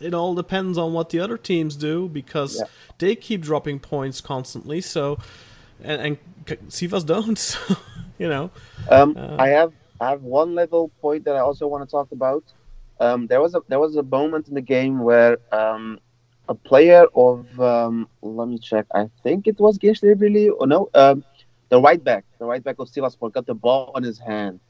[0.01, 2.67] it all depends on what the other teams do because Yeah.
[2.99, 4.81] they keep dropping points constantly.
[4.81, 5.19] So,
[5.83, 7.39] and, and Sivas don't.
[7.53, 7.77] So,
[8.19, 8.51] you know,
[8.91, 12.09] Um, Uh, I have I have one little point that I also want to talk
[12.13, 12.45] about.
[13.01, 15.99] Um, there was a there was a moment in the game where um,
[16.49, 18.87] a player of um, let me check.
[18.95, 21.25] I think it was Gençlerbirliği or no, um,
[21.69, 24.61] the right back, the right back of Sivaspor got the ball on his hand.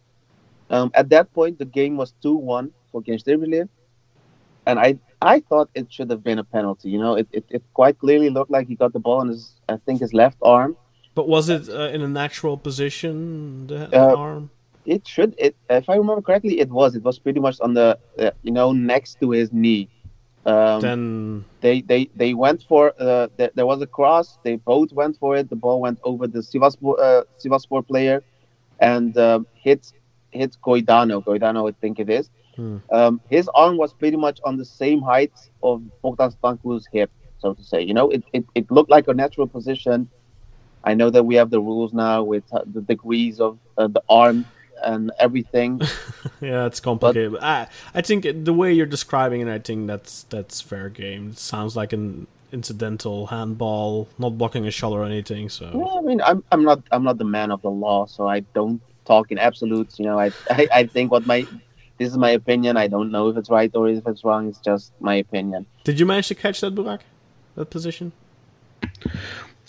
[0.73, 3.69] Um, at that point, the game was two one for Gençlerbirliği,
[4.67, 4.99] and I
[5.35, 6.89] I thought it should have been a penalty.
[6.91, 9.43] You know, it, it, it quite clearly looked like he got the ball on his
[9.69, 10.77] I think his left arm.
[11.15, 14.51] but was it uh, in a natural position, the Uh, arm?
[14.87, 15.33] It should.
[15.39, 16.91] It if I remember correctly, it was.
[16.99, 19.85] It was pretty much on the uh, you know next to his knee.
[20.53, 21.01] Um, then,
[21.61, 22.83] they they they went for.
[22.99, 24.27] Uh, th- there was a cross.
[24.47, 25.45] They both went for it.
[25.55, 28.19] The ball went over the Sivaspor uh, Sivaspor player,
[28.81, 29.93] and um, hit
[30.33, 31.23] hit Goiano.
[31.25, 32.31] Goiano, I think it is.
[32.57, 32.79] Hmm.
[32.91, 37.55] Um, his arm was pretty much on the same height of Bogdan Stancu's hip, so
[37.55, 37.83] to say.
[37.83, 40.09] You know, it, it, it looked like a natural position.
[40.85, 44.03] I know that we have the rules now with uh, the degrees of uh, the
[44.09, 44.45] arm
[44.83, 45.81] and everything.
[46.41, 47.33] yeah, it's complicated.
[47.33, 51.31] But I, I think the way you're describing it, I think that's that's fair game.
[51.31, 55.49] It sounds like an incidental handball, not blocking a shot or anything.
[55.49, 58.29] So Yeah, I mean, I'm I'm not I'm not the man of the law, so
[58.29, 59.99] I don't talk in absolutes.
[59.99, 61.47] You know, I I, I think what my
[61.99, 62.77] this is my opinion.
[62.77, 64.49] I don't know if it's right or if it's wrong.
[64.49, 65.67] It's just my opinion.
[65.85, 67.01] Did you manage to catch that, Burak?
[67.55, 68.13] That position?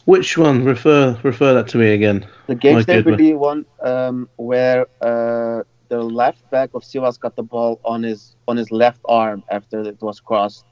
[0.05, 0.63] Which one?
[0.65, 2.25] Refer refer that to me again.
[2.47, 3.29] The game My state would goodness.
[3.29, 8.35] be one um, where uh, the left back of Sivas got the ball on his
[8.47, 10.65] on his left arm after it was crossed.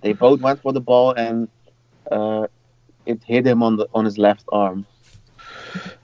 [0.00, 1.48] They both went for the ball and
[2.10, 2.46] uh,
[3.06, 4.86] it hit him on the on his left arm.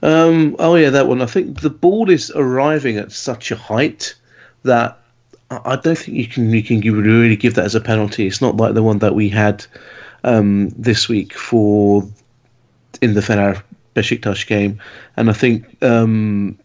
[0.03, 1.21] Um, oh yeah, that one.
[1.21, 4.15] I think the ball is arriving at such a height
[4.63, 4.97] that
[5.49, 8.25] I don't think you can you can really give that as a penalty.
[8.25, 9.65] It's not like the one that we had
[10.23, 12.07] um, this week for
[13.01, 13.61] in the Fener
[13.95, 14.81] Besiktas game,
[15.17, 16.57] and I think um,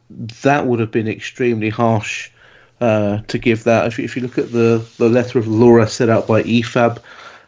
[0.42, 2.30] that would have been extremely harsh
[2.80, 3.86] uh, to give that.
[3.86, 6.98] If if you look at the the letter of Laura set out by IFAB,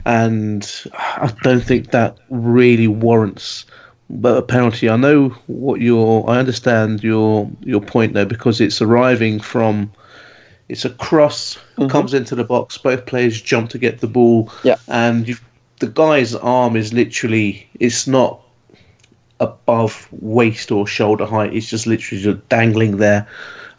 [0.05, 3.65] and I don't think that really warrants
[4.25, 4.89] a penalty.
[4.89, 6.29] I know what your.
[6.29, 9.91] I understand your your point there because it's arriving from.
[10.69, 12.77] It's a cross comes into the box.
[12.77, 14.53] Both players jump to get the ball.
[14.65, 14.77] Yeah.
[14.87, 15.43] and you've,
[15.81, 17.69] the guy's arm is literally.
[17.81, 18.41] It's not
[19.41, 21.55] above waist or shoulder height.
[21.55, 23.27] It's just literally just dangling there,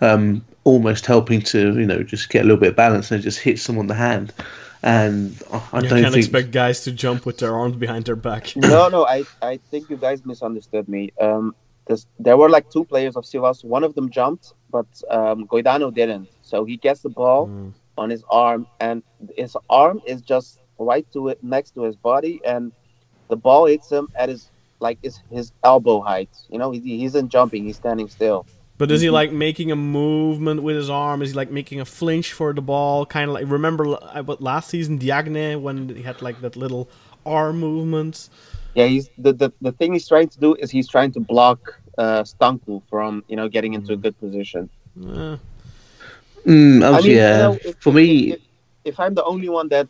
[0.02, 3.40] um, almost helping to you know just get a little bit of balance and just
[3.40, 4.34] hit someone on the hand.
[4.82, 8.06] And I I You don't can't think expect guys to jump with their arms behind
[8.06, 8.54] their back.
[8.56, 11.12] no, no, I, I think you guys misunderstood me.
[11.20, 11.56] Um,
[11.88, 13.64] this, there were like two players of Sivas.
[13.66, 16.30] One of them jumped, but um, Goiano didn't.
[16.44, 17.74] So he gets the ball Mm.
[17.98, 19.04] on his arm, and
[19.36, 22.72] his arm is just right to it next to his body, and
[23.28, 24.50] the ball hits him at his
[24.80, 26.30] like his, his elbow height.
[26.50, 28.46] You know, he, he isn't jumping; he's standing still.
[28.80, 31.22] But is he like making a movement with his arm?
[31.22, 33.06] Is he like making a flinch for the ball?
[33.06, 36.56] Kind of like remember l- uh, what last season Diagne when he had like that
[36.56, 36.90] little
[37.26, 38.30] arm movement.
[38.76, 41.60] Yeah, he's the, the the thing he's trying to do is he's trying to block
[41.98, 44.70] uh, Stancu from you know getting into a good position.
[44.98, 45.38] Uh,
[46.46, 47.38] Mm, oh, I mean, you yeah.
[47.38, 48.40] know, if- For me, if,
[48.86, 49.90] if I'm the only one that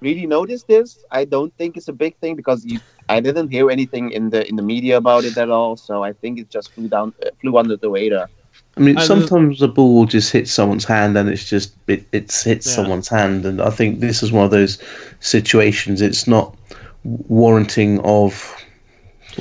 [0.00, 3.70] really noticed this, I don't think it's a big thing because you, I didn't hear
[3.70, 5.76] anything in the in the media about it at all.
[5.76, 8.30] So I think it just flew down, uh, flew under the radar.
[8.76, 12.42] I mean, I sometimes the ball just hits someone's hand, and it's just it, it's
[12.42, 12.74] hits Yeah.
[12.74, 14.78] someone's hand, and I think this is one of those
[15.20, 16.00] situations.
[16.00, 16.56] It's not
[17.04, 18.56] warranting of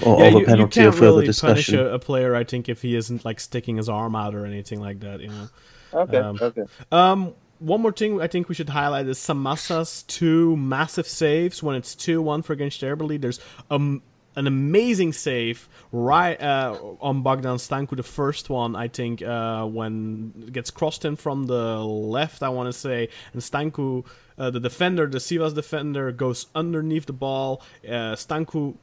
[0.03, 1.74] of yeah, a you, you penalty or can't further really punish discussion.
[1.74, 2.36] a, a player.
[2.36, 5.30] I think if he isn't like sticking his arm out or anything like that, you
[5.30, 5.49] know.
[5.93, 6.64] Okay, Um, okay.
[6.91, 11.76] Um, one more thing I think we should highlight is Samassa's two massive saves when
[11.76, 13.22] it's 2 1 for against Eberly.
[13.22, 13.39] There's
[13.70, 14.01] um,
[14.36, 20.34] an amazing save right uh, on Bogdan Stancu, the first one, I think, uh, when
[20.47, 24.05] it gets crossed in from the left, I want to say, and Stancu.
[24.38, 27.62] Uh, the defender, the Sivas defender, goes underneath the ball.
[27.88, 28.76] Uh, Stancu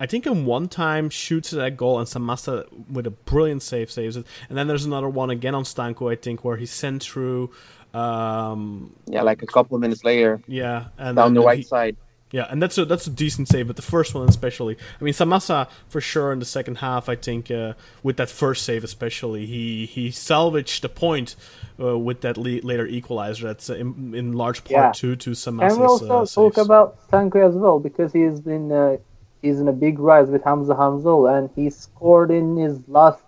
[0.00, 4.16] I think in one time shoots that goal and Samassa with a brilliant save saves
[4.16, 4.26] it.
[4.48, 7.50] And then there's another one again on Stancu, I think, where he sent through.
[7.94, 11.64] Um, Yeah, like a couple of minutes later, yeah, and down the then right he-
[11.64, 11.96] side.
[12.32, 14.76] yeah, and that's a that's a decent save, but the first one especially.
[15.00, 17.08] I mean, Samassa for sure in the second half.
[17.08, 17.72] I think uh,
[18.02, 21.34] with that first save especially, he he salvaged the point
[21.80, 23.46] uh, with that le- later equalizer.
[23.46, 24.92] That's uh, in, in large part Yeah.
[25.00, 26.66] due to Samassa's Can we also uh, talk saves.
[26.66, 28.96] about Stancu as well because he's been uh,
[29.42, 33.22] he's in a big rise with Hamza Hamzaoğlu and he scored in his last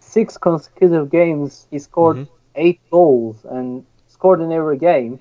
[0.00, 1.66] six consecutive games.
[1.70, 2.28] He scored Mhm.
[2.54, 3.84] eight goals and
[4.18, 5.18] scored in every game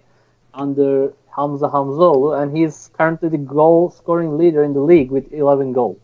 [0.53, 5.71] under Hamza Hamzaoğlu and he's currently the goal scoring leader in the league with 11
[5.73, 6.01] goals.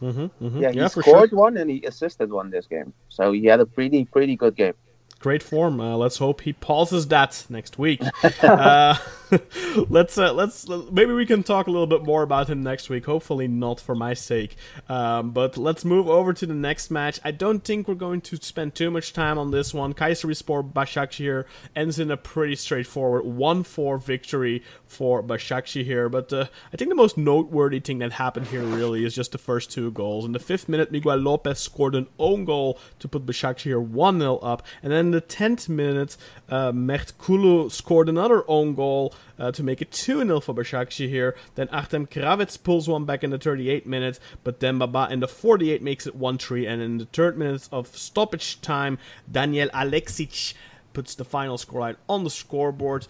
[0.00, 0.60] Mhm, mhm.
[0.62, 1.02] Yeah, he for sure.
[1.02, 2.92] scored one and he assisted one this game.
[3.08, 4.74] So he had a pretty pretty good game.
[5.18, 5.80] great form.
[5.80, 8.00] Uh, let's hope he pauses that next week.
[8.42, 8.94] uh,
[9.88, 13.06] let's uh, let's maybe we can talk a little bit more about him next week.
[13.06, 14.56] Hopefully not for my sake.
[14.88, 17.18] Um, but let's move over to the next match.
[17.24, 19.94] I don't think we're going to spend too much time on this one.
[19.94, 21.44] Kayserispor Başakşehir
[21.74, 26.10] ends in a pretty straightforward 1-4 victory for Başakşehir.
[26.10, 29.38] But uh, I think the most noteworthy thing that happened here really is just the
[29.38, 30.24] first two goals.
[30.24, 34.62] In the fifth minute, Miguel Lopes scored an own goal to put Başakşehir 1-0 up,
[34.82, 36.16] and then in the 10th minute,
[36.48, 36.72] uh,
[37.18, 41.10] Kulu scored another own goal uh, to make it 2-0 for Başakşehir.
[41.10, 41.34] Here.
[41.54, 45.28] Then Artem Kravets pulls one back in the 38 minutes, but then Baba in the
[45.28, 48.98] 48 makes it 1-3, and in the third minutes of stoppage time,
[49.30, 50.54] Daniel Aleksić
[50.92, 53.06] puts the final scoreline on the scoreboard.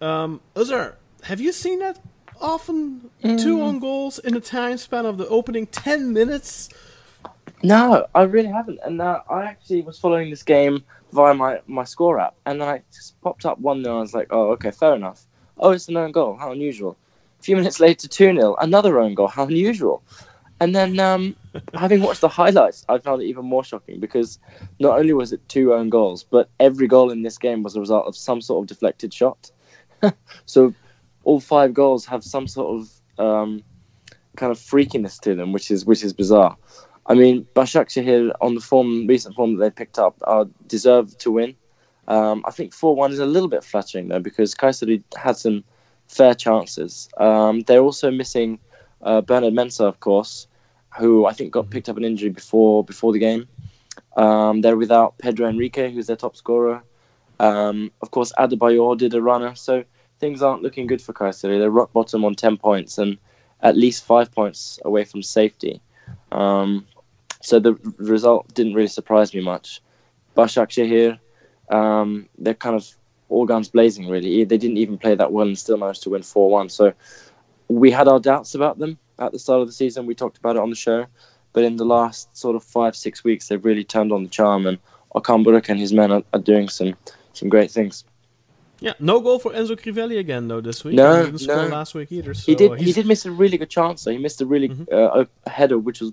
[0.00, 1.98] Um, Uzar, have you seen that
[2.40, 3.10] often?
[3.22, 6.68] Two own goals in the time span of the opening 10 minutes?
[7.62, 8.80] No, I really haven't.
[8.84, 10.82] And uh, I actually was following this game
[11.14, 13.96] via my, my score app, and then I just popped up 1 0.
[13.96, 15.24] I was like, oh, okay, fair enough.
[15.58, 16.36] Oh, it's an own goal.
[16.36, 16.96] How unusual.
[17.38, 18.56] A few minutes later, 2 0.
[18.56, 19.28] Another own goal.
[19.28, 20.02] How unusual.
[20.60, 21.36] And then, um,
[21.74, 24.40] having watched the highlights, I found it even more shocking because
[24.80, 27.80] not only was it two own goals, but every goal in this game was a
[27.80, 29.52] result of some sort of deflected shot.
[30.46, 30.74] so
[31.22, 33.62] all five goals have some sort of um,
[34.36, 36.56] kind of freakiness to them, which is which is bizarre.
[37.06, 41.18] I mean, Başakşehir here on the form, recent form that they picked up, are deserved
[41.20, 41.54] to win.
[42.08, 45.64] Um, I think four one is a little bit flattering though because Kayseri had some
[46.08, 47.08] fair chances.
[47.18, 48.58] Um, they're also missing
[49.02, 50.46] uh, Bernard Mensah, of course,
[50.98, 53.48] who I think got picked up an injury before before the game.
[54.16, 56.82] Um, they're without Pedro Henrique, who's their top scorer.
[57.40, 59.84] Um, of course, Adebayor did a runner, so
[60.20, 61.58] things aren't looking good for Kayseri.
[61.58, 63.18] They're rock bottom on ten points and
[63.62, 65.80] at least five points away from safety.
[66.32, 66.86] Um,
[67.44, 69.80] so the result didn't really surprise me much.
[70.36, 71.18] Başakşehir,
[71.70, 72.84] um, they're kind of
[73.28, 74.44] all guns blazing, really.
[74.44, 76.68] They didn't even play that well and still managed to win 4 1.
[76.70, 76.92] So
[77.68, 80.06] we had our doubts about them at the start of the season.
[80.06, 81.06] We talked about it on the show.
[81.52, 84.66] But in the last sort of five, six weeks, they've really turned on the charm,
[84.66, 84.78] and
[85.14, 86.94] Okan Buruk and his men are, are doing some,
[87.32, 88.04] some great things.
[88.80, 90.96] Yeah, no goal for Enzo Crivelli again though this week.
[90.96, 91.68] No, he didn't score no.
[91.68, 92.34] last week either.
[92.34, 92.80] So he did.
[92.80, 94.02] He did miss a really good chance.
[94.04, 94.10] though.
[94.10, 94.92] he missed a really Mhm.
[94.92, 96.12] uh, header, which was,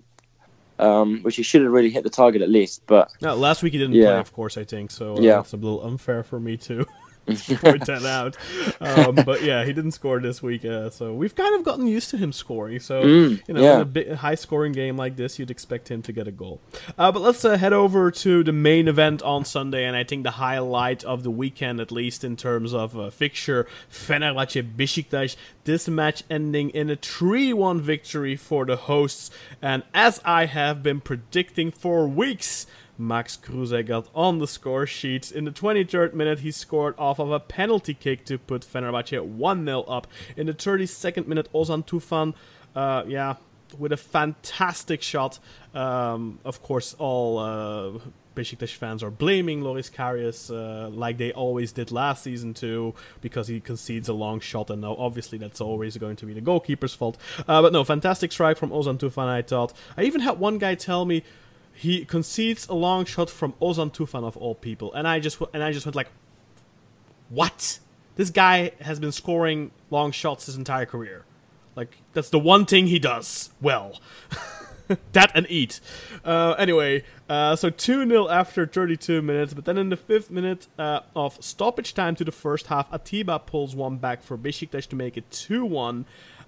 [0.81, 2.81] um, which he should have really hit the target at least.
[2.87, 4.05] But No, last week he didn't Yeah.
[4.07, 4.57] play, of course.
[4.57, 5.17] I think so.
[5.17, 5.39] Uh, Yeah.
[5.39, 6.85] it's a little unfair for me to
[7.61, 8.35] point that out.
[8.79, 12.09] Um, but yeah, he didn't score this week, uh, so we've kind of gotten used
[12.11, 12.79] to him scoring.
[12.79, 13.75] So Mm, you know, yeah.
[13.75, 16.61] in a big, high-scoring game like this, you'd expect him to get a goal.
[16.97, 20.23] Uh, but let's uh, head over to the main event on Sunday, and I think
[20.23, 25.35] the highlight of the weekend, at least in terms of uh, fixture, Fenerbahce Besiktas.
[25.63, 29.29] This match ending in a 3-1 victory for the hosts,
[29.61, 32.65] and as I have been predicting for weeks.
[33.01, 35.31] Max Kruse got on the score sheet.
[35.31, 39.65] In the 23rd minute, he scored off of a penalty kick to put Fenerbahce 1
[39.65, 40.07] 0 up.
[40.37, 42.33] In the 32nd minute, Ozan Tufan,
[42.75, 43.35] uh, yeah,
[43.77, 45.39] with a fantastic shot.
[45.73, 47.99] Um, of course, all uh,
[48.35, 53.47] Besiktas fans are blaming Loris Karius uh, like they always did last season too, because
[53.47, 56.93] he concedes a long shot, and now obviously that's always going to be the goalkeeper's
[56.93, 57.17] fault.
[57.47, 59.27] Uh, but no, fantastic strike from Ozan Tufan.
[59.27, 59.73] I thought.
[59.97, 61.23] I even had one guy tell me
[61.81, 65.63] he concedes a long shot from Ozan Tufan of all people, and I just and
[65.63, 66.09] I just went like,
[67.29, 67.79] what?
[68.17, 71.25] This guy has been scoring long shots his entire career.
[71.75, 73.99] Like that's the one thing he does well.
[75.13, 75.79] that and eat.
[76.23, 80.67] Uh, anyway, uh, so 2 0 after 32 minutes, but then in the fifth minute
[80.77, 84.95] uh, of stoppage time to the first half, Atiba pulls one back for Besiktas to
[84.95, 86.05] make it 2 1.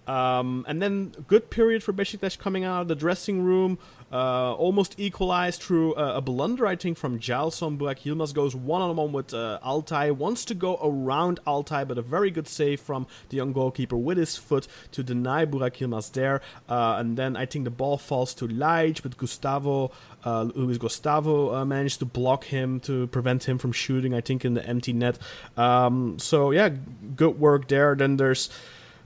[0.07, 3.77] Um, and then good period for Besiktas coming out of the dressing room,
[4.11, 7.77] uh, almost equalized through uh, a blunder, I think, from Jailson.
[7.77, 11.97] Burak Yilmaz goes one on one with uh, Altay, wants to go around Altay, but
[11.97, 16.11] a very good save from the young goalkeeper with his foot to deny Burak Yilmaz
[16.11, 16.41] there.
[16.67, 19.91] Uh, and then I think the ball falls to Ljajić, but Gustavo,
[20.25, 24.45] uh, Luis Gustavo, uh, managed to block him to prevent him from shooting, I think,
[24.45, 25.17] in the empty net.
[25.57, 26.69] Um, so, yeah,
[27.15, 27.95] good work there.
[27.95, 28.49] Then there's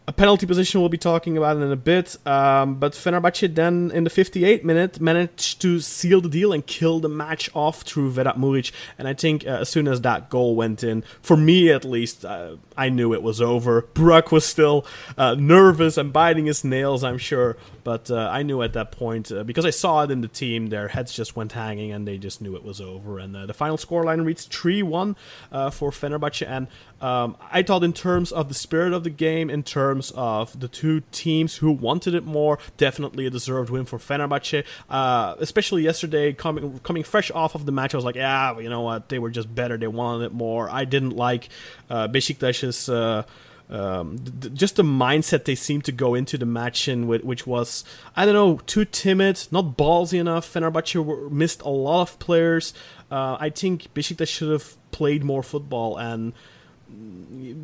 [0.07, 2.15] a penalty position we'll be talking about in a bit.
[2.25, 7.01] Um, but Fenerbahce then, in the 58th minute, managed to seal the deal and kill
[7.01, 8.71] the match off through Vedat Muriqi.
[8.97, 12.23] And I think uh, as soon as that goal went in, for me at least,
[12.23, 13.81] uh, I knew it was over.
[13.81, 14.85] Burak was still
[15.17, 17.57] uh, nervous and biting his nails, I'm sure.
[17.83, 20.67] But uh, I knew at that point, uh, because I saw it in the team,
[20.67, 23.19] their heads just went hanging and they just knew it was over.
[23.19, 25.15] And uh, the final scoreline reached 3 1
[25.51, 26.47] uh, for Fenerbahce.
[26.47, 26.67] And
[26.99, 30.67] um, I thought, in terms of the spirit of the game, in terms of the
[30.67, 34.63] two teams who wanted it more, definitely a deserved win for Fenerbahce.
[34.89, 38.69] Uh, especially yesterday, coming coming fresh off of the match, I was like, yeah, you
[38.69, 39.77] know what, they were just better.
[39.77, 40.69] They wanted it more.
[40.69, 41.49] I didn't like
[41.89, 42.89] uh, Besiktas's.
[42.89, 43.23] Uh,
[43.69, 47.45] um, th- just the mindset they seemed to go into the match in, with, which
[47.45, 47.83] was
[48.15, 50.51] I don't know too timid, not ballsy enough.
[50.51, 52.73] Fenerbahce were, missed a lot of players.
[53.11, 56.33] Uh, I think Besiktas should have played more football and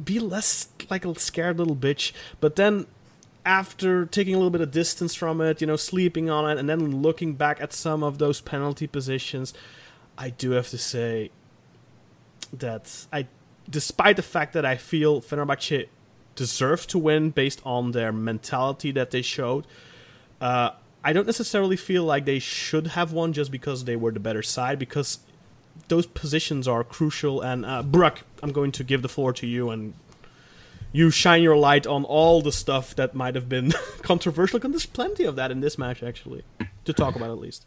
[0.04, 2.12] be less like a scared little bitch.
[2.40, 2.88] But then
[3.45, 6.70] after taking a little bit of distance from it, you know, sleeping on it, and
[6.70, 9.54] then looking back at some of those penalty positions,
[10.18, 11.32] I do have to say
[12.54, 13.28] that I,
[13.70, 15.88] despite the fact that I feel Fenerbahce
[16.36, 19.66] deserved to win based on their mentality that they showed,
[20.40, 20.72] uh,
[21.04, 24.41] I don't necessarily feel like they should have won just because they were the better
[24.41, 25.20] side, because
[25.88, 27.41] those positions are crucial.
[27.41, 29.94] And uh, Burak, I'm going to give the floor to you and
[30.91, 34.60] you shine your light on all the stuff that might have been controversial.
[34.64, 36.44] And there's plenty of that in this match, actually,
[36.86, 37.66] to talk about at least.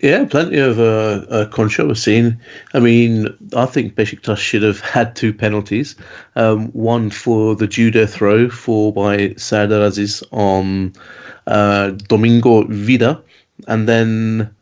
[0.00, 2.34] Yeah, plenty of uh, uh, controversy.
[2.74, 5.96] I mean, I think Besiktas should have had two penalties.
[6.36, 10.92] Um, one for the judo throw for by Serdar Aziz on
[11.46, 13.22] uh, Domingo Vida,
[13.68, 14.54] and then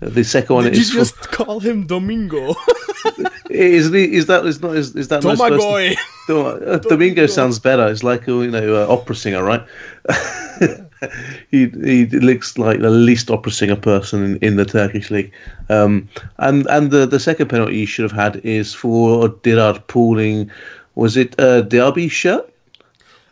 [0.00, 2.50] the second one Did you is just call him Domingo?
[3.50, 5.98] is, the- is that is not is, is that not supposed.
[6.26, 7.88] Do- uh, Domingo sounds better.
[7.88, 9.64] It's like a you know uh, opera singer, right?
[11.50, 15.32] he he looks like the least opera singer person in, in the Turkish league.
[15.68, 16.08] Um,
[16.38, 20.50] and and the the second penalty you should have had is for Dirar pulling.
[20.94, 22.52] Was it a Diaby shirt?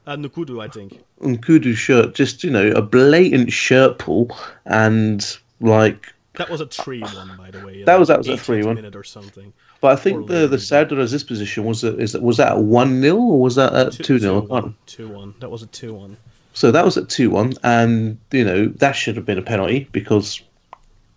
[0.07, 1.03] Uh, Nukudu, I think.
[1.21, 4.37] Nkoudou shirt, just you know, a blatant shirt pull,
[4.67, 7.83] and like That was a 3 1, by the way.
[7.85, 8.77] That was- that was a 3-1.
[8.77, 9.53] minute or something.
[9.81, 10.63] But I think the the yeah.
[10.63, 13.93] Serdar Aziz position was that is that was that one 0 or was that at
[13.93, 14.75] two 0 1.
[14.87, 15.35] 2 1.
[15.41, 16.17] That was a 2 1.
[16.55, 19.89] So that was at 2 1, and, you know, that should have been a penalty
[19.93, 20.41] because,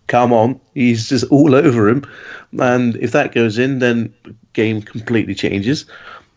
[0.08, 2.04] come on, he's just all over him.
[2.60, 4.14] And if that goes in, then
[4.52, 5.86] game completely changes.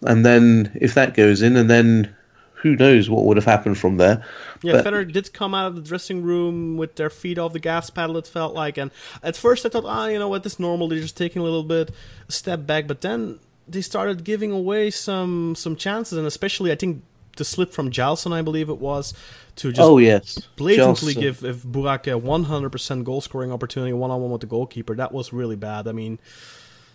[0.03, 2.15] And then if that goes in, and then
[2.55, 4.25] who knows what would have happened from there.
[4.63, 7.59] Yeah, But- Federer did come out of the dressing room with their feet off the
[7.59, 8.79] gas pedal, it felt like.
[8.79, 8.91] And
[9.23, 10.89] at first I thought, ah, you know what, this is normal.
[10.89, 11.91] They're just taking a little bit
[12.29, 12.87] a step back.
[12.87, 16.17] But then they started giving away some some chances.
[16.19, 17.03] And especially, I think,
[17.37, 19.15] the slip from Jailson, I believe it was,
[19.57, 20.39] to just oh, yes.
[20.57, 21.21] blatantly Jailson.
[21.21, 24.95] give if Burak a 100% goal scoring opportunity one on one with the goalkeeper.
[24.95, 25.89] That was really bad.
[25.89, 26.19] I mean,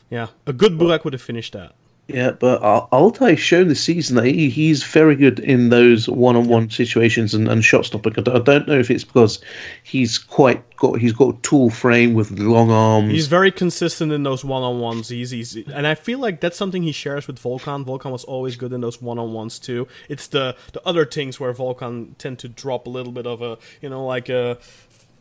[0.09, 1.73] yeah, a good Burak would have finished that.
[2.07, 6.69] Yeah, but Al- Altay's shown this season that he, he's very good in those one-on-one
[6.69, 8.13] situations and, and shot stopping.
[8.17, 9.39] I don't- know if it's because
[9.83, 13.11] he's quite got he's got a tall frame with long arms.
[13.11, 15.09] He's very consistent in those one on ones.
[15.09, 17.85] He's, he's and I feel like that's something he shares with Volkan.
[17.85, 19.87] Volkan was always good in those one on ones too.
[20.09, 23.57] It's the the other things where Volkan tend to drop a little bit of a
[23.81, 24.57] you know like a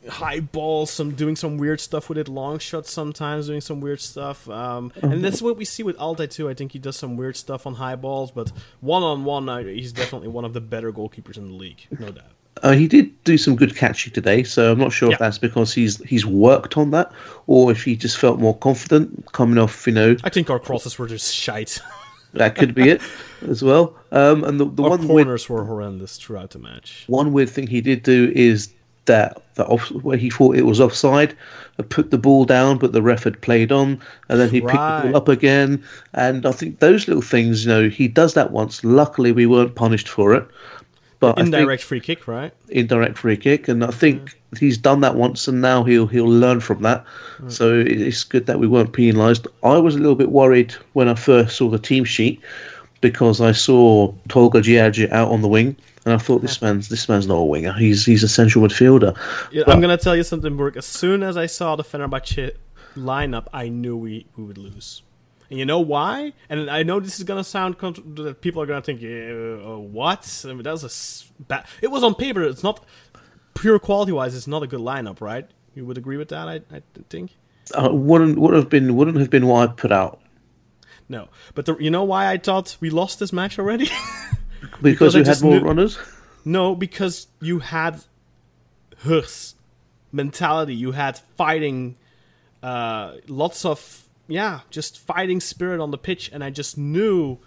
[0.09, 4.01] high ball, some doing some weird stuff with it, long shots sometimes doing some weird
[4.01, 4.49] stuff.
[4.49, 6.49] Um, and that's what we see with Altay too.
[6.49, 9.93] I think he does some weird stuff on high balls, but one on one, he's
[9.93, 12.25] definitely one of the better goalkeepers in the league, no doubt.
[12.63, 15.15] Uh, he did do some good catching today, so I'm not sure Yeah.
[15.15, 17.13] if that's because he's he's worked on that
[17.47, 19.87] or if he just felt more confident coming off.
[19.87, 21.81] You know, I think our crosses were just shite.
[22.33, 23.03] that could be it
[23.47, 23.95] as well.
[24.11, 27.05] Um, and the, the our one weird, corners were horrendous throughout the match.
[27.09, 28.73] one weird thing he did do is
[29.07, 31.35] that that off, where he thought it was offside,
[31.79, 34.73] uh, put the ball down, but the ref had played on, and then he picked
[34.73, 35.83] the ball up again.
[36.13, 38.85] And I think those little things, you know, he does that once.
[38.85, 40.47] Luckily, we weren't punished for it.
[41.19, 42.53] But Indirect free kick, right?
[42.69, 46.61] indirect free kick, and I think he's done that once, and now he'll he'll learn
[46.61, 47.05] from that.
[47.49, 49.47] So it's good that we weren't penalised.
[49.63, 52.41] I was a little bit worried when I first saw the team sheet
[53.11, 57.09] because I saw Tolga Ciğerci out on the wing, and I thought this man's this
[57.09, 57.73] man's not a winger.
[57.73, 59.17] He's he's a central midfielder.
[59.53, 60.77] Yeah, I'm gonna tell you something, Burke.
[60.77, 62.53] As soon as I saw the Fenerbahce
[62.97, 65.03] lineup, I knew we, we would lose.
[65.51, 66.33] And you know why?
[66.49, 69.79] And I know this is gonna sound contr that people are gonna think, uh, uh,
[69.79, 70.45] what?
[70.45, 71.65] I mean, that was a s- bad.
[71.81, 72.43] It was on paper.
[72.43, 72.85] It's not
[73.55, 74.35] pure quality wise.
[74.35, 75.49] It's not a good lineup, right?
[75.75, 76.49] You would agree with that?
[76.49, 77.37] I, I think.
[77.75, 80.21] Uh, wouldn't would have been wouldn't have been what I put out
[81.09, 83.89] No, but the, you know why I thought we lost this match already?
[84.83, 85.99] because, Because I we had more knew- runners.
[86.45, 88.03] No, because you had
[88.99, 89.55] Hurs
[90.13, 90.75] mentality.
[90.75, 91.97] You had fighting,
[92.63, 97.39] uh, lots of yeah, just fighting spirit on the pitch, and I just knew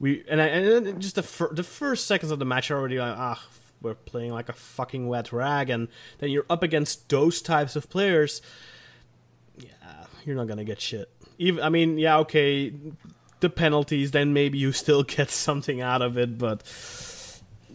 [0.00, 2.98] we and I and just the fir- the first seconds of the match are already
[2.98, 3.42] like ah
[3.80, 7.88] we're playing like a fucking wet rag, and then you're up against those types of
[7.90, 8.40] players.
[9.58, 9.70] Yeah,
[10.24, 11.10] you're not gonna get shit.
[11.38, 12.72] Even I mean, yeah, okay,
[13.40, 16.62] the penalties, then maybe you still get something out of it, but.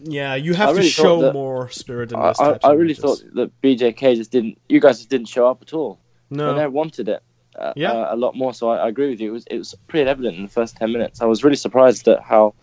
[0.04, 2.38] Yeah, you have I to show that- more spirit in I, this.
[2.38, 4.56] I, I of really thought that BJK just didn't.
[4.68, 5.98] You guys just didn't show up at all.
[6.30, 6.50] no.
[6.52, 7.20] And I wanted it.
[7.58, 7.90] Uh, Yeah.
[7.90, 8.54] uh, a lot more.
[8.54, 9.30] So I, I agree with you.
[9.30, 11.20] It was it was pretty evident in the first ten minutes.
[11.20, 12.54] I was really surprised at how.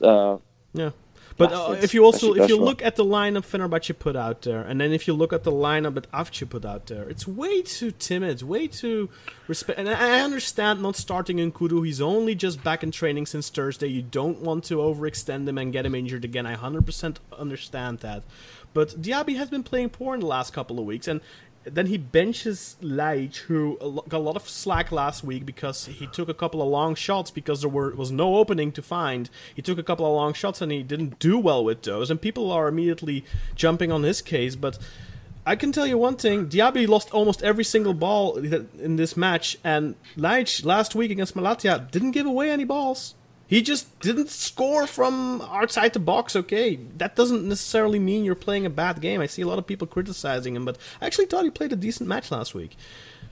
[0.00, 0.38] Uh,
[0.72, 0.90] Yeah,
[1.36, 4.62] but uh, if you also if you look at the lineup Fenerbahce put out there,
[4.62, 7.62] and then if you look at the lineup that Avcı put out there, it's way
[7.62, 9.10] too timid, way too
[9.46, 9.78] respect.
[9.78, 11.84] And I understand not starting Nkoudou.
[11.84, 13.88] He's only just back in training since Thursday.
[13.88, 16.46] You don't want to overextend him and get him injured again.
[16.46, 18.22] I 100% understand that.
[18.72, 21.22] But Diaby has been playing poor in the last couple of weeks, and
[21.66, 23.76] then he benches Ljajić, who
[24.08, 27.30] got a lot of slack last week because he took a couple of long shots
[27.30, 29.28] because there were, was no opening to find.
[29.54, 32.20] He took a couple of long shots and he didn't do well with those, and
[32.20, 33.24] people are immediately
[33.56, 34.54] jumping on his case.
[34.54, 34.78] But
[35.44, 39.58] I can tell you one thing: Diaby lost almost every single ball in this match,
[39.64, 43.15] and Ljajić last week against Malatya didn't give away any balls.
[43.46, 46.34] He just didn't score from outside the box.
[46.34, 49.20] Okay, that doesn't necessarily mean you're playing a bad game.
[49.20, 51.76] I see a lot of people criticizing him, but I actually thought he played a
[51.76, 52.76] decent match last week.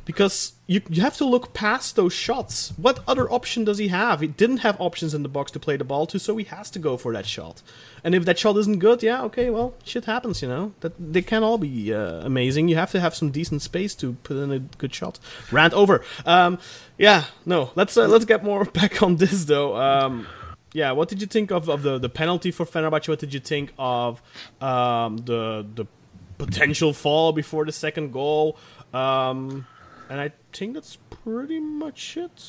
[0.04, 2.72] Because you, you have to look past those shots.
[2.76, 4.20] What other option does he have?
[4.20, 6.70] He didn't have options in the box to play the ball to, so he has
[6.72, 7.62] to go for that shot.
[8.02, 10.74] And if that shot isn't good, yeah, okay, well, shit happens, you know.
[10.80, 12.68] That they can't all be uh, amazing.
[12.68, 15.18] You have to have some decent space to put in a good shot.
[15.50, 16.02] Rant over.
[16.26, 16.58] Um,
[16.98, 17.70] yeah, no.
[17.74, 19.76] Let's uh, let's get more back on this though.
[19.76, 20.26] Um,
[20.74, 23.08] yeah, what did you think of, of the, the penalty for Fenerbahce?
[23.08, 24.20] What did you think of
[24.60, 25.86] um, the the
[26.36, 28.58] potential fall before the second goal?
[28.92, 29.66] Um,
[30.08, 32.42] and I think that's pretty much it.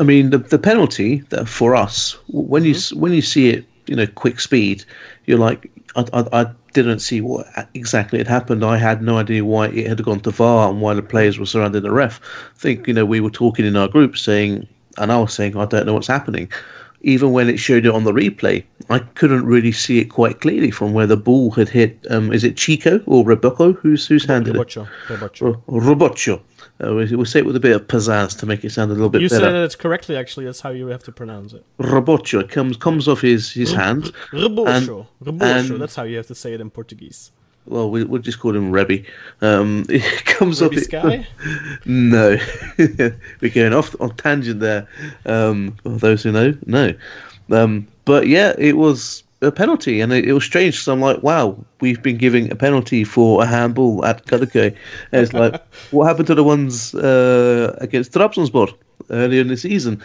[0.00, 3.96] I mean, the the penalty that for us when you when you see it, you
[3.96, 4.84] know, quick speed,
[5.26, 8.64] you're like, I, I, I didn't see what exactly had happened.
[8.64, 11.46] I had no idea why it had gone to VAR and why the players were
[11.46, 12.20] surrounding the ref.
[12.56, 14.66] I think you know we were talking in our group saying,
[14.98, 16.50] and I was saying, I don't know what's happening.
[17.04, 20.70] Even when it showed it on the replay, I couldn't really see it quite clearly
[20.70, 22.06] from where the ball had hit.
[22.10, 23.72] Um, is it Chico or Rebecco?
[23.72, 24.58] Who's who's handed it?
[25.08, 25.60] Robocho.
[25.66, 26.40] Robocho.
[26.84, 28.94] Uh, we- we'll say it with a bit of pizzazz to make it sound a
[28.94, 29.44] little bit You better.
[29.44, 30.46] said it correctly, actually.
[30.46, 31.64] That's how you have to pronounce it.
[31.78, 34.12] Roboccio comes comes off his, his hand.
[34.32, 35.06] Rebocho.
[35.26, 37.30] and- That's how you have to say it in Portuguese.
[37.66, 39.04] Well, we, we'll just call him Rebby.
[39.40, 40.82] Um, it comes Rebby off.
[40.82, 41.26] Sky?
[41.84, 42.36] No,
[42.78, 44.88] we're going off on tangent there.
[45.26, 46.92] Um, for those who know, no.
[47.50, 51.22] Um, but yeah, it was a penalty, and it, it was strange because I'm like,
[51.22, 54.74] wow, we've been giving a penalty for a handball at Kadıköy.
[55.12, 58.72] And it's like, what happened to the ones uh, against Trabzonspor
[59.10, 60.02] earlier in the season?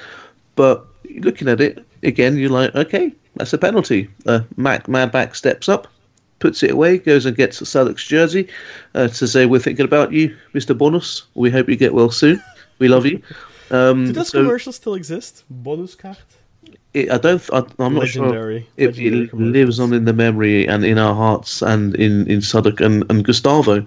[0.56, 0.86] But
[1.20, 4.10] looking at it again, you're like, okay, that's a penalty.
[4.26, 5.88] Uh, Mac Madback steps up,
[6.40, 8.48] puts it away, goes and gets Sadek's jersey
[8.96, 10.78] uh, to say, we're thinking about you, Mr.
[10.78, 11.24] Bonus.
[11.36, 12.42] We hope you get well soon.
[12.80, 13.22] We love you.
[13.70, 15.44] Um, Do those so commercials still exist?
[15.50, 16.16] Bonus card?
[16.94, 17.42] It, I don't.
[17.54, 18.24] I, I'm not sure.
[18.24, 18.68] Legendary.
[18.78, 22.40] It, Legendary it lives on in the memory and in our hearts and in in
[22.40, 23.86] Sadek and, and Gustavo,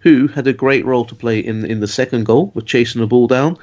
[0.00, 3.06] who had a great role to play in in the second goal with chasing the
[3.06, 3.56] ball down.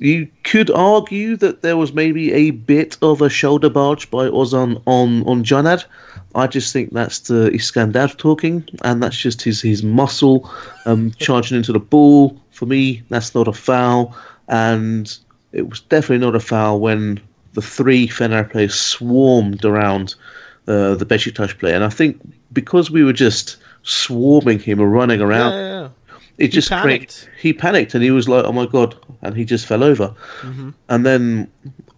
[0.00, 4.80] You could argue that there was maybe a bit of a shoulder barge by Ozan
[4.86, 5.84] on on Janad.
[6.34, 10.48] I just think that's the Iskandar talking, and that's just his his muscle
[10.86, 12.38] um, charging into the ball.
[12.52, 14.14] For me, that's not a foul,
[14.48, 15.16] and
[15.52, 17.20] it was definitely not a foul when
[17.58, 20.14] the three Fener players swarmed around
[20.68, 22.20] uh, the Besiktas player, and I think
[22.52, 26.18] because we were just swarming him or running around, yeah, yeah.
[26.38, 26.86] it just panicked.
[27.24, 30.14] created- he panicked and he was like, "Oh my god!" and he just fell over.
[30.42, 30.70] Mm-hmm.
[30.88, 31.50] And then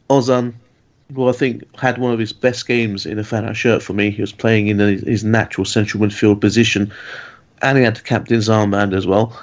[0.08, 0.54] Ozan,
[1.14, 4.10] who I think had one of his best games in a Fener shirt for me.
[4.10, 6.90] He was playing in his, his natural central midfield position,
[7.60, 9.38] and he had the captain's armband as well.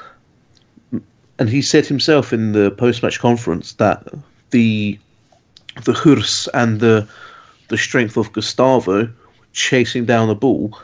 [1.37, 4.07] And he said himself in the post-match conference that
[4.49, 4.97] the
[5.83, 7.07] the hurs and the
[7.69, 9.09] the strength of Gustavo
[9.53, 10.77] chasing down the ball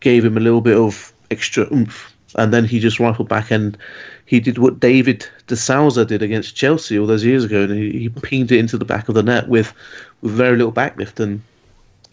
[0.00, 2.12] gave him a little bit of extra oomph.
[2.36, 3.76] And then he just rifled back and
[4.26, 7.98] he did what Deivid De Souza did against Chelsea all those years ago, and he,
[7.98, 9.72] he pinged it into the back of the net with,
[10.20, 11.20] with very little backlift.
[11.20, 11.42] And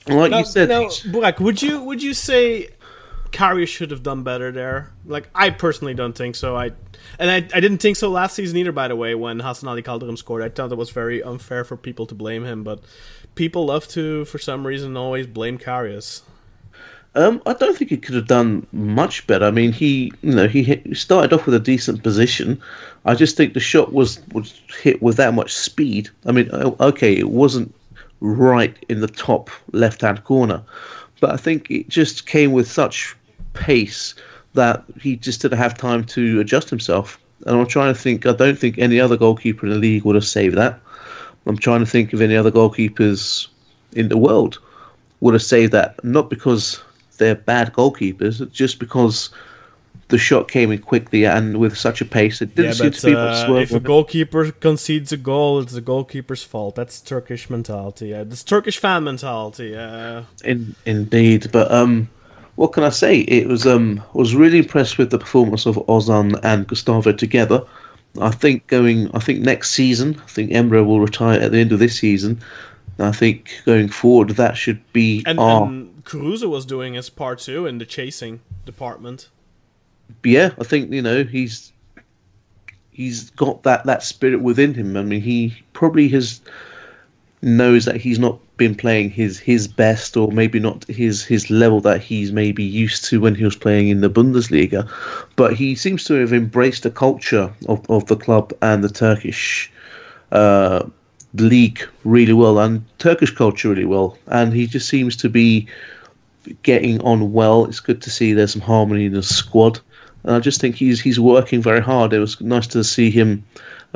[0.08, 2.70] like Now, you said, now, Burak, would you would you say
[3.34, 4.92] Karius should have done better there?
[5.06, 6.56] Like, I personally don't think so.
[6.56, 6.72] I
[7.20, 8.72] and I, I didn't think so last season either.
[8.72, 11.76] By the way, when Hasan Ali Kaldırım scored, I thought it was very unfair for
[11.76, 12.64] people to blame him.
[12.64, 12.80] But
[13.36, 16.22] people love to, for some reason, always blame Karius.
[17.16, 19.46] Um, I don't think he could have done much better.
[19.46, 22.60] I mean, he, you know, he hit, started off with a decent position.
[23.06, 26.10] I just think the shot was was hit with that much speed.
[26.26, 27.74] I mean, okay, it wasn't
[28.22, 30.64] right in the top left hand corner,
[31.20, 33.16] but I think it just came with such
[33.54, 34.16] pace
[34.54, 37.20] that he just didn't have time to adjust himself.
[37.46, 38.26] And I'm trying to think.
[38.26, 40.80] I don't think any other goalkeeper in the league would have saved that.
[41.46, 43.48] I'm trying to think of any other goalkeepers
[43.94, 44.60] in the world
[45.20, 46.02] would have saved that.
[46.04, 46.82] Not because
[47.18, 49.30] they're bad goalkeepers, just because
[50.10, 52.42] the shot came in quickly and with such a pace.
[52.42, 55.74] It didn't Yeah, seem to be much uh, if a goalkeeper concedes a goal, it's
[55.74, 56.76] the goalkeeper's fault.
[56.76, 58.14] That's Turkish mentality.
[58.14, 59.76] Uh, this Turkish fan mentality.
[59.76, 62.10] Uh, In, indeed, but um,
[62.56, 63.20] what can I say?
[63.22, 67.64] It was um, I was really impressed with the performance of Ozan and Gustavo together.
[68.22, 71.72] I think going, I think next season, I think Emre will retire at the end
[71.72, 72.40] of this season.
[73.00, 77.40] I think going forward, that should be and, our and Caruso was doing his part
[77.40, 79.30] too in the chasing department.
[80.24, 81.74] yeah, I think you know he's
[82.92, 84.96] he's got that that spirit within him.
[84.96, 86.42] I mean, he probably has
[87.44, 91.82] knows that he's not been playing his his best or maybe not his his level
[91.82, 94.90] that he's maybe used to when he was playing in the Bundesliga,
[95.36, 99.72] but he seems to have embraced the culture of, of the club and the Turkish
[100.32, 100.84] uh,
[101.36, 105.68] league really well and Turkish culture really well, and he just seems to be
[106.64, 107.66] getting on well.
[107.66, 109.80] It's good to see there's some harmony in the squad,
[110.24, 112.14] and I just think he's he's working very hard.
[112.14, 113.44] It was nice to see him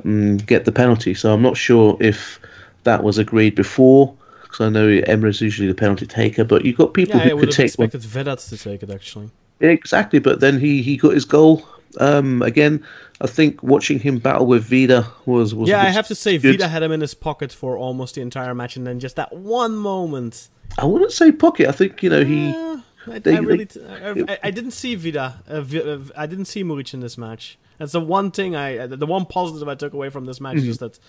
[0.04, 1.14] um, get the penalty.
[1.14, 2.40] So I'm not sure if
[2.84, 4.14] that was agreed before.
[4.44, 7.36] Because I know Emre's usually the penalty taker, but you've got people Yeah, I who
[7.38, 7.86] would could take one.
[7.88, 9.30] expected Vedat to take it actually.
[9.60, 11.68] Exactly, but then he, he got his goal.
[12.00, 12.86] Um, again,
[13.22, 15.68] I think watching him battle with Vida was was.
[15.70, 16.54] Yeah, I have to say, good.
[16.54, 19.34] Vida had him in his pocket for almost the entire match, and then just that
[19.34, 20.50] one moment.
[20.78, 21.68] I wouldn't say pocket.
[21.68, 22.50] I think you know he.
[22.50, 22.78] Uh,
[23.10, 23.86] I, they- I really, they-
[24.30, 25.42] I, I- I didn't see Vida.
[25.50, 27.58] Uh, uh, I didn't see Muriqi in this match.
[27.78, 30.58] That's the one thing I, uh, the one positive I took away from this match
[30.58, 30.70] Mm-hmm.
[30.70, 31.00] is that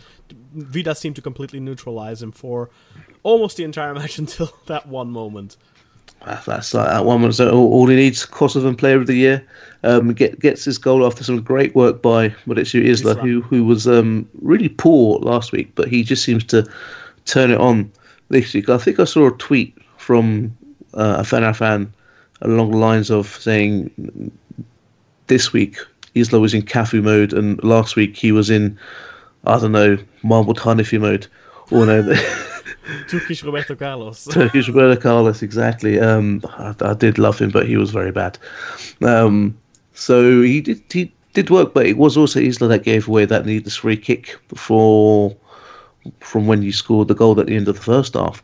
[0.54, 2.70] Vida seemed to completely neutralize him for
[3.22, 5.56] almost the entire match until that one moment.
[6.22, 7.22] Ah, That's like that one.
[7.22, 8.26] Was all, all he needs.
[8.26, 9.46] Kosovan Player of the Year.
[9.84, 13.22] Um, get, gets his goal after some great work by Mauricio Isla, Isla.
[13.22, 16.68] who who was um, really poor last week, but he just seems to
[17.24, 17.90] turn it on
[18.30, 18.68] this week.
[18.68, 20.56] I think I saw a tweet from
[20.94, 21.92] uh, a Fener fan
[22.42, 24.32] along the lines of saying
[25.28, 25.78] this week
[26.20, 28.78] Isla was in Cafu mode, and last week he was in
[29.44, 31.26] I don't know Mahmoud Hanifi mode,
[31.70, 32.14] or no.
[33.08, 34.24] Turkish Roberto Carlos.
[34.30, 36.00] Turkish Roberto Carlos, exactly.
[36.00, 38.38] Um, I, I did love him, but he was very bad.
[39.02, 39.56] Um,
[39.94, 43.46] so he did he did work, but it was also Isla that gave away that
[43.46, 45.36] needless free kick for
[46.20, 48.42] from when you scored the goal at the end of the first half,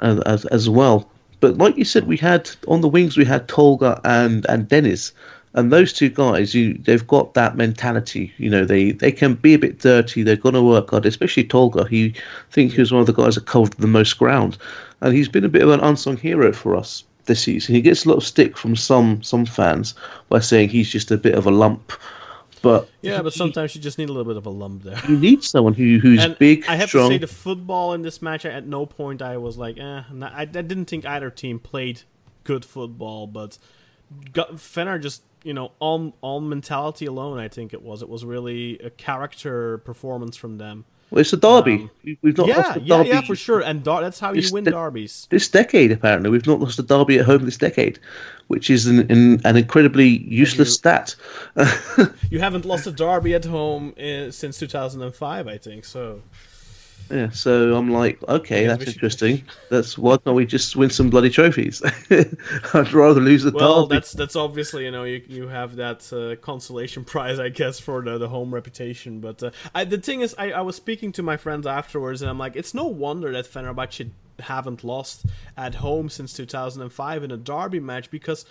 [0.00, 1.08] as, as as well.
[1.40, 5.12] But like you said, we had on the wings we had Tolga and and Dennis.
[5.58, 8.32] And those two guys, you, they've got that mentality.
[8.38, 10.22] You know, they, they can be a bit dirty.
[10.22, 11.88] They're going to work hard, especially Tolga.
[11.88, 14.56] He I think he was one of the guys that covered the most ground,
[15.00, 17.74] and he's been a bit of an unsung hero for us this season.
[17.74, 19.94] He gets a lot of stick from some some fans
[20.28, 21.92] by saying he's just a bit of a lump,
[22.62, 25.00] but yeah, but sometimes you just need a little bit of a lump there.
[25.08, 27.10] you need someone who who's and big, I have strong.
[27.10, 30.02] to say, the football in this match, at no point I was like, eh.
[30.22, 32.02] I, I didn't think either team played
[32.44, 33.58] good football, but
[34.32, 38.02] got, Fener just, you know, on on mentality alone, I think it was.
[38.02, 40.84] It was really a character performance from them.
[41.10, 41.74] well, it's a derby.
[41.74, 41.90] um,
[42.22, 43.60] We've not lost yeah, a yeah, derby yeah, for sure.
[43.60, 45.26] And dar- that's how you win the- derbies.
[45.30, 45.90] this decade.
[45.92, 47.98] Apparently, we've not lost a derby at home this decade,
[48.48, 51.16] which is an an, an incredibly useless you- stat.
[52.30, 55.84] You haven't lost a derby at home uh, since 2005, I think.
[55.84, 56.20] So
[57.10, 59.44] Yeah, so I'm like, okay, Yeah, that's interesting.
[59.70, 61.82] That's why can't we just win some bloody trophies?
[62.10, 63.96] I'd rather lose the Well, derby.
[63.96, 68.02] that's that's obviously you know you you have that uh, consolation prize I guess for
[68.02, 69.20] the, the home reputation.
[69.20, 72.30] But uh, I, the thing is, I, I was speaking to my friends afterwards, and
[72.30, 74.10] I'm like, it's no wonder that Fenerbahce
[74.40, 75.26] haven't lost
[75.56, 78.44] at home since 2005 in a derby match because.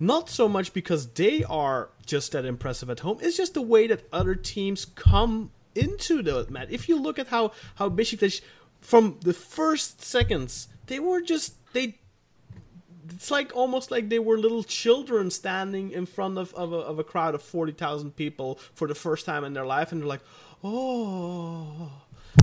[0.00, 3.18] Not so much because they are just that impressive at home.
[3.20, 6.68] It's just the way that other teams come into the match.
[6.70, 8.40] If you look at how how Besiktas,
[8.80, 11.98] from the first seconds, they were just they
[13.08, 16.98] it's like almost like they were little children standing in front of, of, a, of
[16.98, 20.22] a crowd of 40,000 people for the first time in their life and they're like
[20.62, 21.90] oh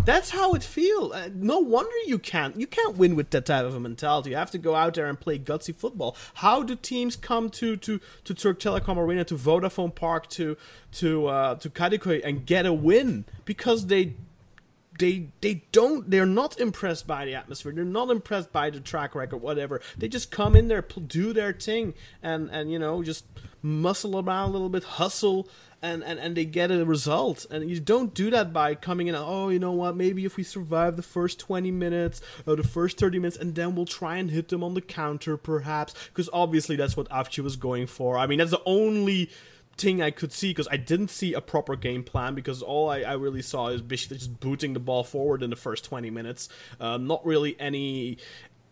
[0.06, 3.66] that's how it feels uh, no wonder you can't you can't win with that type
[3.66, 4.32] of a mentality.
[4.32, 6.16] You have to go out there and play gutsy football.
[6.36, 10.58] How do teams come to to to Türk Telekom Arena to Vodafone Park to
[10.94, 13.26] to uh, to Kadıköy and get a win?
[13.46, 14.14] Because they
[15.00, 17.72] they they don't they're not impressed by the atmosphere.
[17.72, 19.82] They're not impressed by the track record whatever.
[19.98, 23.26] They just come in there do their thing and and you know just
[23.62, 25.48] muscle around a little bit hustle
[25.82, 29.16] and, and and they get a result and you don't do that by coming in
[29.16, 32.98] oh you know what maybe if we survive the first 20 minutes or the first
[32.98, 36.76] 30 minutes and then we'll try and hit them on the counter perhaps because obviously
[36.76, 39.30] that's what Avci was going for i mean that's the only
[39.80, 43.00] thing I could see because I didn't see a proper game plan because all I,
[43.00, 46.50] I really saw is Besiktas just booting the ball forward in the first 20 minutes.
[46.80, 48.18] Um, not really any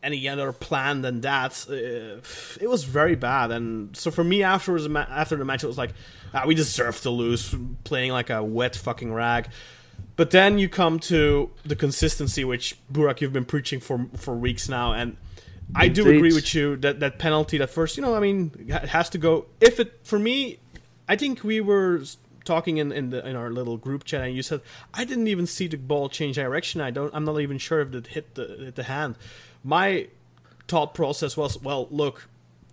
[0.03, 1.65] any other plan than that.
[1.69, 2.21] Uh,
[2.61, 5.93] it was very bad, and so for me afterwards, after the match, it was like
[6.33, 9.49] ah, we deserve to lose, playing like a wet fucking rag.
[10.15, 14.67] But then you come to the consistency, which Burak you've been preaching for for weeks
[14.67, 15.17] now, and
[15.75, 18.89] I do agree with you that that penalty, that first, you know, I mean, it
[18.89, 19.45] has to go.
[19.61, 20.59] If it for me,
[21.07, 22.03] I think we were
[22.45, 24.61] talking in in, the, in our little group chat, and you said
[24.93, 26.81] I didn't even see the ball change direction.
[26.81, 27.13] I don't.
[27.13, 29.17] I'm not even sure if it hit the hit the hand.
[29.63, 30.07] My
[30.67, 32.27] thought process was, well, look,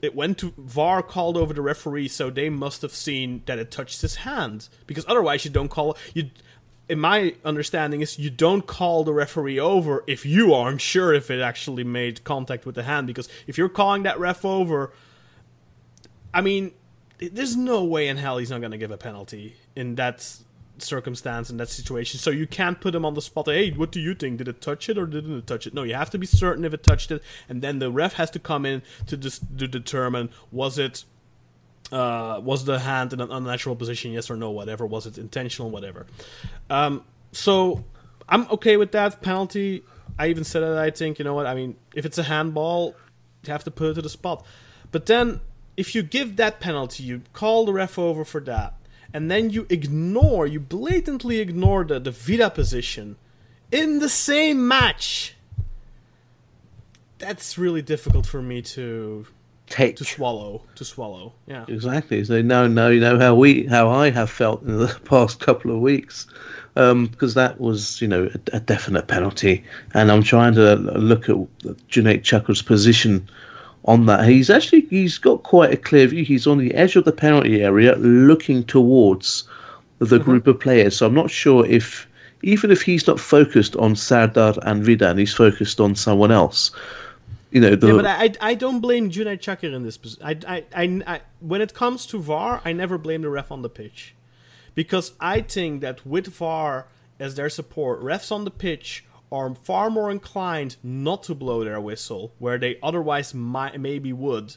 [0.05, 3.70] it went to VAR called over the referee, so they must have seen that it
[3.70, 6.31] touched his hand because otherwise you don't call you.
[6.86, 11.31] In my understanding is you don't call the referee over if you aren't sure if
[11.31, 14.93] it actually made contact with the hand because if you're calling that ref over,
[16.35, 16.72] I mean,
[17.18, 20.36] there's no way in hell he's not going to give a penalty in that
[20.79, 22.19] circumstance in that situation.
[22.19, 23.47] So you can't put him on the spot.
[23.47, 24.39] Hey, what do you think?
[24.39, 25.75] Did it touch it or didn't it touch it?
[25.75, 28.31] No, you have to be certain if it touched it, and then the ref has
[28.33, 31.05] to come in to dis- to determine was it
[31.93, 34.87] uh, was the hand in an unnatural position, yes or no, whatever.
[34.87, 36.07] Was it intentional, whatever.
[36.71, 37.85] Um, so
[38.29, 39.85] I'm okay with that penalty.
[40.19, 41.77] I even said that I think you know what I mean.
[41.95, 42.95] If it's a handball,
[43.45, 44.45] you have to put it to the spot.
[44.91, 45.41] But then,
[45.77, 48.75] if you give that penalty, you call the ref over for that,
[49.15, 53.16] and then you ignore, you blatantly ignore the the Vida position
[53.70, 55.36] in the same match.
[57.19, 59.27] That's really difficult for me to
[59.69, 60.62] Take to swallow.
[60.74, 61.32] To swallow.
[61.47, 61.65] Yeah.
[61.69, 62.23] Exactly.
[62.24, 65.70] So now, now you know how we, how I have felt in the past couple
[65.70, 66.27] of weeks,
[66.77, 69.65] um, because that was, you know, a, a definite penalty,
[69.95, 71.36] and I'm trying to look at
[71.89, 73.27] Cüneyt Çakır's position
[73.85, 74.27] on that.
[74.28, 76.24] He's actually he's got quite a clear view.
[76.24, 79.44] He's on the edge of the penalty area, looking towards
[79.98, 80.24] the mm-hmm.
[80.24, 80.97] group of players.
[80.97, 82.06] So I'm not sure if,
[82.43, 86.70] even if he's not focused on Serdar and Vida, and he's focused on someone else.
[87.51, 90.24] You know, the, Yeah, but I, I don't blame Cüneyt Çakır in this position.
[90.24, 93.62] I, I, I, I, when it comes to VAR, I never blame the ref on
[93.62, 94.15] the pitch.
[94.74, 96.89] Because I think that with VAR
[97.20, 99.05] as their support, refs on the pitch
[99.35, 104.56] are far more inclined not to blow their whistle, where they otherwise might, maybe would.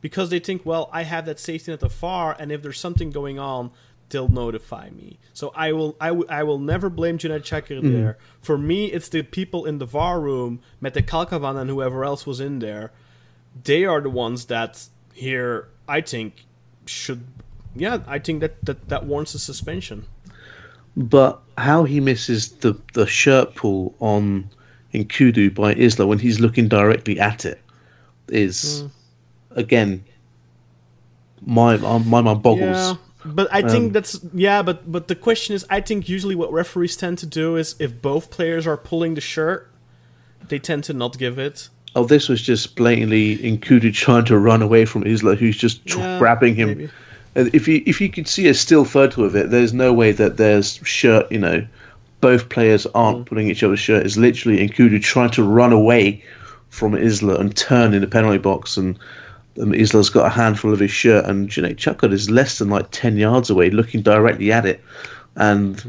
[0.00, 3.10] Because they think, well, I have that safety net of VAR, and if there's something
[3.10, 3.70] going on,
[4.08, 5.18] they'll notify me.
[5.32, 7.92] So I will I will- I will never blame Cüneyt Çakır hmm.
[7.92, 8.18] there.
[8.40, 12.40] For me, it's the people in the VAR room, Mete Kalkavan and whoever else was
[12.40, 12.90] in there.
[13.64, 16.46] They are the ones that here I think
[16.86, 17.24] should
[17.76, 20.06] yeah, I think that that, that warrants a suspension.
[20.98, 24.50] But how he misses the, the shirt pull on
[24.92, 27.60] Nkoudou by Isla when he's looking directly at it
[28.28, 29.58] is hmm.
[29.58, 30.04] again
[31.40, 32.76] my um, my my mind boggles.
[32.76, 32.94] Yeah,
[33.24, 36.52] but I think um, that's yeah, but but the question is, I think usually what
[36.52, 39.70] referees tend to do is if both players are pulling the shirt,
[40.48, 41.68] they tend to not give it.
[41.94, 46.18] Oh, this was just blatantly Nkoudou trying to run away from Isla, who's just Yeah,
[46.18, 46.68] grabbing him.
[46.68, 46.90] maybe.
[47.38, 50.10] And if you if you could see a still photo of it, there's no way
[50.12, 51.30] that there's shirt.
[51.30, 51.66] You know,
[52.20, 53.26] both players aren't Mm.
[53.26, 54.04] pulling each other's shirt.
[54.04, 56.20] It's literally Nkoudou trying to run away
[56.70, 58.98] from Isla and turn in the penalty box, and
[59.62, 62.88] um, Isla's got a handful of his shirt, and Cüneyt Çakır is less than like
[62.90, 64.82] ten yards away, looking directly at it,
[65.36, 65.86] and it's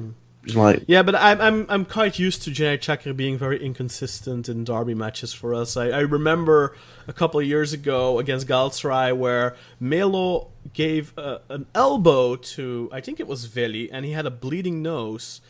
[0.55, 4.63] like Yeah, but I'm I'm I'm quite used to Cüneyt Çakır being very inconsistent in
[4.63, 5.77] derby matches for us.
[5.77, 6.75] I, I remember
[7.07, 13.01] a couple of years ago against Galatasaray where Melo gave a, an elbow to I
[13.01, 15.41] think it was Veli, and he had a bleeding nose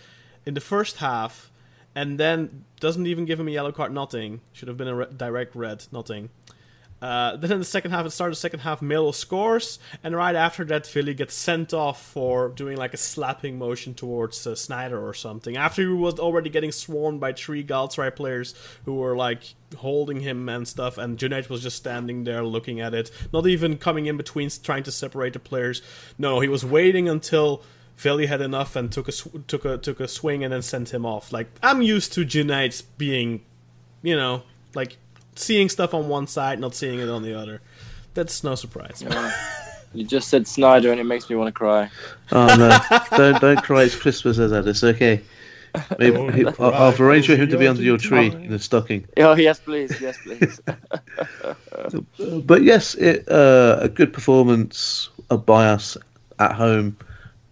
[0.45, 1.51] in the first half,
[1.95, 3.93] and then doesn't even give him a yellow card.
[3.93, 5.85] Nothing should have been a re- direct red.
[5.91, 6.29] Nothing.
[7.01, 10.35] Uh, then in the second half, it started the second half, Melo scores, and right
[10.35, 15.01] after that, Veli gets sent off for doing like a slapping motion towards uh, Sneijder
[15.01, 15.55] or something.
[15.55, 18.53] After he was already getting swarmed by three Galatasaray players
[18.85, 22.93] who were like holding him and stuff, and Cüneyt was just standing there looking at
[22.93, 25.81] it, not even coming in between, trying to separate the players.
[26.17, 27.63] No, he was waiting until
[27.95, 30.93] Veli had enough and took a sw- took a took a swing and then sent
[30.93, 31.31] him off.
[31.31, 33.41] Like I'm used to Cüneyt being,
[34.01, 34.43] you know,
[34.73, 34.97] like
[35.39, 37.61] seeing stuff on one side, not seeing it on the other.
[38.13, 39.03] That's no surprise.
[39.93, 41.89] You just said Sneijder, and it makes me want to cry.
[42.31, 42.99] Oh no!
[43.17, 43.83] don't don't cry.
[43.83, 44.67] It's Christmas, Azad.
[44.67, 45.21] It's okay.
[45.99, 48.45] Maybe Don't I'll, I'll cry, arrange for him to be under your tree tomorrow.
[48.45, 49.05] in a stocking.
[49.17, 50.59] Oh yes, please, yes, please.
[52.43, 55.97] But yes, it, uh, a good performance uh, by us
[56.39, 56.97] at home.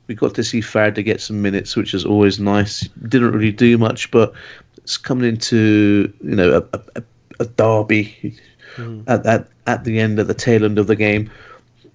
[0.07, 2.81] We got to see Farad to get some minutes, which is always nice.
[3.07, 4.34] Didn't really do much, but
[4.77, 7.03] it's coming into you know a, a,
[7.39, 8.35] a derby
[8.76, 9.01] hmm.
[9.07, 11.30] at, at at the end at the tail end of the game.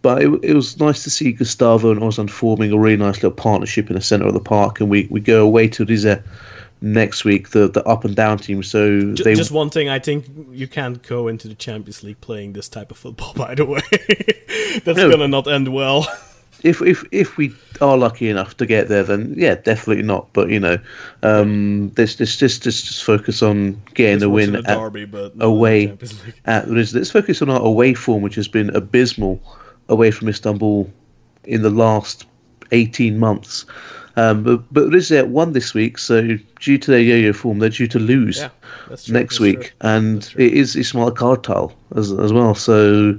[0.03, 3.31] But it, it was nice to see Gustavo and Ozan forming a really nice little
[3.31, 6.19] partnership in the centre of the park, and we, we go away to Rize
[6.81, 8.63] next week, the the up and down team.
[8.63, 12.21] So J- they just one thing, I think you can't go into the Champions League
[12.21, 13.33] playing this type of football.
[13.37, 13.81] By the way,
[14.85, 15.11] that's No.
[15.11, 16.07] gonna not end well.
[16.63, 20.33] if if if we are lucky enough to get there, then yeah, definitely not.
[20.33, 20.79] But you know,
[21.23, 24.77] um, let's just just just just focus on getting This was win in a at,
[24.79, 25.99] derby, but not in the away
[26.47, 26.69] at.
[26.71, 29.41] Let's focus on our away form, which has been abysmal
[29.89, 30.91] away from Istanbul
[31.45, 32.27] in the last
[32.71, 33.67] eighteen months.
[34.17, 37.87] Um, but but Rize won this week, so due to their yo-yo form, they're due
[37.89, 38.51] to lose Yeah,
[38.89, 39.71] next that's week, true.
[39.81, 42.55] and it is Ismail Kartal as as well.
[42.55, 43.19] So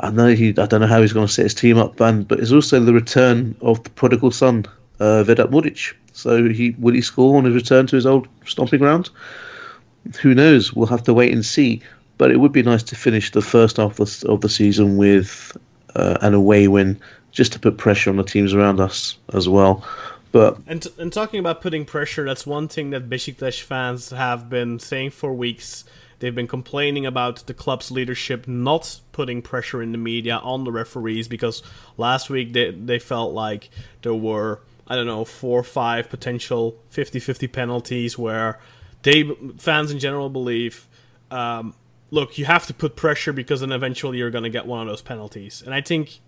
[0.00, 2.26] I know he, I don't know how he's going to set his team up, and
[2.26, 4.64] but it's also the return of the prodigal son,
[5.00, 5.94] uh, Vedat Muriqi.
[6.12, 9.10] So he will he score on his return to his old stomping ground?
[10.20, 10.72] Who knows?
[10.72, 11.82] We'll have to wait and see.
[12.16, 14.96] But it would be nice to finish the first half of the, of the season
[14.96, 15.56] with
[15.94, 16.98] uh, an away win,
[17.30, 19.84] just to put pressure on the teams around us as well.
[20.32, 24.50] But And, t- and talking about putting pressure, that's one thing that Besiktas fans have
[24.50, 25.84] been saying for weeks.
[26.18, 30.72] They've been complaining about the club's leadership not putting pressure in the media on the
[30.72, 31.62] referees because
[31.96, 33.70] last week they, they felt like
[34.02, 38.58] there were, I don't know, four or five potential 50 50 penalties where
[39.02, 40.86] they fans in general believe,
[41.30, 41.74] um,
[42.10, 44.88] look, you have to put pressure because then eventually you're going to get one of
[44.88, 45.62] those penalties.
[45.62, 46.18] And I think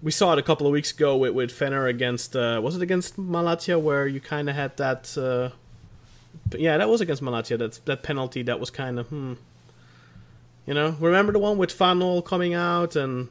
[0.00, 2.82] we saw it a couple of weeks ago with with Fenner against uh, was it
[2.82, 5.50] against Malatya where you kind of had that uh,
[6.50, 9.34] p- yeah that was against Malatya that that penalty that was kind of hmm.
[10.66, 13.28] You know remember the one with Fanol coming out and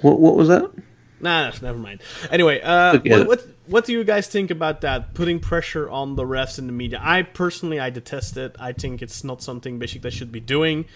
[0.00, 0.70] what what was that?
[1.20, 2.00] nah never mind.
[2.30, 6.24] Anyway uh, what, what what do you guys think about that putting pressure on the
[6.24, 7.00] refs in the media?
[7.02, 8.56] I personally I detest it.
[8.58, 10.86] I think it's not something Besiktas should be doing.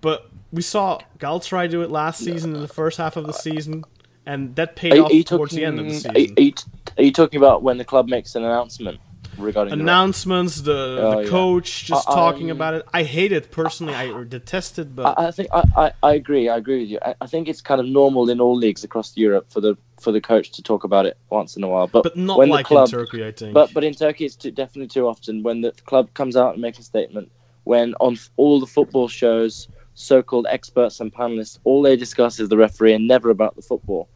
[0.00, 3.84] But we saw Galatasaray do it last season in the first half of the season
[4.28, 5.58] and that paid Are, off are towards talking?
[5.58, 6.16] the end of the season.
[6.16, 6.52] Are, you- are you,
[6.98, 8.98] are you talking about when the club makes an announcement
[9.38, 11.28] regarding announcements, the, Oh, the yeah.
[11.30, 12.82] coach just I- talking I- about it.
[12.92, 13.94] I hate it personally.
[13.94, 16.48] I detest it, but I, I think I, I, agree.
[16.48, 16.98] I agree with you.
[17.20, 20.20] I, think it's kind of normal in all leagues across Europe for the for the
[20.20, 21.86] coach to talk about it once in a while.
[21.88, 23.24] But but not when like the club, in Turkey.
[23.24, 23.54] I think.
[23.54, 26.60] But but in Turkey, it's too, definitely too often when the club comes out and
[26.62, 27.30] makes a statement.
[27.64, 32.48] When on f- all the football shows, so-called experts and panelists, all they discuss is
[32.48, 34.08] the referee and never about the football.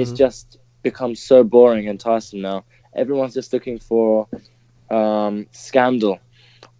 [0.00, 0.16] It's Mhm.
[0.16, 2.64] just become so boring and tiresome now.
[2.94, 4.26] Everyone's just looking for
[4.90, 6.18] um, scandal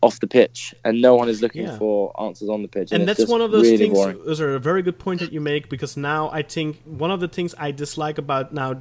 [0.03, 1.77] off the pitch, and no one is looking Yeah.
[1.77, 2.91] for answers on the pitch.
[2.93, 3.93] and it's that's one of those really things.
[3.95, 4.19] boring.
[4.25, 7.21] Those are a very good point that you make because now I think one of
[7.21, 8.77] the things I dislike about now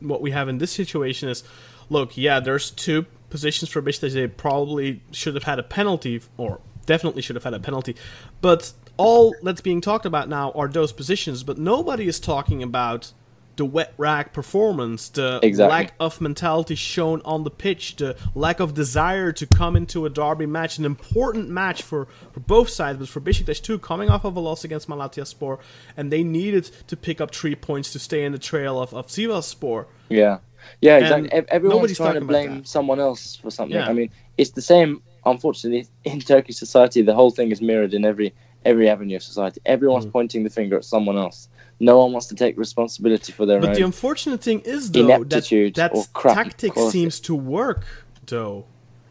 [0.00, 1.44] what we have in this situation is,
[1.90, 6.58] look, yeah, there's two positions for which they probably should have had a penalty or
[6.86, 7.94] definitely should have had a penalty,
[8.40, 13.12] but all that's being talked about now are those positions, but nobody is talking about
[13.56, 15.70] the wet rag performance, the Exactly.
[15.70, 20.10] lack of mentality shown on the pitch, the lack of desire to come into a
[20.10, 24.24] derby match, an important match for, for both sides, but for Besiktas too, coming off
[24.24, 25.58] of a loss against Malatya Spor,
[25.96, 29.08] and they needed to pick up three points to stay in the trail of, of
[29.08, 29.86] Sivaspor.
[30.08, 30.38] Yeah,
[30.80, 31.32] yeah, exactly.
[31.32, 33.76] Ev- Everyone's trying to blame someone else for something.
[33.76, 33.88] Yeah.
[33.88, 35.02] I mean, it's the same.
[35.26, 38.32] Unfortunately, in Turkish society, the whole thing is mirrored in every
[38.64, 39.60] every avenue of society.
[39.66, 40.12] Everyone's Mm.
[40.12, 41.48] pointing the finger at someone else.
[41.82, 43.72] No one wants to take responsibility for their But own.
[43.72, 46.92] But the unfortunate thing is, though, that Ineptitude that tactic quality.
[46.92, 47.84] seems to work,
[48.24, 48.66] though.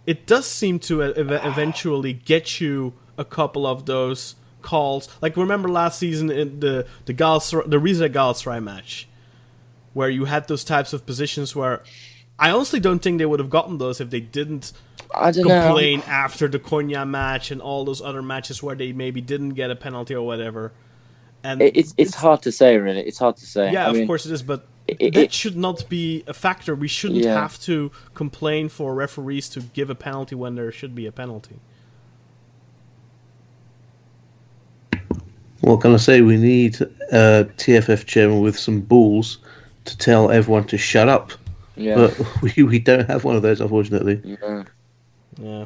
[0.08, 5.10] It does seem to ev- eventually get you a couple of those calls.
[5.22, 9.08] Like remember last season in the the Galatasaray, the Riza Galatasaray match,
[9.94, 11.84] where you had those types of positions where
[12.40, 14.72] I honestly don't think they would have gotten those if they didn't
[15.14, 15.62] I don't know.
[15.66, 19.70] complain after the Konya match and all those other matches where they maybe didn't get
[19.70, 20.72] a penalty or whatever.
[21.44, 23.02] And It- It's it's hard to say, really.
[23.02, 23.72] It's hard to say.
[23.74, 26.76] yeah, I of mean, course it is, but it- that should not be a factor.
[26.76, 27.34] We shouldn't Yeah.
[27.42, 31.56] have to complain for referees to give a penalty when there should be a penalty.
[35.62, 36.22] What can I say?
[36.22, 39.38] We need uh, a TFF chairman with some balls
[39.86, 41.32] to tell everyone to shut up.
[41.76, 41.96] Yeah.
[41.96, 44.22] But we, we don't have one of those, unfortunately.
[44.24, 44.64] yeah.
[45.40, 45.66] Yeah.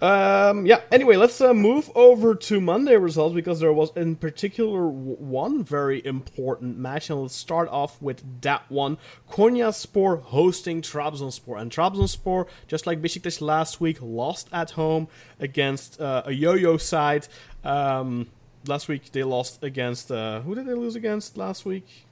[0.00, 0.80] Um, yeah.
[0.92, 5.64] Anyway, let's uh, move over to Monday results because there was in particular w- one
[5.64, 8.98] very important match, and let's start off with that one:
[9.30, 15.08] Konyaspor hosting Trabzonspor, and Trabzonspor, just like Besiktas last week, lost at home
[15.40, 17.26] against uh, a yo-yo side.
[17.64, 18.28] Um,
[18.66, 22.06] last week they lost against uh, who did they lose against last week?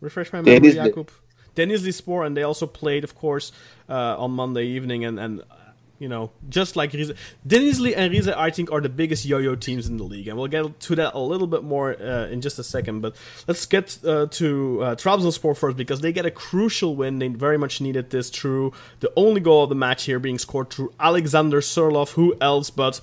[0.00, 0.72] Refresh my memory.
[0.72, 1.08] Jakub.
[1.56, 3.50] Denizli Spor, and they also played, of course,
[3.88, 5.42] uh, on Monday evening, and and
[6.00, 7.12] you know, just like Rize,
[7.46, 10.48] Denizli and Rize, I think, are the biggest yo-yo teams in the league, and we'll
[10.48, 13.02] get to that a little bit more uh, in just a second.
[13.02, 13.14] But
[13.46, 17.18] let's get uh, to uh, Trabzonspor first because they get a crucial win.
[17.20, 20.70] They very much needed this through the only goal of the match here being scored
[20.70, 22.12] through Alexander Sørloth.
[22.12, 23.00] Who else but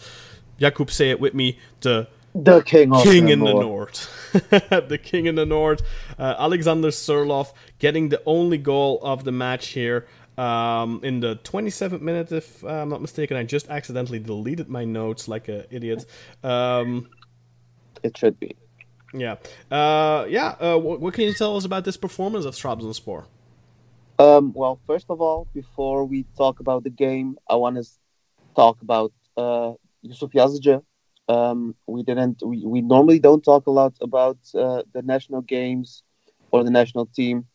[0.59, 0.89] Jakub?
[0.89, 1.59] Say it with me.
[1.81, 4.09] The The king of king in the North.
[4.33, 4.89] north.
[4.89, 5.81] the king in the north.
[6.19, 10.05] Uh, Alexander Sørloth getting the only goal of the match here.
[10.37, 15.27] Um, in the 27th minute, if I'm not mistaken, I just accidentally deleted my notes
[15.27, 16.05] like an idiot.
[16.43, 17.07] Um,
[18.03, 18.55] It should be.
[19.13, 19.35] yeah,
[19.71, 20.55] uh, yeah.
[20.59, 23.25] Uh, what, what can you tell us about this performance of Trabzonspor?
[24.19, 27.83] Um, well, first of all, before we talk about the game, I want to
[28.55, 30.81] talk about uh, Yusuf Yazıcı.
[31.27, 32.41] Um, we didn't.
[32.43, 36.03] We, we normally don't talk a lot about uh, the national games
[36.51, 37.45] or the national team.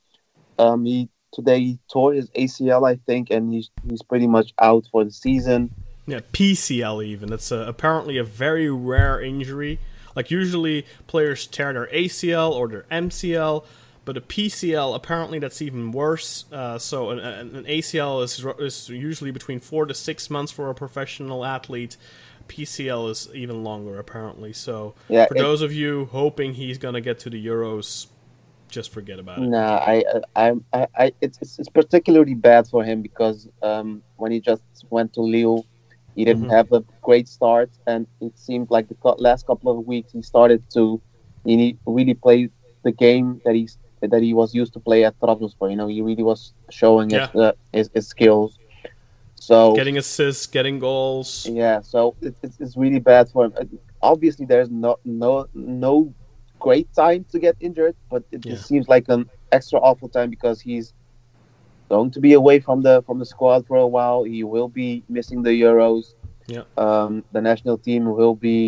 [0.58, 4.84] Um, he today he tore his ACL, I think, and he's he's pretty much out
[4.90, 5.70] for the season.
[6.06, 7.30] Yeah, PCL even.
[7.30, 9.78] That's uh apparently a very rare injury.
[10.14, 13.64] Like usually players tear their ACL or their MCL,
[14.04, 16.44] but a PCL apparently that's even worse.
[16.52, 20.68] Uh, so an, an an ACL is is usually between four to six months for
[20.70, 21.96] a professional athlete.
[22.48, 24.52] PCL is even longer apparently.
[24.52, 28.08] So Yeah, for it- those of you hoping he's gonna get to the Euros,
[28.72, 29.42] just forget about it.
[29.54, 30.04] Nah, I,
[30.34, 34.64] I, I, I it's, it's it's particularly bad for him because um, when he just
[34.90, 35.64] went to Lille,
[36.16, 36.56] he didn't Mhm.
[36.58, 38.96] have a great start, and it seemed like the
[39.28, 41.00] last couple of weeks he started to,
[41.44, 42.48] he really play
[42.82, 45.70] the game that he's that he was used to play at Trabzonspor.
[45.70, 48.58] You know, he really was showing his, uh, his his skills.
[49.36, 51.46] So Getting assists, getting goals.
[51.50, 53.52] yeah, so it, it's it's really bad for him.
[54.00, 56.12] Obviously, there's no no no
[56.66, 58.52] great time to get injured, but it Yeah.
[58.52, 59.22] just seems like an
[59.56, 60.86] extra awful time because he's
[61.88, 64.20] going to be away from the from the squad for a while.
[64.34, 66.04] He will be missing the Euros.
[66.54, 66.64] Yeah.
[66.84, 68.58] Um, the national team will be,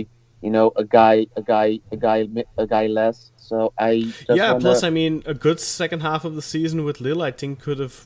[0.47, 2.19] you know, a guy, a guy, a guy,
[2.65, 3.19] a guy less.
[3.49, 6.79] So I just yeah, wanna- plus I mean, a good second half of the season
[6.87, 7.97] with Lille, I think, could have,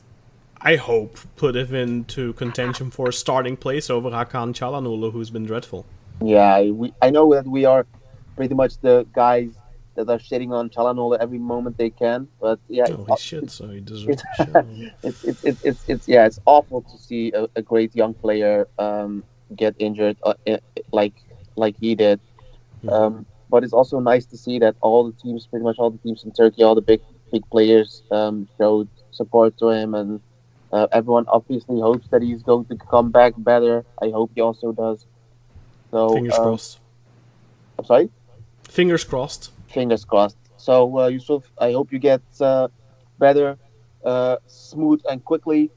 [0.71, 1.13] I hope,
[1.43, 5.81] put him into contention for a starting place over Hakan Çalhanoğlu, who's been dreadful.
[6.35, 7.83] Yeah, we, I know that we are
[8.35, 9.49] pretty much the guys
[9.95, 13.51] that are shitting on Çalhanoğlu every moment they can, but yeah, Oh, it's, he shit,
[13.51, 14.21] so he deserves
[15.03, 18.67] it's, it's, it's, it's, it's yeah, it's awful to see a, a great young player
[18.77, 19.23] um,
[19.55, 20.33] get injured uh,
[20.91, 21.13] like
[21.55, 22.19] like he did.
[22.83, 22.91] Mhm.
[22.93, 25.97] Um, but it's also nice to see that all the teams, pretty much all the
[25.97, 27.01] teams in Turkey, all the big
[27.31, 30.21] big players um, showed support to him, and
[30.71, 33.85] uh, everyone obviously hopes that he's going to come back better.
[34.01, 35.05] I hope he also does.
[35.91, 36.79] So Fingers um, crossed.
[37.77, 38.09] I'm sorry.
[38.69, 39.51] Fingers crossed.
[39.69, 40.37] Fingers crossed.
[40.57, 42.67] So, uh, Yusuf, I hope you get uh,
[43.17, 43.57] better,
[44.03, 45.71] uh, smooth and quickly.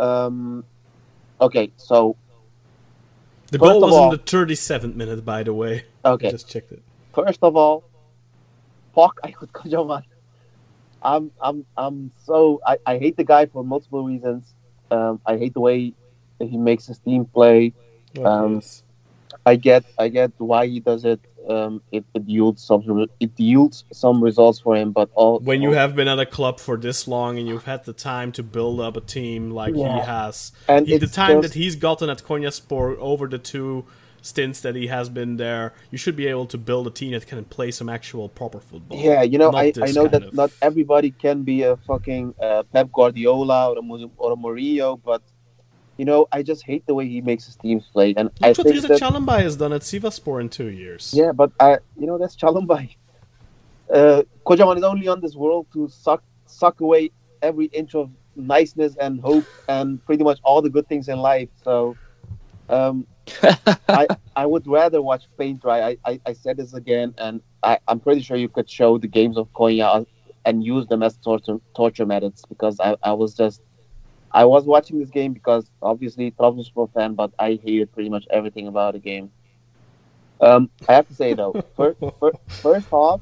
[0.00, 0.64] Um,
[1.40, 2.16] okay, so
[3.50, 5.84] The goal was all- in the 37th minute, by the way.
[6.04, 6.82] okay, I just checked it.
[7.14, 7.84] first of all,
[8.94, 10.02] fuck Aykut Kocaman.
[11.02, 14.52] I'm I'm I'm so I, I hate the guy for multiple reasons.
[14.90, 15.92] Um, I hate the way
[16.40, 17.72] he makes his team play.
[18.24, 18.82] Um, yes.
[19.46, 21.20] I get I get why he does it.
[21.48, 25.72] Um, it, it yields some it yields some results for him, but all when you
[25.72, 28.80] have been at a club for this long and you've had the time to build
[28.80, 32.96] up a team like he has, and he, the time that he's gotten at Konyaspor
[32.98, 33.86] over the two
[34.20, 37.26] stints that he has been there, you should be able to build a team that
[37.26, 38.98] can play some actual proper football.
[39.00, 42.62] Yeah, you know, I, I know that of- not everybody can be a fucking uh,
[42.72, 45.22] Pep Guardiola or a, or a Mourinho, but
[45.98, 48.58] you know, I just hate the way he makes his teams play, and I That's
[48.58, 51.12] what think Rizak that Çalımbay has done at Sivaspor in two years.
[51.12, 52.94] yeah, but I, you know, that's Çalımbay.
[53.90, 57.10] Uh, Kocaman is only on this world to suck suck away
[57.40, 61.48] every inch of niceness and hope and pretty much all the good things in life.
[61.64, 61.96] So,
[62.68, 63.06] um,
[63.88, 64.06] I
[64.36, 65.80] I would rather watch paint dry.
[65.92, 69.08] I, I, I said this again, and I, I'm pretty sure you could show the
[69.08, 70.04] games of Konya
[70.44, 73.62] and use them as torture torture methods because I, I was just
[74.32, 78.66] I was watching this game because obviously Trabzonspor fan, but I hated pretty much everything
[78.68, 79.30] about the game.
[80.40, 81.98] Um, I have to say though, first,
[82.62, 83.20] first half,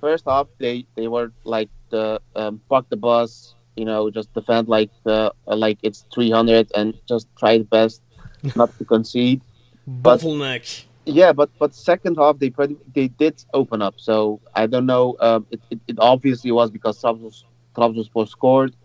[0.00, 4.68] first half they they were like the um, fuck the bus, you know, just defend
[4.68, 8.02] like the like it's 300 and just try the best
[8.56, 9.42] not to concede.
[9.86, 10.84] But- Bottleneck.
[11.06, 13.94] Yeah, but but second half they pretty, they did open up.
[13.96, 15.16] So I don't know.
[15.18, 17.44] Um, it, it, it obviously was because Trabzons-
[17.74, 18.76] Trabzonspor scored.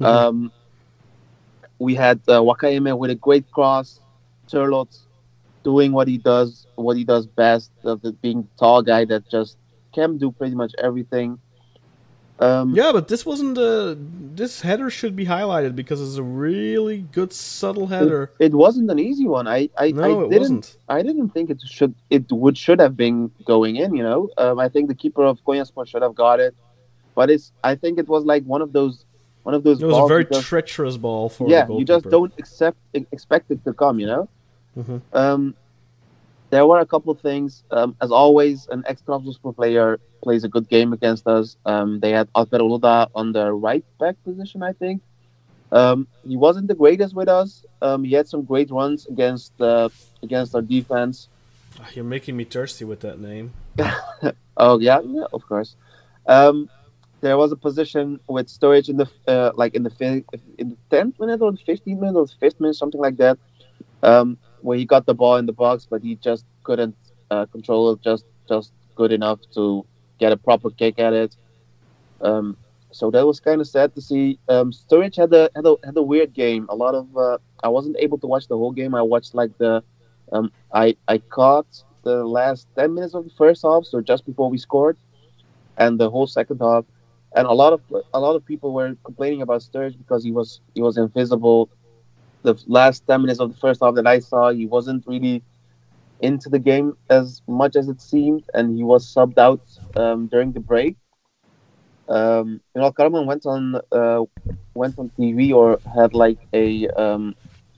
[0.00, 0.06] Mhm.
[0.06, 0.52] Um,
[1.78, 4.00] we had uh, Nwakaeme with a great cross,
[4.48, 4.98] Sørloth
[5.64, 9.28] doing what he does, what he does best, of the being the tall guy that
[9.28, 9.56] just
[9.92, 11.38] can do pretty much everything.
[12.38, 13.96] Um, Yeah, but this wasn't a.
[13.98, 18.30] This header should be highlighted because it's a really good subtle header.
[18.38, 19.48] It wasn't an easy one.
[19.48, 20.76] I I, No, I it didn't wasn't.
[20.88, 23.96] I didn't think it should it would should have been going in.
[23.96, 26.54] You know, um, I think the keeper of Konyaspor should have got it,
[27.14, 29.05] but it's I think it was like one of those
[29.46, 29.80] one of those.
[29.80, 31.64] It was a very because- treacherous ball for yeah.
[31.78, 32.78] You just don't accept
[33.16, 33.96] expect it to come.
[34.02, 34.24] You know.
[34.76, 35.00] Mhm.
[35.22, 35.42] Um,
[36.50, 37.50] there were a couple of things.
[37.70, 41.56] Um, as always, an ex-Trabzonspor player plays a good game against us.
[41.72, 45.00] Um, they had Alper Uludağ on the right back position, I think.
[45.72, 47.64] Um, he wasn't the greatest with us.
[47.82, 49.88] Um, he had some great runs against uh,
[50.26, 51.28] against our defense.
[51.80, 53.46] Ah, You're making me thirsty with that name.
[54.58, 55.70] Oh yeah, yeah, of course.
[57.20, 60.24] There was a position with Sturridge in the uh, like in the
[60.58, 63.38] in the tenth minute or the fifteenth minute or the fifth minute, something like that,
[64.02, 66.96] um, where he got the ball in the box, but he just couldn't
[67.30, 69.84] uh, control it just just good enough to
[70.18, 71.36] get a proper kick at it.
[72.20, 72.56] Um,
[72.90, 74.38] so that was kind of sad to see.
[74.48, 76.66] Um, Sturridge had a, had a had a weird game.
[76.68, 78.94] A lot of uh, I wasn't able to watch the whole game.
[78.94, 79.82] I watched like the
[80.32, 81.66] um, I I caught
[82.02, 84.96] the last ten minutes of the first half, so just before we scored,
[85.78, 86.84] and the whole second half.
[87.36, 87.82] And a lot of
[88.14, 91.70] a lot of people were complaining about Sturridge because he was he was invisible.
[92.42, 95.44] The last ten minutes of the first half that I saw, he wasn't really
[96.20, 99.62] into the game as much as it seemed, and he was subbed out
[99.96, 100.96] um, during the break.
[102.08, 104.22] Um, you know, Karaman went on uh,
[104.74, 107.34] went on TV or had like a um,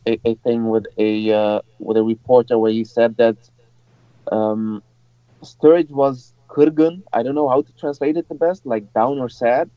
[0.07, 3.37] a, a thing with a uh, with a reporter where he said that
[4.31, 4.83] um,
[5.43, 7.03] Sturridge was Kurgun.
[7.13, 9.71] I don't know how to translate it the best, like down or sad.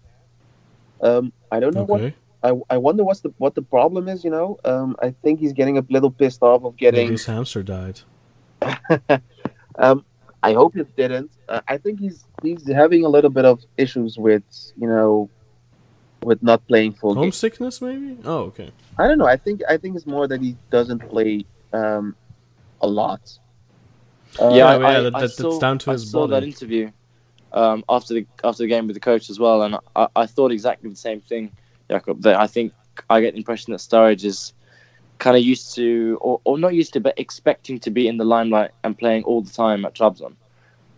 [1.01, 4.23] Um, I don't know what I, I wonder what's the what the problem is.
[4.23, 7.11] You know, um, I think he's getting a little pissed off of Maybe getting.
[7.11, 8.01] his hamster died.
[9.77, 10.05] um,
[10.43, 11.31] I hope it didn't.
[11.47, 14.43] Uh, I think he's he's having a little bit of issues with
[14.77, 15.29] you know,
[16.23, 17.13] with not playing full.
[17.13, 18.17] Homesickness, maybe?
[18.25, 18.71] Oh, okay.
[18.97, 19.27] I don't know.
[19.27, 22.15] I think I think it's more that he doesn't play um,
[22.81, 23.37] a lot.
[24.39, 26.27] Uh, yeah, Yeah, I, yeah, I, that- I that's saw, down to I his saw
[26.27, 26.91] that interview
[27.53, 30.51] um, after the after the game with the coach as well, and I, I thought
[30.51, 31.51] exactly the same thing,
[31.89, 32.21] Jakob.
[32.21, 32.73] That I think
[33.09, 34.53] I get the impression that Sturridge is
[35.19, 38.25] kind of used to, or, or not used to, but expecting to be in the
[38.25, 40.33] limelight and playing all the time at Trabzon.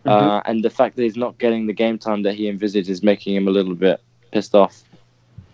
[0.05, 3.01] Uh, and the fact that he's not getting the game time that he envisaged is
[3.03, 4.01] making him a little bit
[4.31, 4.83] pissed off.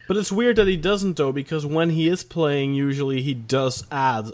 [0.08, 3.86] But it's weird that he doesn't, though, because when he is playing, usually he does
[3.92, 4.32] add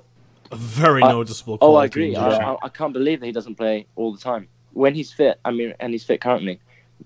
[0.56, 2.16] a very I- noticeable Oh, I agree.
[2.16, 2.54] I.
[2.54, 4.48] I, I can't believe that he doesn't play all the time.
[4.74, 6.60] When he's fit, I mean, and he's fit currently,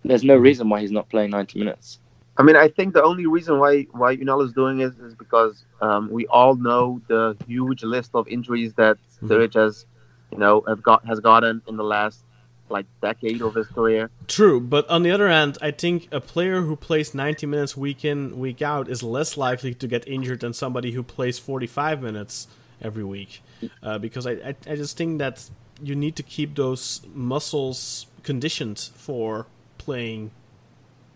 [0.04, 2.00] there's no reason why he's not playing 90 minutes.
[2.38, 5.66] I mean, I think the only reason why why Unal is doing it is because
[5.82, 9.28] um, we all know the huge list of injuries that Mhm.
[9.28, 9.86] Sturridge has,
[10.32, 12.24] you know, have got has gotten in the last
[12.70, 14.10] like decade of his career.
[14.28, 18.06] True, but on the other hand, I think a player who plays 90 minutes week
[18.06, 22.48] in, week out is less likely to get injured than somebody who plays 45 minutes
[22.82, 23.42] every week.
[23.82, 25.50] Uh, because I, I, I just think that
[25.82, 29.46] you need to keep those muscles conditioned for
[29.78, 30.32] playing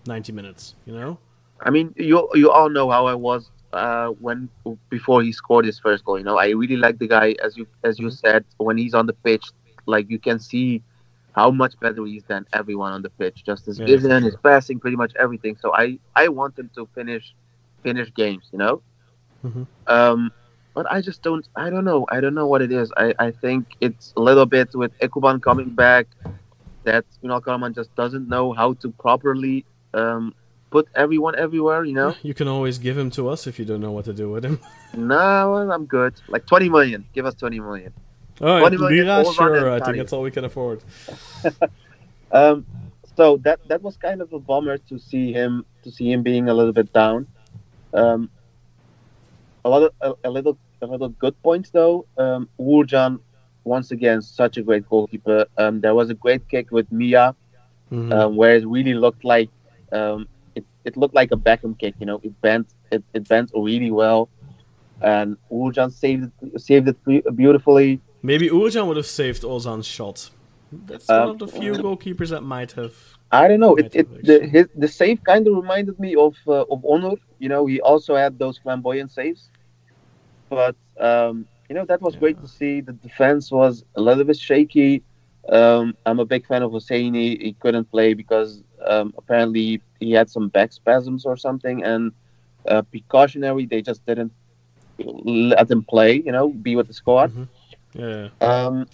[0.06, 1.18] 90 minutes, you know?
[1.62, 4.50] I mean, you you all know how I was uh, when
[4.90, 6.18] before he scored his first goal.
[6.18, 9.06] You know, I really like the guy, as you as you said, when he's on
[9.06, 9.46] the pitch,
[9.86, 10.84] like you can see
[11.34, 13.44] how much better he is than everyone on the pitch.
[13.46, 15.56] Just his Yeah, vision, his passing, pretty much everything.
[15.60, 17.34] So I I want him to finish
[17.84, 18.48] finish games.
[18.52, 18.84] You know.
[19.44, 19.68] Mhm.
[19.88, 20.32] Um,
[20.74, 21.48] but I just don't.
[21.56, 22.06] I don't know.
[22.10, 22.92] I don't know what it is.
[22.98, 26.08] I, I think it's a little bit with Ekuban coming back
[26.84, 30.34] that Unal Karaman just doesn't know how to properly um,
[30.72, 31.84] put everyone everywhere.
[31.84, 32.16] You know.
[32.24, 34.44] You can always give him to us if you don't know what to do with
[34.46, 34.60] him.
[34.96, 36.14] No, I'm good.
[36.28, 37.04] Like 20 million.
[37.16, 37.92] Give us 20 million.
[38.40, 40.84] All right, 20 million Lira, sure, I think that's all we can afford.
[42.34, 42.66] Um,
[43.16, 46.50] so that that was kind of a bummer to see him to see him being
[46.50, 47.28] a little bit down.
[47.94, 48.30] Um,
[49.64, 52.06] a lot of a, a little a little good points though.
[52.18, 52.50] Um,
[53.66, 55.46] once again, such a great goalkeeper.
[55.58, 57.36] Um, there was a great kick with Mia,
[57.92, 58.12] Mhm.
[58.14, 59.50] um, where it really looked like
[59.92, 61.96] um, it, it looked like a Beckham kick.
[62.00, 64.30] You know, it bent it, it bent really well,
[65.02, 66.98] and Uğurcan saved it saved it
[67.36, 68.02] beautifully.
[68.22, 70.30] Maybe Ujan would have saved Ozan's shot.
[70.88, 72.94] That's Um, one of the few goalkeepers that might have.
[73.32, 73.76] I don't know.
[73.76, 77.18] It, it the his, the save kind of reminded me of uh, of Onur.
[77.40, 79.50] You know, he also had those flamboyant saves,
[80.56, 82.82] but um, you know that was great to see.
[82.82, 85.04] The defense was a little bit shaky.
[85.50, 87.42] Um, I'm a big fan of Hosseini.
[87.42, 92.12] He couldn't play because um, apparently he had some back spasms or something, and
[92.68, 94.32] uh, precautionary they just didn't
[94.98, 96.22] let him play.
[96.26, 97.32] You know, be with the squad.
[97.94, 98.30] Yeah.
[98.42, 98.88] Um,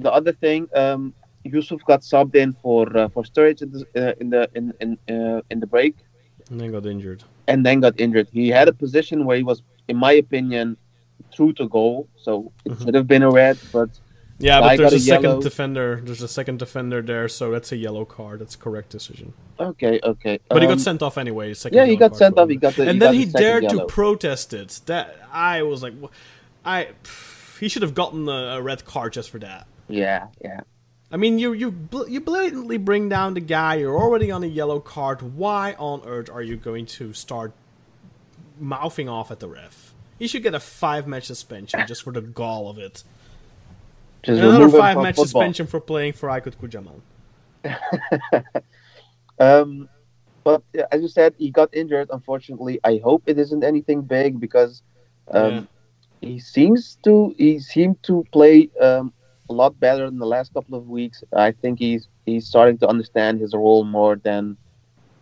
[0.00, 1.14] the other thing, um,
[1.44, 4.98] Yusuf got subbed in for uh, for Sturridge in the uh, in the in in,
[5.14, 5.96] uh, in the break,
[6.50, 7.22] And then got injured.
[7.48, 8.28] and then got injured.
[8.32, 10.76] He had a position where he was, in my opinion,
[11.32, 12.84] through to goal, so it Mhm.
[12.84, 13.58] should have been a red.
[13.72, 13.90] But
[14.38, 16.00] Yeah, but there's a, a second defender.
[16.04, 18.40] There's a second defender there, so that's a yellow card.
[18.40, 19.32] That's correct decision.
[19.60, 20.38] okay, okay.
[20.48, 21.54] But he Um, got sent off anyway.
[21.54, 22.48] Second Yeah, he got sent off.
[22.48, 23.86] He got the and he then got he dared yellow.
[23.86, 24.80] to protest it.
[24.86, 25.94] That I was like,
[26.64, 26.88] I.
[27.04, 29.66] pff, he should have gotten a, a red card just for that.
[29.88, 30.60] Yeah, yeah.
[31.12, 33.76] I mean, you you bl- you blatantly bring down the guy.
[33.76, 35.22] You're already on a yellow card.
[35.36, 37.52] Why on earth are you going to start
[38.58, 39.94] mouthing off at the ref?
[40.18, 43.02] He should get a five match suspension just for the gall of it.
[44.22, 45.24] Just another five match football.
[45.24, 47.00] suspension for playing for Aykut Kocaman.
[49.38, 49.88] Um,
[50.44, 50.62] but
[50.92, 52.08] as you said, he got injured.
[52.12, 54.82] Unfortunately, I hope it isn't anything big because
[55.30, 55.68] um,
[56.20, 59.12] he seems to he seemed to play um,
[59.48, 61.24] a lot better in the last couple of weeks.
[61.32, 64.56] I think he's he's starting to understand his role more than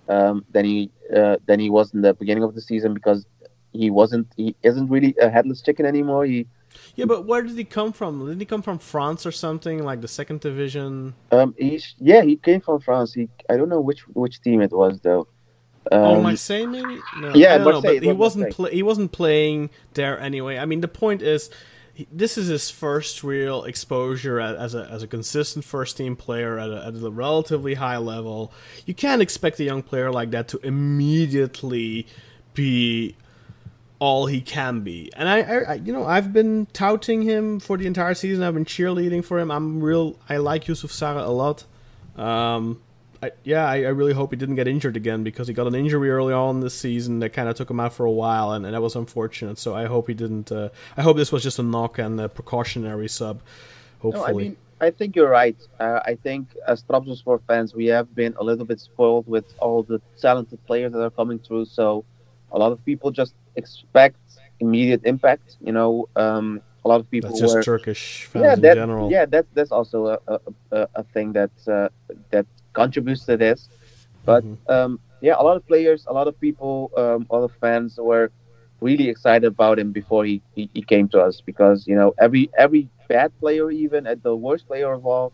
[0.09, 3.27] um, than he uh, than he was in the beginning of the season because
[3.73, 6.25] he wasn't he isn't really a headless chicken anymore.
[6.25, 6.47] He
[6.95, 8.21] Yeah, but where did he come from?
[8.27, 11.15] Didn't he come from France or something like the second division?
[11.31, 13.15] Um, he's yeah, he came from France.
[13.15, 15.29] He I don't know which which team it was though.
[15.91, 17.01] oh, Um, Marseille maybe?
[17.15, 18.55] No, yeah, I don't know, but he was wasn't Marseille.
[18.55, 20.59] pla he wasn't playing there anyway.
[20.59, 21.51] I mean, the point is,
[22.11, 26.71] this is his first real exposure as a as a consistent first team player at
[26.71, 28.53] a, at a relatively high level.
[28.87, 32.07] You can't expect a young player like that to immediately
[32.55, 33.17] be
[33.99, 35.13] all he can be.
[35.15, 38.43] And I, I, you know, I've been touting him for the entire season.
[38.43, 39.51] I've been cheerleading for him.
[39.51, 40.19] I'm real.
[40.29, 41.65] I like Yusuf Sarı a lot.
[42.17, 42.83] Um,
[43.23, 45.77] I, yeah, I, I really hope he didn't get injured again because he got an
[45.77, 48.67] injury early on this season that kind of took him out for a while, and,
[48.67, 49.59] and that was unfortunate.
[49.59, 50.51] So I hope he didn't.
[50.51, 53.41] Uh, I hope this was just a knock and a precautionary sub.
[54.01, 55.57] Hopefully, No, I mean, I think you're right.
[55.79, 59.85] Uh, I think as Trabzonspor fans, we have been a little bit spoiled with all
[59.85, 61.67] the talented players that are coming through.
[61.67, 62.05] So
[62.51, 64.19] a lot of people just expect
[64.59, 65.59] immediate impact.
[65.61, 69.11] You know, um, a lot of people that's just were Turkish fans yeah, in general.
[69.13, 70.41] yeah, that's that's also a, a,
[70.73, 71.89] a, a thing that uh,
[72.31, 73.71] that contributes to this.
[74.25, 74.59] But Mhm.
[74.69, 77.99] um, yeah, a lot of players, a lot of people, um, a lot of fans
[78.01, 78.31] were
[78.81, 82.51] really excited about him before he, he, he came to us because you know every
[82.59, 85.33] every bad player, even at the worst player of all,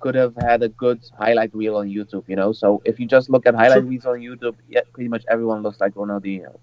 [0.00, 2.24] could have had a good highlight reel on YouTube.
[2.28, 5.24] You know, so if you just look at highlight reels on YouTube, yeah, pretty much
[5.28, 6.58] everyone looks like Ronaldinho.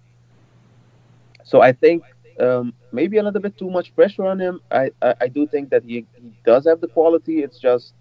[1.43, 2.03] So I think
[2.39, 4.61] um, maybe a little bit too much pressure on him.
[4.71, 7.43] I, I, I do think that he, he does have the quality.
[7.43, 7.93] It's just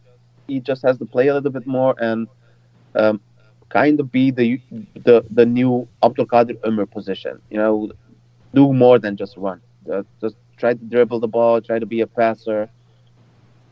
[0.46, 2.28] he just has to play a little bit more and
[2.94, 3.20] um,
[3.70, 4.60] kind of be the
[4.94, 7.40] the the new Abdulkadir Ömür position.
[7.50, 7.90] You know,
[8.54, 9.60] do more than just run.
[9.90, 11.60] Uh, just try to dribble the ball.
[11.60, 12.68] Try to be a passer.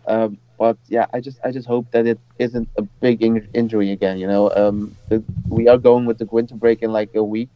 [0.06, 3.90] Um, but yeah, I just I just hope that it isn't a big in- injury
[3.92, 4.18] again.
[4.18, 7.50] You know, um, the, we are going with the winter break in like a week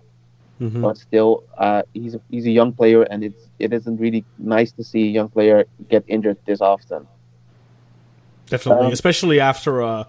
[0.60, 0.82] Mhm.
[0.82, 4.72] but still, uh, he's a, he's a young player, and it's it isn't really nice
[4.72, 7.06] to see a young player get injured this often.
[8.48, 10.06] Definitely, um, especially after a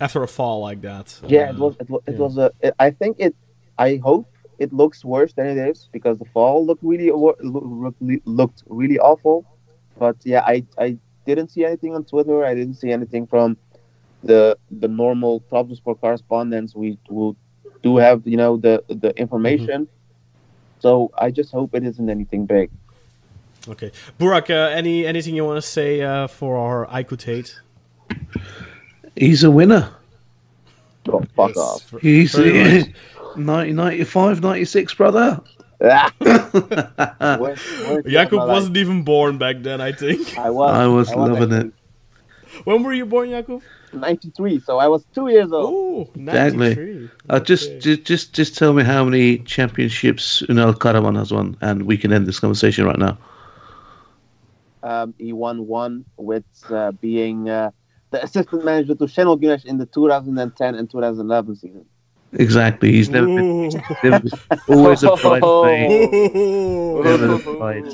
[0.00, 1.18] after a fall like that.
[1.26, 2.18] Yeah, Uh, it was it, it yeah.
[2.18, 2.50] was a.
[2.60, 3.34] It, I think it.
[3.78, 4.26] I hope
[4.58, 8.62] it looks worse than it is because the fall looked really wor- loo- loo- looked
[8.68, 9.44] really awful.
[9.98, 10.96] But yeah, I I
[11.26, 12.44] didn't see anything on Twitter.
[12.44, 13.56] I didn't see anything from
[14.22, 16.74] the the normal Trabzonspor correspondents.
[16.74, 17.36] We will
[17.82, 19.88] do have you know the the information.
[20.80, 22.70] So I just hope it isn't anything big.
[23.68, 27.60] Okay, Burak, uh, any anything you want to say uh, for our Aiku Tate?
[29.16, 29.90] He's a winner.
[31.08, 31.94] Oh, fuck Yes, off.
[32.00, 32.88] He's very much.
[33.36, 35.40] 1995, 96, brother.
[35.82, 36.12] Ah.
[36.18, 37.56] Where-
[38.02, 40.26] Jakub wasn't even born back then, I think.
[40.36, 40.38] life?
[40.38, 40.74] I was.
[40.74, 42.64] I was loving actually it.
[42.64, 43.62] when were you born, Jakub?
[43.92, 45.66] 93, so I was two years old.
[45.74, 46.58] Oh, Exactly.
[46.76, 47.10] 93.
[47.28, 51.84] Uh, just, just, just, just tell me how many championships Unal Karaman has won, and
[51.86, 53.18] we can end this conversation right now.
[54.82, 57.70] Um, he won one with uh, being uh,
[58.10, 61.84] the assistant manager to Şenol Güneş in the 2010 and 2011 season.
[62.32, 62.92] Exactly.
[62.92, 63.70] He's never been, Ooh.
[64.04, 64.30] never been
[64.68, 65.90] always a bridesmaid.
[66.36, 67.02] Ooh.
[67.02, 67.92] Never fight.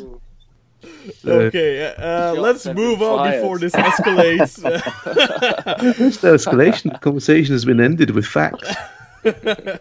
[1.22, 3.40] So, Okay, uh, uh, let's move on fired.
[3.40, 4.56] before this escalates.
[5.98, 6.92] There's no escalation.
[6.92, 8.68] The conversation has been ended with facts.
[9.24, 9.78] okay,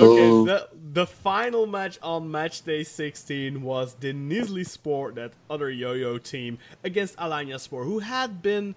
[0.00, 0.44] Oh.
[0.44, 6.58] the, the final match on match day 16 was Denizli Sport, that other yo-yo team,
[6.84, 8.74] against Alanya Sport, who had been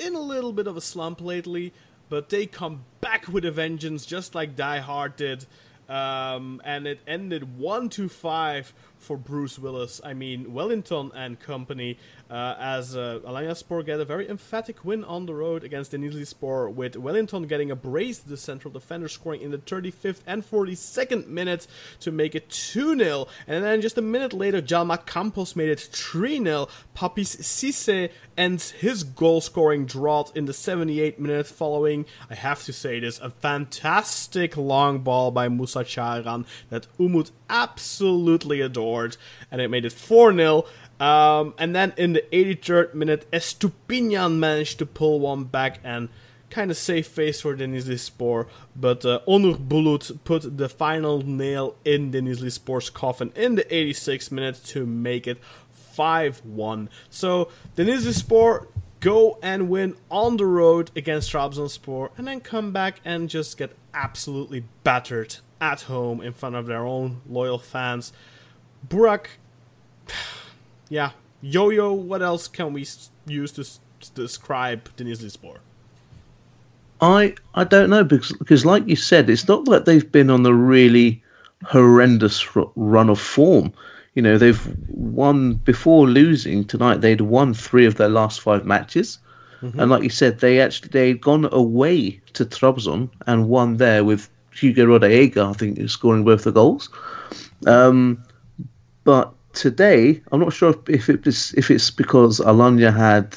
[0.00, 1.72] in a little bit of a slump lately,
[2.08, 5.46] but they come back with a vengeance, just like Die Hard did.
[5.88, 10.00] Um, and it ended 1 to 5 for Bruce Willis.
[10.04, 11.98] I mean, Wellington and company,
[12.30, 16.26] uh, as uh, Alanya Sport get a very emphatic win on the road against Denizli
[16.26, 20.48] Sport, with Wellington getting a brace to the central defender, scoring in the 35th and
[20.48, 21.66] 42nd minute
[21.98, 23.26] to make it 2 0.
[23.48, 26.68] And then just a minute later, Djalma Campos made it 3 0.
[26.96, 32.72] Papiss Cissé ends his goal scoring drought in the 78th minute, following, I have to
[32.72, 39.16] say this, a fantastic long ball by Musa Çağıran that Umut absolutely adored,
[39.50, 40.64] and it made it 4 0.
[41.00, 46.10] Um, and then in the 83rd minute, Estupinian managed to pull one back and
[46.50, 51.76] kind of save face for Denizli Spor, but uh, Onur Bulut put the final nail
[51.84, 55.38] in Denizli Spor's coffin in the 86th minute to make it
[55.96, 56.88] 5-1.
[57.08, 58.68] So Denizli Spor
[58.98, 63.74] go and win on the road against Trabzonspor and then come back and just get
[63.94, 68.12] absolutely battered at home in front of their own loyal fans.
[68.86, 69.26] Burak,
[70.90, 72.86] yeah, Yo-Yo, what else can we
[73.26, 75.60] use to, to describe Denizli Spor?
[77.00, 80.44] I I don't know because because like you said, it's not like they've been on
[80.44, 81.22] a really
[81.64, 82.46] horrendous
[82.76, 83.72] run of form.
[84.14, 87.00] you know they've won before losing tonight.
[87.00, 89.18] They'd won three of their last five matches,
[89.62, 94.28] and like you said, they actually they'd gone away to Trabzon and won there with
[94.52, 96.90] Hugo Rodallega, I think, scoring both the goals.
[97.66, 98.22] Um,
[99.04, 103.36] but today, I'm not sure if, if it was, if it's because Alanya had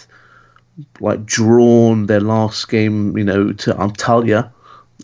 [0.99, 4.51] like drawn their last game, you know, to Antalya,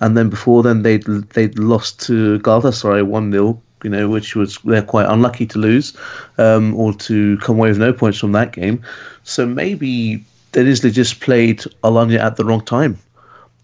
[0.02, 4.58] and then before then they'd they'd lost to Galatasaray one 0 you know, which was
[4.66, 5.96] they're quite unlucky to lose,
[6.38, 8.82] um, or to come away with no points from that game.
[9.24, 12.98] So maybe Denizli just played Alanya at the wrong time.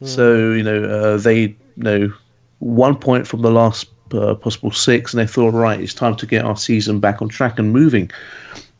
[0.03, 2.13] So you know uh, they you know
[2.59, 6.25] one point from the last uh, possible six, and they thought, right, it's time to
[6.25, 8.09] get our season back on track and moving.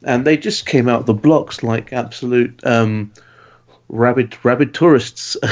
[0.03, 3.11] And they just came out the blocks like absolute um,
[3.89, 5.35] rabid, rabid tourists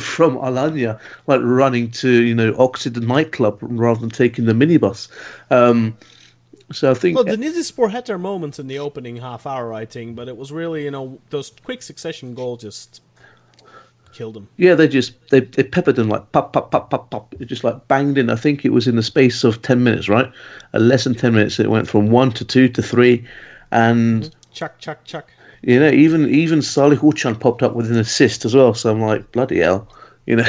[0.00, 5.08] from Alanya, like running to you know Oxford nightclub rather than taking the minibus.
[5.50, 5.96] Um,
[6.72, 10.14] so I think Well, Denizlispor had their moments in the opening half hour, I think,
[10.14, 13.02] but it was really, you know, those quick succession goals just
[14.12, 14.48] killed them.
[14.56, 17.34] Yeah, they just they, they peppered them like pop pop pop pop pop.
[17.40, 18.30] It just like banged in.
[18.30, 20.30] I think it was in the space of ten minutes, right?
[20.74, 21.58] Uh, less than ten minutes.
[21.60, 23.24] It went from one to two to three,
[23.70, 25.30] and Chuck, chuck, chuck.
[25.62, 28.74] you know even even Salih Uçan popped up with an assist as well.
[28.74, 29.86] So I'm like bloody hell,
[30.26, 30.44] you know.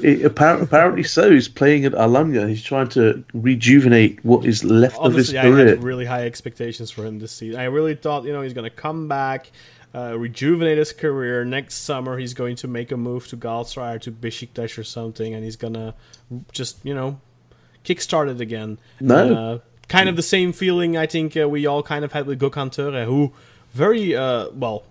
[0.00, 1.30] It, apparently, apparently so.
[1.30, 2.48] He's playing at Alanya.
[2.48, 5.68] He's trying to rejuvenate what is left of his Honestly, I career.
[5.68, 7.60] had really high expectations for him this season.
[7.60, 9.50] I really thought, you know, he's going to come back,
[9.94, 11.44] uh, rejuvenate his career.
[11.44, 15.44] Next summer, he's going to make a move to Galatasaray to Besiktas or something, and
[15.44, 15.94] he's to
[16.52, 17.20] just, you know,
[17.84, 18.78] kickstart it again.
[19.00, 19.34] No.
[19.34, 19.58] Uh,
[19.88, 22.70] kind of the same feeling I think uh, we all kind of had with Gökhan
[22.70, 23.32] Töre, who
[23.72, 24.84] very, uh, well,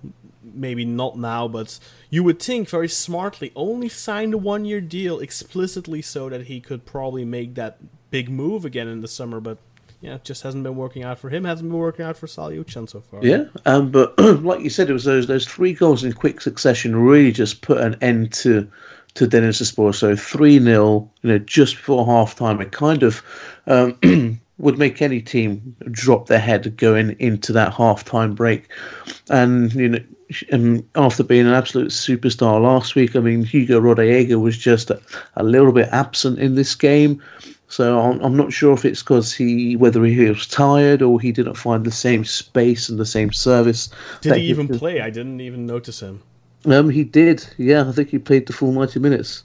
[0.44, 5.20] maybe not now, but you would think very smartly only signed a one year deal
[5.20, 7.78] explicitly so that he could probably make that
[8.12, 9.58] big move again in the summer, but
[10.02, 12.64] yeah, it just hasn't been working out for him, hasn't been working out for Salih
[12.64, 13.20] Uçan so far.
[13.24, 16.96] Yeah, um, but like you said, it was those those three goals in quick succession
[16.96, 18.70] really just put an end to
[19.16, 19.94] to Denizlispor.
[19.94, 22.62] So three 0 you know, just before half time.
[22.62, 23.24] It kind of
[23.68, 28.70] um, would make any team drop their head going into that half time break.
[29.30, 30.00] And you know,
[30.54, 35.02] um, after being an absolute superstar last week, I mean, Hugo Rodallega was just a,
[35.36, 37.22] a little bit absent in this game.
[37.70, 41.32] So I'm, I'm not sure if it's because he, whether he was tired or he
[41.32, 43.90] didn't find the same space and the same service.
[44.22, 45.02] Did he even could- play?
[45.02, 46.22] I didn't even notice him.
[46.66, 47.48] Um, he did.
[47.58, 49.44] Yeah, I think he played the full ninety minutes.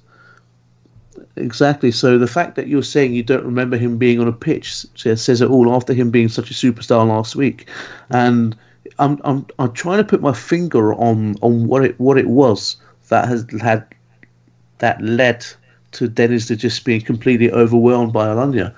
[1.36, 1.92] Exactly.
[1.92, 5.40] So the fact that you're saying you don't remember him being on a pitch says
[5.40, 5.72] it all.
[5.72, 7.68] After him being such a superstar last week,
[8.10, 8.56] and
[8.98, 12.76] I'm I'm I'm trying to put my finger on on what it what it was
[13.10, 13.86] that has had
[14.78, 15.46] that led
[15.94, 18.74] to Dennis to just being completely overwhelmed by Alanya.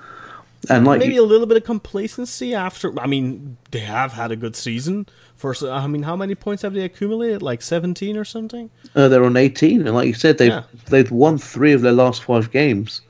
[0.69, 2.97] And like Maybe a little bit of complacency after.
[2.99, 5.05] I mean, they have had a good season.
[5.35, 7.41] First, I mean, how many points have they accumulated?
[7.43, 8.69] Like 17 or something?
[8.95, 10.63] Uh, they're on 18, and like you said, they've Yeah.
[10.89, 13.01] they've won three of their last five games.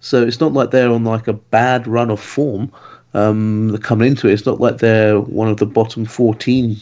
[0.00, 2.70] So it's not like they're on like a bad run of form.
[3.14, 4.32] Um, coming into it.
[4.32, 6.76] It's not like they're one of the bottom 14.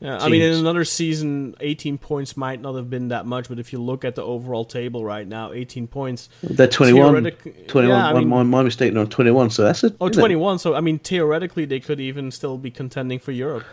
[0.00, 3.58] Yeah, I mean, in another season, 18 points might not have been that much, but
[3.58, 6.28] if you look at the overall table right now, 18 points.
[6.42, 7.30] They're 21.
[7.66, 9.50] 21 yeah, I my- mean- my, my mistake, on 21.
[9.50, 9.96] So that's oh, it.
[10.00, 10.58] Oh, you know, 21.
[10.58, 13.64] So, I mean, theoretically, they could even still be contending for Europe.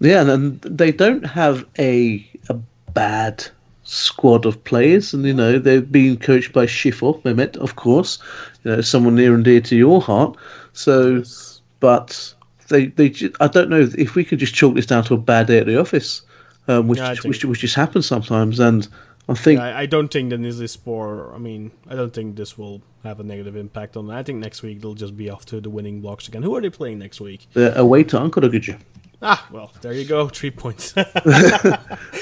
[0.00, 2.54] Yeah, and, they don't have a a
[2.92, 3.46] bad
[3.84, 8.18] squad of players, and you know they've been coached by Schiffer Mehmet, of course,
[8.64, 10.36] you know someone near and dear to your heart.
[10.72, 11.22] So,
[11.80, 12.34] but
[12.72, 15.46] they they I don't know if we could just chalk this down to a bad
[15.46, 16.22] day at the office,
[16.68, 18.88] um, which Yeah, which which just happens sometimes, and
[19.28, 23.20] I think I, I don't think Denizlispor, I mean, I don't think this will have
[23.20, 24.16] a negative impact on them.
[24.16, 26.42] I think next week they'll just be off to the winning blocks again.
[26.42, 27.46] Who are they playing next week?
[27.54, 28.80] away to Ankara
[29.24, 30.28] Ah, well, there you go.
[30.28, 30.94] Three points.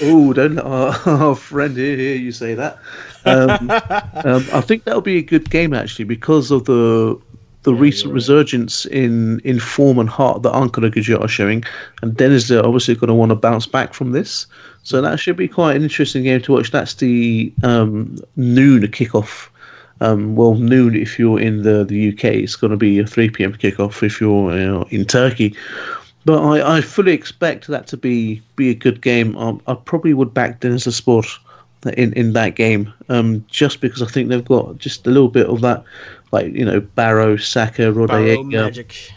[0.03, 2.79] Oh, don't let our, our friend here hear you say that.
[3.27, 7.21] Um, um, I think that'll be a good game actually because of the
[7.63, 8.15] the recent you're right.
[8.15, 11.63] resurgence in, in form and heart that Ankara Gücü are showing,
[12.03, 14.47] and Denizli are obviously going to want to bounce back from this.
[14.83, 16.71] So that should be quite an interesting game to watch.
[16.71, 19.49] That's the um, noon kickoff.
[20.03, 22.25] Um, well, noon if you're in the, the UK.
[22.25, 23.53] It's going to be a 3 p.m.
[23.53, 25.55] kickoff if you're you know, in Turkey.
[26.25, 29.37] But I, I fully expect that to be be a good game.
[29.37, 31.27] Um, I probably would back Denizli Sport
[31.97, 35.47] in, in that game, um, just because I think they've got just a little bit
[35.47, 35.83] of that,
[36.33, 39.13] like you know, Barrow, Saka, magic.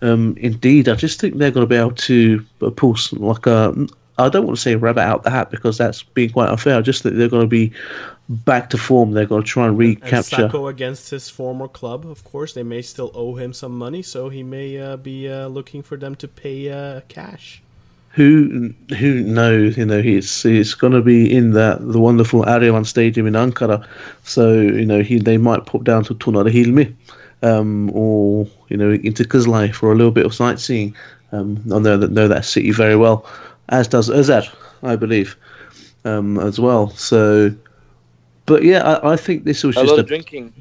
[0.00, 3.46] Um, indeed, I just think they're going to be able to uh, pull some, like
[3.46, 3.72] a
[4.18, 6.76] I don't want to say rabbit out the hat because that's being quite unfair.
[6.76, 7.72] I just think they're going to be
[8.28, 9.12] back to form.
[9.12, 10.16] They're going to try and recapture.
[10.16, 10.24] And.
[10.24, 14.28] Sacco against his former club, of course, they may still owe him some money, so
[14.28, 17.62] he may uh, be uh, looking for them to pay uh, cash.
[18.14, 19.78] Who who knows?
[19.78, 23.86] You know, he's he's going to be in that the wonderful Eryaman Stadium in Ankara,
[24.22, 26.92] so you know he they might pop down to Tunalı Hilmi,
[27.42, 30.94] um, or you know into Kızılay for a little bit of sightseeing.
[31.32, 33.24] Um, I know that know that city very well,
[33.70, 34.44] as does Özer,
[34.82, 35.34] I believe,
[36.04, 36.90] um, as well.
[36.90, 37.50] So,
[38.44, 40.52] but yeah, I, I think this was A just lot a, of drinking.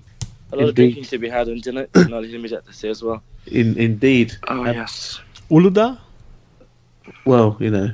[0.53, 0.93] A lot of Indeed.
[0.93, 1.87] drinking to be had on dinner.
[1.95, 3.21] Not limited to say as well.
[3.47, 4.37] in, indeed.
[4.47, 5.19] Oh Um, yes.
[5.49, 5.97] Uludağ?
[7.25, 7.91] Well, you know,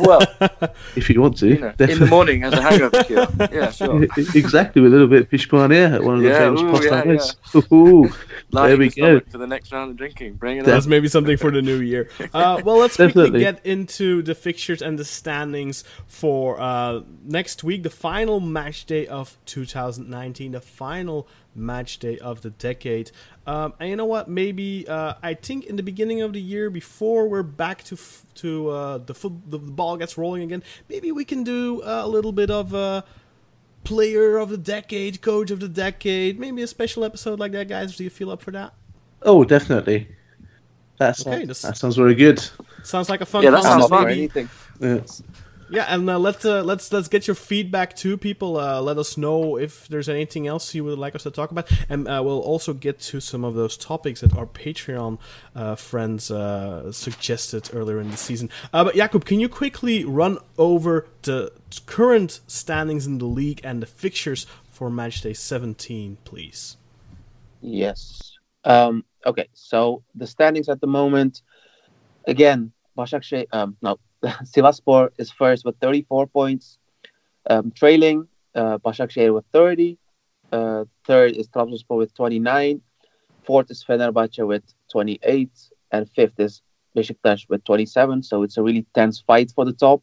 [0.00, 0.20] Well,
[0.96, 3.26] if you want to, you know, in the morning as a hangover cure.
[3.52, 4.02] Yeah, sure.
[4.34, 6.86] exactly, with a little bit of pishpania at one of the Yeah, famous ooh, pasta
[6.90, 7.36] yeah, place.
[7.72, 8.10] Ooh,
[8.50, 9.20] there we go.
[9.20, 10.90] For the next round of drinking, bring it That's on.
[10.90, 12.08] maybe something for the new year.
[12.34, 17.82] Uh, well, let's quickly get into the fixtures and the standings for uh, next week,
[17.82, 23.10] the final match day of 2019, the final match day of the decade.
[23.46, 24.28] Um, and you know what?
[24.28, 28.24] Maybe uh, I think in the beginning of the year, before we're back to f-
[28.36, 32.08] to uh, the, foot- the ball gets rolling again, maybe we can do uh, a
[32.08, 32.74] little bit of.
[32.74, 33.02] Uh,
[33.82, 37.96] Player of the decade, coach of the decade, maybe a special episode like that, guys.
[37.96, 38.74] Do you feel up for that?
[39.22, 40.06] Oh, definitely.
[40.98, 42.44] That's Okay, this- that sounds very good.
[42.82, 43.42] Sounds like a fun.
[43.42, 44.10] Yeah, that sounds I'm up for fun.
[44.10, 44.50] anything.
[44.80, 45.00] Yeah.
[45.70, 48.58] Yeah, and uh, let's uh, let's let's get your feedback too, people.
[48.58, 51.70] Uh, let us know if there's anything else you would like us to talk about,
[51.88, 55.18] and uh, we'll also get to some of those topics that our Patreon
[55.54, 58.50] uh, friends uh, suggested earlier in the season.
[58.72, 61.52] But Jakub, can you quickly run over the
[61.86, 66.76] current standings in the league and the fixtures for matchday 17, please?
[67.60, 68.32] Yes.
[68.64, 71.42] Um, okay, so the standings at the moment,
[72.26, 73.98] again, Başakşehir, um, no,
[74.44, 76.78] Sivaspor is first with 34 points,
[77.48, 79.98] um, trailing uh, Başakşehir with 30.
[80.52, 82.82] Uh, third is Trabzonspor with 29.
[83.42, 85.50] Fourth is Fenerbahce with 28.
[85.92, 86.62] And fifth is
[86.96, 88.22] Beşiktaş with 27.
[88.22, 90.02] So it's a really tense fight for the top.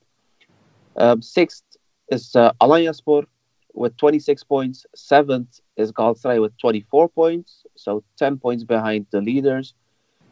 [0.96, 1.64] Um, sixth
[2.10, 3.26] is uh, Alanyaspor
[3.74, 4.86] with 26 points.
[4.96, 9.76] Seventh is Galatasaray with 24 points, so 10 points behind the leaders.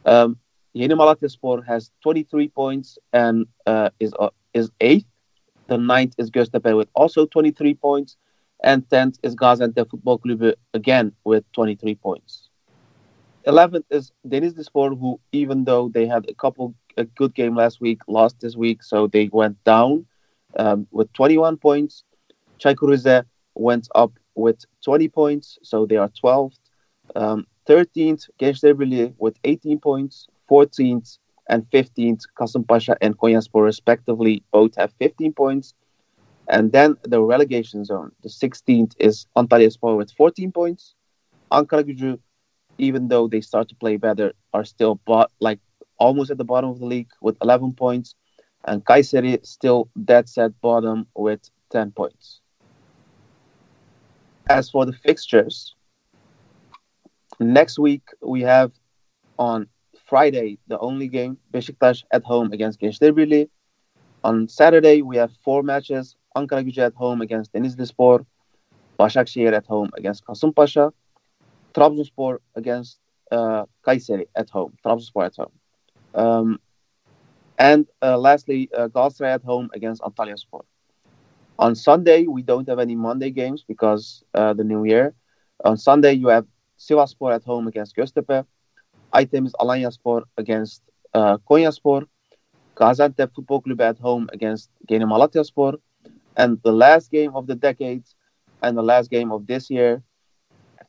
[0.04, 0.38] Um,
[0.76, 5.06] Yeni Malatyaspor has 23 points and uh, is uh, is eighth.
[5.68, 8.18] The ninth is Göztepe with also 23 points,
[8.62, 12.50] and tenth is Gaziantep Football Club again with 23 points.
[13.44, 18.00] Eleventh is Denizlispor, who even though they had a couple a good game last week,
[18.06, 20.04] lost this week, so they went down
[20.58, 22.04] um, with 21 points.
[22.60, 23.24] Çaykur
[23.54, 26.58] went up with 20 points, so they are 12th.
[27.14, 30.26] Um, 13th, Gençlerbirliği with 18 points.
[30.48, 31.18] 14th
[31.48, 35.74] and 15th, Kasımpaşa and Konyaspor respectively both have 15 points.
[36.48, 40.94] And then the relegation zone, the 16th is Antalyaspor with 14 points.
[41.52, 42.18] Ankara Gücü,
[42.78, 45.60] even though they start to play better, are still bot- like
[45.98, 48.14] almost at the bottom of the league with 11 points.
[48.64, 52.40] And Kayseri still dead set bottom with 10 points.
[54.48, 55.74] As for the fixtures,
[57.40, 58.72] next week we have
[59.38, 59.68] on
[60.06, 63.48] Friday the only game Beşiktaş at home against Gençlerbirliği.
[64.22, 68.24] On Saturday we have four matches: Ankara Gücü at home against Denizlispor,
[68.98, 70.92] Başakşehir at home against Kasımpaşa,
[71.74, 73.00] Trabzonspor against
[73.32, 74.72] uh, Kayseri at home.
[74.84, 75.52] Trabzonspor at home.
[76.14, 76.58] Um,
[77.58, 80.62] and uh, lastly, uh, Galatasaray at home against Antalyaspor.
[81.58, 85.14] On Sunday, we don't have any Monday games because uh, the new year.
[85.64, 86.44] On Sunday, you have
[86.78, 88.44] Sivaspor at home against Göztepe.
[89.16, 90.82] Item is Alanyaspor against
[91.14, 92.06] uh, Konyaspor.
[92.76, 95.78] Gaziantep Football Club at home against Yeni Malatyaspor.
[96.36, 98.04] And the last game of the decade
[98.62, 100.02] and the last game of this year,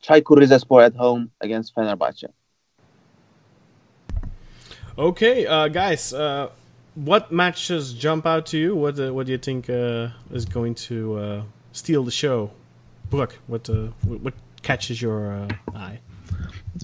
[0.04, 2.28] Çaykur Rizespor at home against Fenerbahce.
[4.98, 6.49] Okay, uh, guys, uh,
[6.95, 8.76] what matches jump out to you?
[8.76, 11.41] What uh, what do you think uh, is going to uh,
[11.72, 12.52] steal the show?
[13.10, 13.74] Brooke, what uh,
[14.04, 14.34] what what
[14.64, 15.99] catches your uh, eye?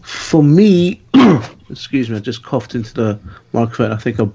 [0.04, 1.02] For me,
[1.70, 3.20] excuse me, I just coughed into the
[3.54, 3.92] microphone.
[3.92, 4.28] I think I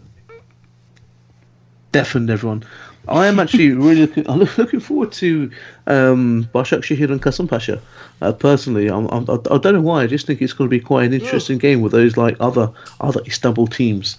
[1.93, 2.65] deafened everyone.
[3.09, 5.51] I am actually really looking, I'm looking forward to
[5.87, 7.81] um, Başakşehir and Kasımpaşa.
[8.21, 10.03] Uh, personally, I'm, I'm, I don't know why.
[10.03, 12.71] I just think it's going to be quite an interesting game with those like other
[13.01, 14.19] other Istanbul teams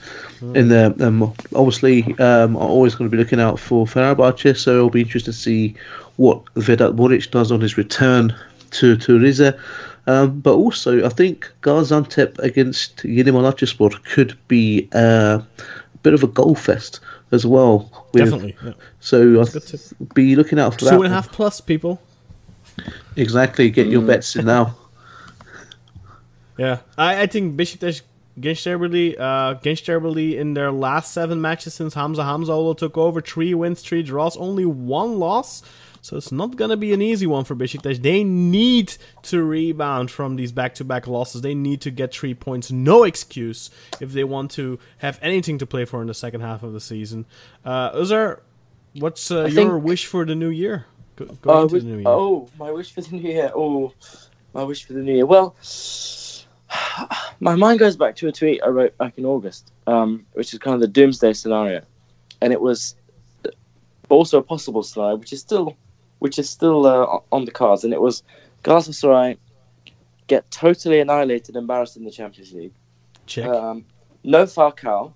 [0.56, 0.94] in there.
[1.02, 1.24] Um,
[1.54, 5.34] obviously, um, I'm always going to be looking out for Fenerbahce, so it'll be interesting
[5.34, 5.76] to see
[6.16, 8.34] what Vedat Muriqi does on his return
[8.72, 9.54] to to Rize.
[10.10, 16.24] Um, but also, I think Gaziantep against Yeni Malatyaspor could be uh, a bit of
[16.24, 17.00] a goal fest
[17.32, 17.78] as well.
[18.14, 18.56] with- Definitely.
[18.66, 18.74] Yeah.
[19.00, 19.82] So I good tip.
[20.16, 20.92] be looking out for that.
[20.92, 21.24] Two and a one.
[21.24, 22.00] half plus people.
[23.16, 23.70] Exactly.
[23.70, 23.92] Get Mm.
[23.92, 24.66] your bets in now.
[26.58, 28.02] Yeah, I, I think Besiktas
[28.40, 33.82] Gençlerbirliği, uh, Gençlerbirliği in their last seven matches since Hamza Hamzaoğlu took over, three wins,
[33.82, 35.64] three draws, only one loss.
[36.02, 38.02] So it's not gonna be an easy one for Besiktas.
[38.02, 41.42] They need to rebound from these back-to-back losses.
[41.42, 43.70] They need to get three points, no excuse,
[44.00, 46.80] if they want to have anything to play for in the second half of the
[46.80, 47.26] season.
[47.66, 48.40] Uh, Uzar,
[48.96, 50.86] what's uh, your think- wish for the new year?
[51.18, 52.08] Go, Oh, going into wish- the new year.
[52.08, 53.52] oh, my wish for the new year.
[53.54, 53.94] Oh,
[54.54, 55.26] my wish for the new year.
[55.26, 55.56] Well,
[57.40, 60.60] my mind goes back to a tweet I wrote back in August, um, which is
[60.60, 61.82] kind of the doomsday scenario,
[62.42, 62.96] and it was
[64.10, 65.76] also a possible scenario, which is still,
[66.20, 68.24] which is still uh, on the cards, and it was
[68.64, 69.38] Galatasaray
[70.28, 72.74] get totally annihilated, embarrassed in the Champions League.
[73.26, 73.46] Check.
[73.48, 73.86] Um,
[74.24, 75.14] no Falcao,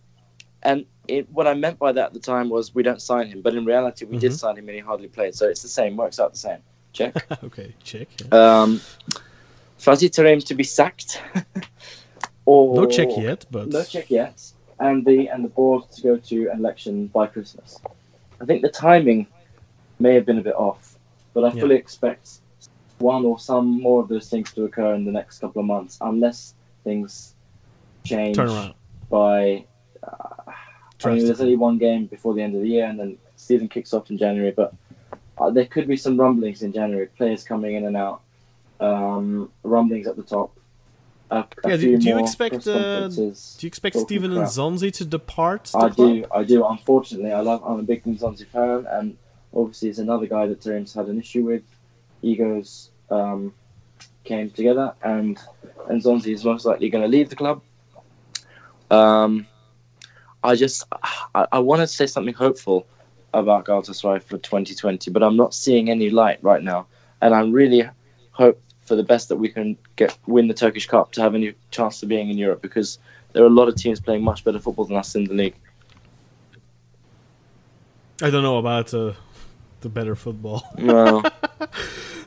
[0.64, 3.42] and it, what I meant by that at the time was we don't sign him,
[3.42, 4.40] but in reality we did Mhm.
[4.40, 6.60] sign him and he hardly played, so it's the same, works out the same.
[6.94, 7.14] Check.
[7.44, 8.08] okay, check.
[8.32, 8.62] yeah.
[8.62, 8.80] um,
[9.80, 11.22] Fatih Terim to be sacked,
[12.46, 14.42] or No check yet, but no check yet,
[14.80, 17.80] and the and the board to go to an election by Christmas.
[18.42, 19.28] I think the timing
[20.00, 20.93] may have been a bit off,
[21.34, 21.62] but I Yeah.
[21.62, 22.40] fully expect
[23.00, 25.98] one or some more of those things to occur in the next couple of months,
[26.02, 26.54] unless
[26.84, 27.36] things
[28.04, 28.38] change
[29.10, 29.66] by.
[30.02, 30.52] Uh,
[31.06, 33.68] I mean, there's only one game before the end of the year, and then season
[33.68, 34.52] kicks off in January.
[34.52, 34.74] But
[35.38, 38.22] uh, there could be some rumblings in January, players coming in and out,
[38.80, 40.52] um, rumblings at the top.
[41.32, 43.08] A, a Yeah, do- do you expect, uh.
[43.10, 43.24] Do
[43.60, 44.48] you expect Steven crap.
[44.48, 45.72] Nzonzi to depart?
[45.74, 45.96] I club?
[45.96, 46.66] do, I do.
[46.66, 47.64] Unfortunately, I love.
[47.66, 49.18] I'm a big Zonzi fan, and
[49.56, 51.64] obviously, it's another guy that Terim had an issue with.
[52.22, 53.54] Egos um,
[54.24, 55.40] came together, and
[55.90, 57.62] and Zonzi is most likely going to leave the club.
[58.90, 59.48] Um,
[60.44, 60.84] I just,
[61.34, 62.86] I, I want to say something hopeful
[63.34, 66.88] about Galatasaray for 2020, but I'm not seeing any light right now,
[67.22, 67.90] and I really
[68.32, 71.54] hope for the best that we can get win the Turkish Cup to have any
[71.72, 73.00] chance of being in Europe because
[73.32, 75.56] there are a lot of teams playing much better football than us in the league.
[78.22, 79.14] I don't know about uh,
[79.84, 80.64] the better football.
[80.80, 81.22] No.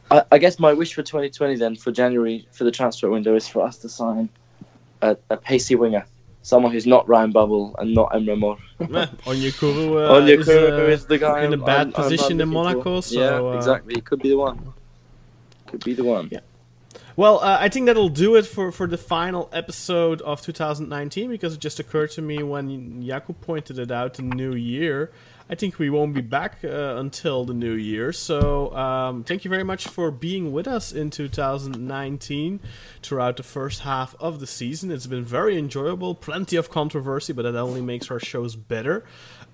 [0.09, 3.49] I, I guess my wish for 2020 then, for January, for the transfer window, is
[3.49, 4.29] for us to sign
[5.03, 6.07] a, a pacey winger.
[6.43, 8.57] Someone who's not Ryan Babel and not Emre Mor.
[8.81, 12.49] Onyekuru uh, is, uh, is the guy in a I'm- bad I'm- I'm position in.
[12.49, 13.01] Monaco.
[13.01, 13.95] So, yeah, uh, exactly.
[13.95, 14.73] He could be the one.
[15.67, 16.29] Could be the one.
[16.31, 16.39] Yeah.
[17.17, 21.55] Well, uh, I think that'll do it for, for the final episode of 2019 because
[21.55, 25.11] it just occurred to me when Jakub pointed it out, the new year.
[25.49, 28.13] I think we won't be back uh, until the new year.
[28.13, 32.61] So, um, thank you very much for being with us in 2019
[33.01, 34.91] throughout the first half of the season.
[34.91, 39.05] It's been very enjoyable, plenty of controversy, but that only makes our shows better.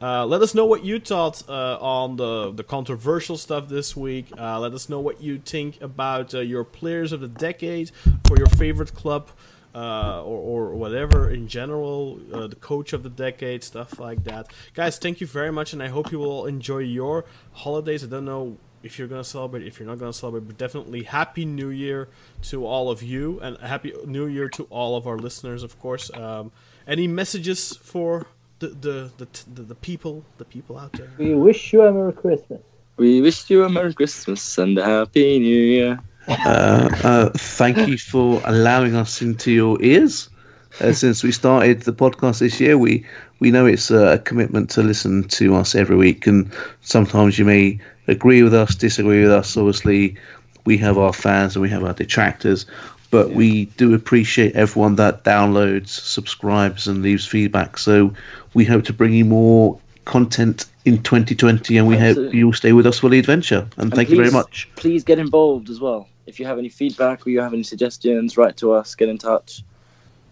[0.01, 4.29] Uh, let us know what you thought uh, on the, the controversial stuff this week.
[4.39, 7.91] Uh, let us know what you think about uh, your players of the decade
[8.27, 9.29] for your favorite club
[9.75, 14.53] uh, or, or whatever in general, uh, the coach of the decade, stuff like that.
[14.75, 18.05] Guys, thank you very much, and I hope you will enjoy your holidays.
[18.05, 20.59] I don't know if you're going to celebrate, if you're not going to celebrate, but
[20.59, 22.09] definitely Happy New Year
[22.43, 26.11] to all of you, and Happy New Year to all of our listeners, of course.
[26.15, 26.53] Um,
[26.87, 28.27] any messages for
[28.59, 31.11] the the, the, the the people the people out there.
[31.19, 32.61] We wish you a Merry Christmas.
[32.97, 35.99] We wish you a Merry Christmas and a Happy New Year.
[36.29, 40.29] Uh, uh, thank you for allowing us into your ears.
[40.81, 43.05] Uh, since we started the podcast this year, we
[43.41, 46.51] we know it's a commitment to listen to us every week, and
[46.81, 47.79] sometimes you may
[48.09, 49.57] agree with us, disagree with us.
[49.57, 50.17] Obviously,
[50.65, 52.67] we have our fans and we have our detractors,
[53.11, 57.79] but we do appreciate everyone that downloads, subscribes, and leaves feedback.
[57.79, 58.15] So
[58.55, 62.87] we hope to bring you more content in 2020, and we hope you'll stay with
[62.87, 63.69] us for the adventure.
[63.77, 64.69] And, thank you very much.
[64.77, 66.09] Please get involved as well.
[66.27, 68.95] If you have any feedback or you have any suggestions, write to us.
[68.95, 69.63] Get in touch.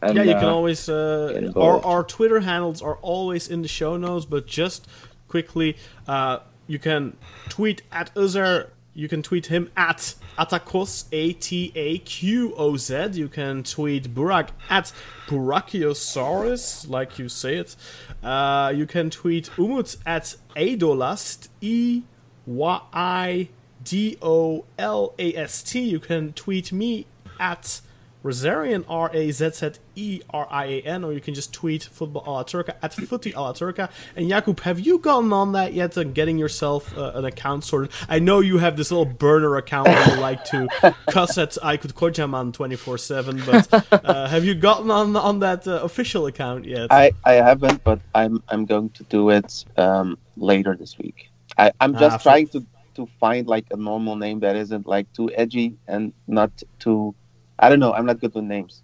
[0.03, 0.89] And, yeah, you can uh, always.
[0.89, 4.89] Uh, our, our Twitter handles are always in the show notes, but just
[5.29, 5.77] quickly,
[6.09, 7.17] uh, you can
[7.49, 8.69] tweet at Uzer.
[8.93, 13.11] You can tweet him at Ataqoz, A T A Q O Z.
[13.13, 14.93] You can tweet Burak at
[15.27, 17.77] Burakiosaurus, like you say it.
[18.23, 22.03] Uh, you can tweet Umut at Eyidolast, E
[22.47, 23.49] Y I
[23.85, 25.81] D O L A S T.
[25.81, 27.07] You can tweet me
[27.39, 27.81] at
[28.25, 31.85] Razzerian, R A Z Z E R I A N, or you can just tweet
[31.85, 33.91] Football a la Turca at Footy a la Turca.
[34.15, 37.91] And Jakub, have you gotten on that yet and getting yourself uh, an account sorted?
[38.09, 40.69] I know you have this little burner account where you like to
[41.09, 45.81] cuss at Aykut Kocaman 24 7, but uh, have you gotten on on that uh,
[45.83, 46.89] official account yet?
[46.91, 51.31] I, I haven't, but I'm I'm going to do it um, later this week.
[51.57, 52.65] I, I'm just Ah, trying to,
[52.97, 57.15] to find like a normal name that isn't like too edgy and not too.
[57.61, 57.93] I don't know.
[57.93, 58.83] I'm not good with names.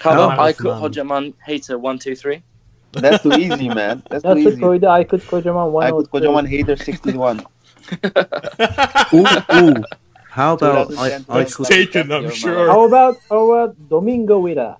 [0.00, 0.24] How No.
[0.30, 0.80] about Aykut Man.
[0.82, 2.42] Hocaman hater one two three?
[2.92, 4.02] That's too easy, man.
[4.10, 4.60] That's too Nasıl easy.
[4.60, 5.68] koydu Aykut Kocaman?
[5.84, 6.20] I could 103.
[6.20, 7.40] Kocaman hater 61.
[9.14, 9.24] Ooh,
[9.56, 9.84] ooh.
[10.30, 12.68] How about I, 2010 I could taken, I'm sure.
[12.70, 14.76] How about, how about Domingo Vida?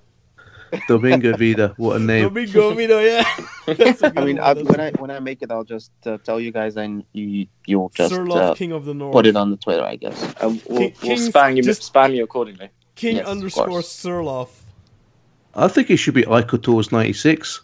[0.87, 1.75] Domingo Vida?
[1.79, 2.25] What a name!
[2.29, 3.25] Domingo Vida, yeah.
[3.75, 5.65] That's a I good mean, one, I, when a I when I make it, I'll
[5.65, 8.93] just uh, tell you guys, and you you'll just Sir Love, uh, King of the
[8.93, 9.15] North.
[9.15, 10.23] put it on the Twitter, I guess.
[10.43, 12.69] Um, we'll, King- we'll spam you just- spam you accordingly.
[12.99, 13.89] King Yes, underscore course.
[13.89, 14.49] Surloff.
[15.55, 17.62] I think it should be Ikotours ninety six.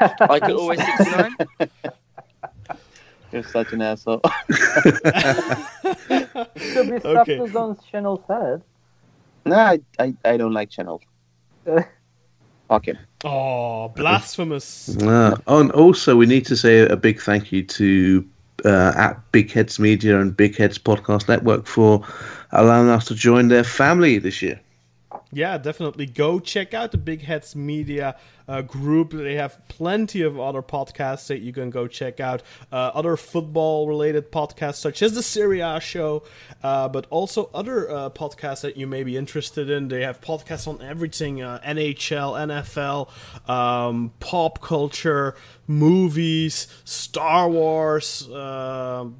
[0.00, 1.36] Aykut always sixty nine.
[3.32, 4.20] You're such an asshole.
[4.50, 4.92] Ska
[6.84, 7.40] vi Okej.
[7.40, 7.54] okay.
[7.54, 8.62] on Channel Sad?
[9.44, 11.00] no, I, I I don't like Channel.
[12.68, 12.98] Fuck him.
[13.24, 14.96] Oh, blasphemous.
[14.96, 18.24] Uh, and also, we need to say a big thank you to
[18.64, 22.06] uh, at Big Heads Media and Big Heads Podcast Network for
[22.52, 24.60] allowing us to join their family this year.
[25.34, 26.04] Yeah, definitely.
[26.04, 29.12] Go check out the Big Heads Media uh, group.
[29.12, 32.42] They have plenty of other podcasts that you can go check out.
[32.70, 36.22] Uh, other football related podcasts, such as the Serie A show,
[36.62, 39.88] uh, but also other uh, podcasts that you may be interested in.
[39.88, 42.36] They have podcasts on everything uh, NHL,
[43.46, 45.34] NFL, um, pop culture,
[45.66, 48.28] movies, Star Wars.
[48.30, 49.16] um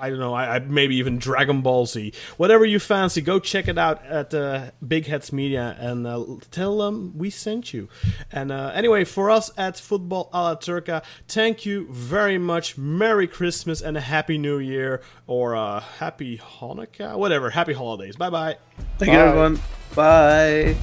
[0.00, 2.12] I don't know, I, I maybe even Dragon Ball Z.
[2.36, 6.78] Whatever you fancy, go check it out at uh, Big Heads Media and uh, tell
[6.78, 7.88] them we sent you.
[8.30, 12.76] And uh, anyway, for us at Football a la Turca, thank you very much.
[12.78, 17.50] Merry Christmas and a Happy New Year or uh, Happy Hanukkah, whatever.
[17.50, 18.16] Happy holidays.
[18.16, 18.56] Bye bye.
[18.98, 19.60] Thank you, everyone.
[19.94, 20.76] Bye.